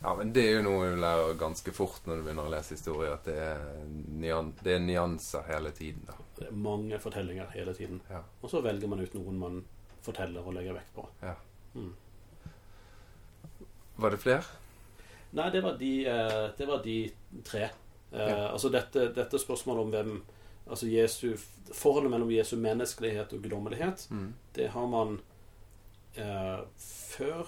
Ja, 0.00 0.14
men 0.16 0.32
det 0.32 0.46
er 0.46 0.56
jo 0.56 0.62
noe 0.70 0.88
du 0.88 0.96
lærer 1.02 1.36
ganske 1.36 1.72
fort 1.76 2.00
når 2.08 2.16
du 2.16 2.22
begynner 2.30 2.48
å 2.48 2.54
lese 2.54 2.78
historie, 2.78 3.12
at 3.12 3.28
det 3.28 3.36
er, 3.36 3.60
nyan 4.24 4.54
det 4.64 4.72
er 4.78 4.80
nyanser 4.80 5.44
hele 5.52 5.70
tiden. 5.76 6.08
da. 6.08 6.16
Det 6.38 6.46
er 6.48 6.52
mange 6.54 6.98
fortellinger 7.02 7.50
hele 7.54 7.74
tiden. 7.74 8.00
Ja. 8.10 8.20
Og 8.42 8.50
så 8.50 8.60
velger 8.62 8.88
man 8.88 9.00
ut 9.00 9.14
noen 9.14 9.38
man 9.38 9.64
forteller 10.02 10.40
og 10.46 10.54
legger 10.54 10.74
vekt 10.78 10.94
på. 10.94 11.06
Ja. 11.22 11.34
Mm. 11.74 11.94
Var 13.96 14.10
det 14.14 14.18
flere? 14.22 14.42
Nei, 15.36 15.50
det 15.50 15.60
var 15.64 15.76
de, 15.78 15.92
eh, 16.06 16.50
det 16.58 16.66
var 16.68 16.82
de 16.84 16.98
tre. 17.44 17.62
Eh, 18.12 18.18
Ja. 18.28 18.48
Altså 18.52 18.70
dette, 18.70 19.08
dette 19.14 19.38
spørsmålet 19.38 19.80
om 19.84 19.90
hvem 19.90 20.22
Altså 20.70 20.86
Jesu, 20.86 21.34
forholdet 21.72 22.10
mellom 22.10 22.28
Jesu 22.30 22.56
menneskelighet 22.60 23.32
og 23.32 23.40
guddommelighet, 23.42 24.06
Mm. 24.10 24.34
det 24.54 24.66
har 24.70 24.86
man 24.86 25.20
eh, 26.16 26.58
før 26.76 27.46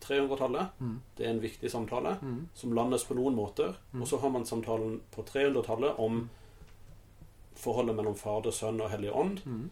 300-tallet. 0.00 0.66
Mm. 0.78 1.00
Det 1.16 1.26
er 1.26 1.30
en 1.30 1.40
viktig 1.40 1.70
samtale 1.70 2.18
Mm. 2.20 2.48
som 2.54 2.72
landes 2.72 3.04
på 3.04 3.14
noen 3.14 3.34
måter. 3.34 3.76
Mm. 3.94 4.02
Og 4.02 4.08
så 4.08 4.18
har 4.20 4.28
man 4.30 4.44
samtalen 4.44 5.00
på 5.10 5.22
300-tallet 5.24 5.98
om 5.98 6.28
forholdet 7.60 7.96
mellom 7.96 8.16
Fader, 8.16 8.50
Sønn 8.54 8.80
og 8.80 8.90
Hellig 8.90 9.12
Ånd. 9.14 9.42
Mm. 9.46 9.70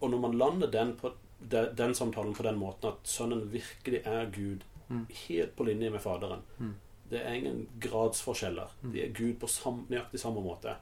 Og 0.00 0.10
når 0.12 0.20
man 0.26 0.34
lander 0.38 0.70
den, 0.72 0.94
på, 1.00 1.12
de, 1.40 1.62
den 1.76 1.94
samtalen 1.94 2.34
på 2.36 2.42
den 2.46 2.58
måten 2.60 2.90
at 2.92 3.08
Sønnen 3.08 3.46
virkelig 3.52 4.02
er 4.06 4.30
Gud, 4.34 4.64
Mm. 4.88 5.06
helt 5.10 5.56
på 5.58 5.64
linje 5.66 5.88
med 5.90 5.98
Faderen 6.00 6.42
Mm. 6.58 6.74
Det 7.10 7.18
er 7.26 7.32
ingen 7.34 7.68
gradsforskjeller. 7.80 8.70
Mm. 8.82 8.92
De 8.92 9.00
er 9.02 9.08
Gud 9.14 9.34
på 9.40 9.46
sam, 9.50 9.80
nøyaktig 9.90 10.20
samme 10.20 10.40
måte. 10.42 10.76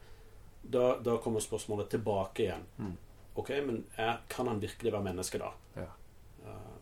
Da, 0.72 0.98
da 1.04 1.16
kommer 1.16 1.40
spørsmålet 1.40 1.88
tilbake 1.90 2.42
igjen. 2.44 2.66
Mm. 2.78 2.92
Ok, 3.34 3.48
men 3.66 3.84
er, 3.96 4.18
kan 4.28 4.46
han 4.48 4.60
virkelig 4.60 4.92
være 4.92 5.02
menneske, 5.04 5.38
da? 5.40 5.50
Ja. 5.76 5.86
Eh, 6.44 6.74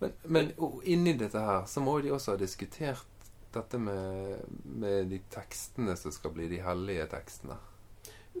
Men, 0.00 0.12
men 0.24 0.52
inni 0.84 1.12
dette 1.12 1.38
her 1.44 1.66
så 1.68 1.80
må 1.84 1.98
de 2.00 2.10
også 2.14 2.32
ha 2.32 2.36
diskutert 2.40 3.04
dette 3.52 3.78
med, 3.78 4.38
med 4.64 5.10
de 5.10 5.18
tekstene 5.30 5.96
som 5.96 6.12
skal 6.14 6.30
bli 6.32 6.46
de 6.48 6.60
hellige 6.64 7.06
tekstene. 7.12 7.56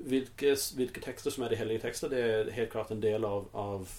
Hvilke, 0.08 0.54
hvilke 0.76 1.02
tekster 1.04 1.30
som 1.34 1.44
er 1.44 1.52
de 1.52 1.58
hellige 1.60 1.84
tekster, 1.84 2.08
det 2.12 2.20
er 2.20 2.54
helt 2.56 2.72
klart 2.72 2.90
en 2.90 3.02
del 3.02 3.24
av, 3.24 3.48
av 3.56 3.90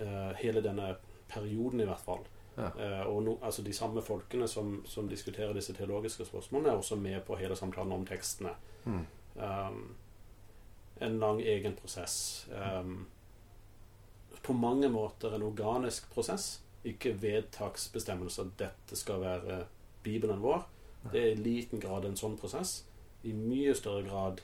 uh, 0.00 0.32
hele 0.40 0.62
denne 0.64 0.94
perioden, 1.28 1.80
i 1.80 1.88
hvert 1.88 2.04
fall. 2.04 2.24
Ja. 2.58 2.70
Uh, 2.74 3.04
og 3.12 3.22
no, 3.22 3.36
altså 3.42 3.62
de 3.62 3.74
samme 3.76 4.02
folkene 4.02 4.48
som, 4.50 4.80
som 4.86 5.08
diskuterer 5.08 5.54
disse 5.54 5.74
teologiske 5.76 6.26
spørsmålene, 6.26 6.72
er 6.72 6.82
også 6.82 6.98
med 6.98 7.20
på 7.26 7.38
hele 7.38 7.56
samtalen 7.56 7.94
om 7.94 8.06
tekstene. 8.06 8.56
Mm. 8.84 9.04
Um, 9.36 9.84
en 11.00 11.18
lang 11.18 11.42
egen 11.42 11.76
prosess. 11.78 12.48
Um, 12.50 13.06
på 14.42 14.52
mange 14.52 14.88
måter 14.88 15.34
en 15.34 15.42
organisk 15.42 16.10
prosess. 16.10 16.60
Ikke 16.84 17.14
vedtaksbestemmelse 17.22 18.42
at 18.42 18.58
dette 18.58 18.96
skal 18.96 19.20
være 19.20 19.64
Bibelen 20.02 20.42
vår. 20.42 20.66
Det 21.12 21.20
er 21.22 21.32
i 21.32 21.42
liten 21.42 21.80
grad 21.80 22.06
en 22.06 22.16
sånn 22.18 22.38
prosess. 22.38 22.82
I 23.22 23.32
mye 23.34 23.74
større 23.74 24.06
grad 24.06 24.42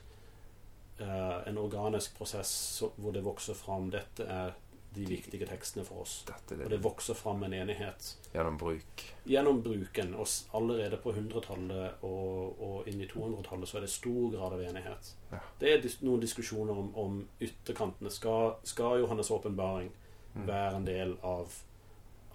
en 1.03 1.57
organisk 1.57 2.17
prosess 2.17 2.81
hvor 2.97 3.11
det 3.13 3.23
vokser 3.25 3.53
fram 3.53 3.89
Dette 3.91 4.23
er 4.23 4.53
de 4.95 5.03
viktige 5.05 5.43
tekstene 5.45 5.83
for 5.83 6.05
oss. 6.05 6.21
Dette 6.27 6.53
Og 6.55 6.59
det 6.61 6.69
det 6.71 6.77
vokser 6.83 7.13
fram 7.19 7.43
en 7.43 7.53
enighet 7.53 8.13
gjennom 8.33 8.57
bruk. 8.57 9.03
gjennom 9.27 9.61
bruken. 9.61 10.13
Og 10.15 10.27
allerede 10.55 10.97
på 11.03 11.11
100-tallet 11.11 12.03
og, 12.07 12.61
og 12.63 12.87
inn 12.87 13.01
i 13.01 13.07
200-tallet 13.11 13.67
så 13.67 13.77
er 13.77 13.81
det 13.81 13.89
stor 13.91 14.31
grad 14.31 14.53
av 14.55 14.61
enighet. 14.63 15.11
Ja. 15.33 15.39
Det 15.59 15.73
er 15.73 15.81
dis 15.83 15.97
noen 16.01 16.21
diskusjoner 16.23 16.71
om, 16.79 16.93
om 16.95 17.27
ytterkantene. 17.43 18.09
Skal, 18.09 18.53
skal 18.63 19.01
Johannes' 19.03 19.31
åpenbaring 19.35 19.91
Mm. 20.35 20.47
være 20.47 20.75
en 20.75 20.85
del 20.85 21.13
av, 21.23 21.53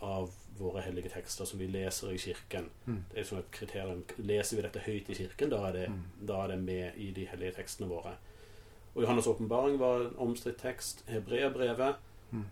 av 0.01 0.31
våre 0.59 0.81
hellige 0.81 1.11
tekster 1.13 1.45
som 1.45 1.59
vi 1.61 1.67
leser 1.69 2.13
i 2.15 2.19
kirken? 2.19 2.71
Mm. 2.87 3.03
Det 3.11 3.19
er 3.21 3.25
som 3.29 3.39
et 3.39 3.51
kriterium. 3.53 4.05
Leser 4.19 4.57
vi 4.57 4.63
dette 4.63 4.81
høyt 4.87 5.11
i 5.11 5.15
kirken, 5.19 5.51
da 5.53 5.59
er 5.69 5.73
det, 5.73 5.89
Mm. 5.91 5.99
da 6.27 6.39
er 6.45 6.49
det 6.49 6.59
med 6.63 6.97
i 6.97 7.11
de 7.13 7.27
hellige 7.27 7.53
tekstene 7.59 7.89
våre. 7.91 8.15
Og 9.01 9.07
Johannes' 9.09 9.29
åpenbaring 9.31 9.79
var 9.81 10.01
en 10.07 10.15
omstridt 10.19 10.59
tekst. 10.63 11.05
Hebreabrevet, 11.09 11.95
Mm. 12.31 12.45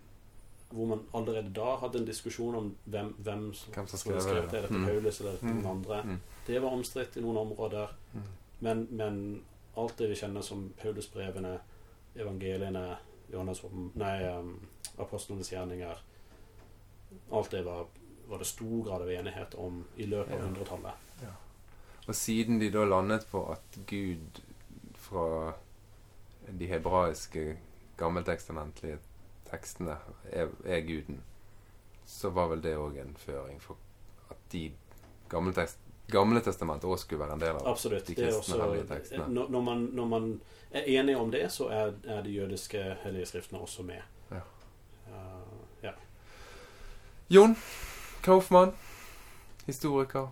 hvor 0.70 0.86
man 0.86 1.00
allerede 1.14 1.52
da 1.54 1.76
hadde 1.76 1.98
en 1.98 2.04
diskusjon 2.06 2.54
om 2.54 2.76
hvem, 2.86 3.14
hvem 3.18 3.54
som 3.54 3.72
Hvem 3.74 3.86
som 3.86 3.98
skrev 3.98 4.20
skrevet 4.20 4.50
det. 4.50 4.58
Er 4.58 4.60
dette 4.66 4.78
Mm. 4.78 4.86
Paulus 4.86 5.20
eller 5.20 5.30
er 5.32 5.34
dette 5.36 5.46
Mm. 5.46 5.54
noen 5.62 5.66
andre? 5.76 6.02
Mm. 6.04 6.20
Det 6.46 6.62
var 6.62 6.68
omstridt 6.70 7.16
i 7.16 7.20
noen 7.20 7.36
områder. 7.36 7.88
Mm. 8.14 8.22
Men, 8.60 8.86
men 8.90 9.42
alt 9.76 9.96
det 9.98 10.08
vi 10.08 10.14
kjenner 10.14 10.42
som 10.42 10.72
Paulusbrevene, 10.82 11.58
evangeliene, 12.16 12.96
Johannes, 13.32 13.62
nei, 13.94 14.28
um, 14.38 14.66
apostlenes 14.98 15.50
gjerninger 15.52 15.96
Alt 17.32 17.50
det 17.50 17.64
var, 17.64 17.86
var 18.28 18.38
det 18.38 18.46
stor 18.46 18.84
grad 18.84 19.02
av 19.02 19.08
enighet 19.10 19.54
om 19.54 19.84
i 19.96 20.04
løpet 20.06 20.32
av 20.32 20.38
Ja. 20.40 20.46
100-tallet. 20.46 20.92
Og 22.08 22.14
siden 22.14 22.58
de 22.58 22.70
da 22.70 22.84
landet 22.84 23.26
på 23.30 23.50
at 23.52 23.78
Gud 23.86 24.40
fra 24.94 25.52
de 26.58 26.66
hebraiske 26.66 27.58
gammeltestamentlige 27.96 28.98
tekstene 29.50 29.96
er, 30.32 30.48
er 30.64 30.80
guden, 30.80 31.22
så 32.06 32.30
var 32.30 32.48
vel 32.52 32.62
det 32.62 32.76
òg 32.76 32.96
en 33.00 33.16
føring 33.16 33.60
for 33.62 33.76
at 34.30 34.36
de 34.52 34.70
gamle, 35.28 35.52
tekst, 35.52 35.78
gamle 36.12 36.40
testamentet 36.40 36.88
òg 36.88 36.98
skulle 36.98 37.24
være 37.24 37.36
en 37.36 37.42
del 37.42 37.56
av 37.56 37.68
Absolutt. 37.68 38.06
de 38.06 38.14
Det 38.14 38.24
kristne 38.24 38.38
også, 38.40 38.62
hellige 38.62 38.86
tekstene. 38.88 39.28
når, 39.28 39.60
man, 39.60 39.88
når 39.92 40.04
man 40.04 40.40
er 40.70 40.82
enig 41.00 41.16
om 41.16 41.30
det, 41.30 41.52
så 41.52 41.68
er, 41.68 41.92
er 42.04 42.22
de 42.22 42.30
jødiske 42.30 42.96
hellige 43.02 43.26
skriftene 43.26 43.60
også 43.60 43.82
med. 43.82 44.00
Ja. 44.30 44.40
Uh, 45.08 45.82
ja. 45.82 45.92
Jon 47.30 47.56
Kaufmann, 48.22 48.72
historiker 49.66 50.28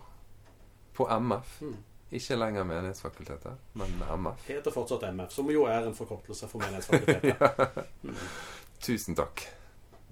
på 0.95 1.09
MF. 1.19 1.61
Mm. 1.63 1.77
Ikke 2.17 2.39
lenger 2.39 2.65
Menighetsfakultetet, 2.69 3.65
men 3.77 3.97
MF. 4.25 4.47
Heter 4.49 4.73
fortsatt 4.75 5.03
MF, 5.11 5.33
som 5.35 5.51
jo 5.53 5.67
er 5.69 5.89
en 5.89 5.97
forkortelse 5.97 6.49
for 6.49 6.65
Menighetsfakultetet. 6.65 7.35
ja. 7.37 8.15
Tusen 8.87 9.17
takk. 9.19 9.43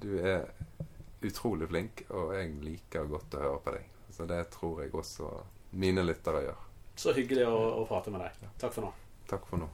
Du 0.03 0.11
er 0.19 0.45
utrolig 1.25 1.69
flink, 1.71 2.05
og 2.11 2.35
jeg 2.37 2.53
liker 2.65 3.09
godt 3.09 3.39
å 3.39 3.45
høre 3.47 3.61
på 3.65 3.75
deg. 3.77 3.89
Så 4.15 4.27
det 4.31 4.43
tror 4.55 4.83
jeg 4.85 4.93
også 4.95 5.31
mine 5.81 6.05
lyttere 6.05 6.45
gjør. 6.45 6.61
Så 6.97 7.15
hyggelig 7.17 7.47
å, 7.49 7.57
å 7.81 7.87
prate 7.89 8.13
med 8.15 8.23
deg. 8.23 8.45
Takk 8.61 8.77
for 8.77 8.87
nå. 8.87 8.93
Takk 9.31 9.49
for 9.49 9.65
nå. 9.65 9.71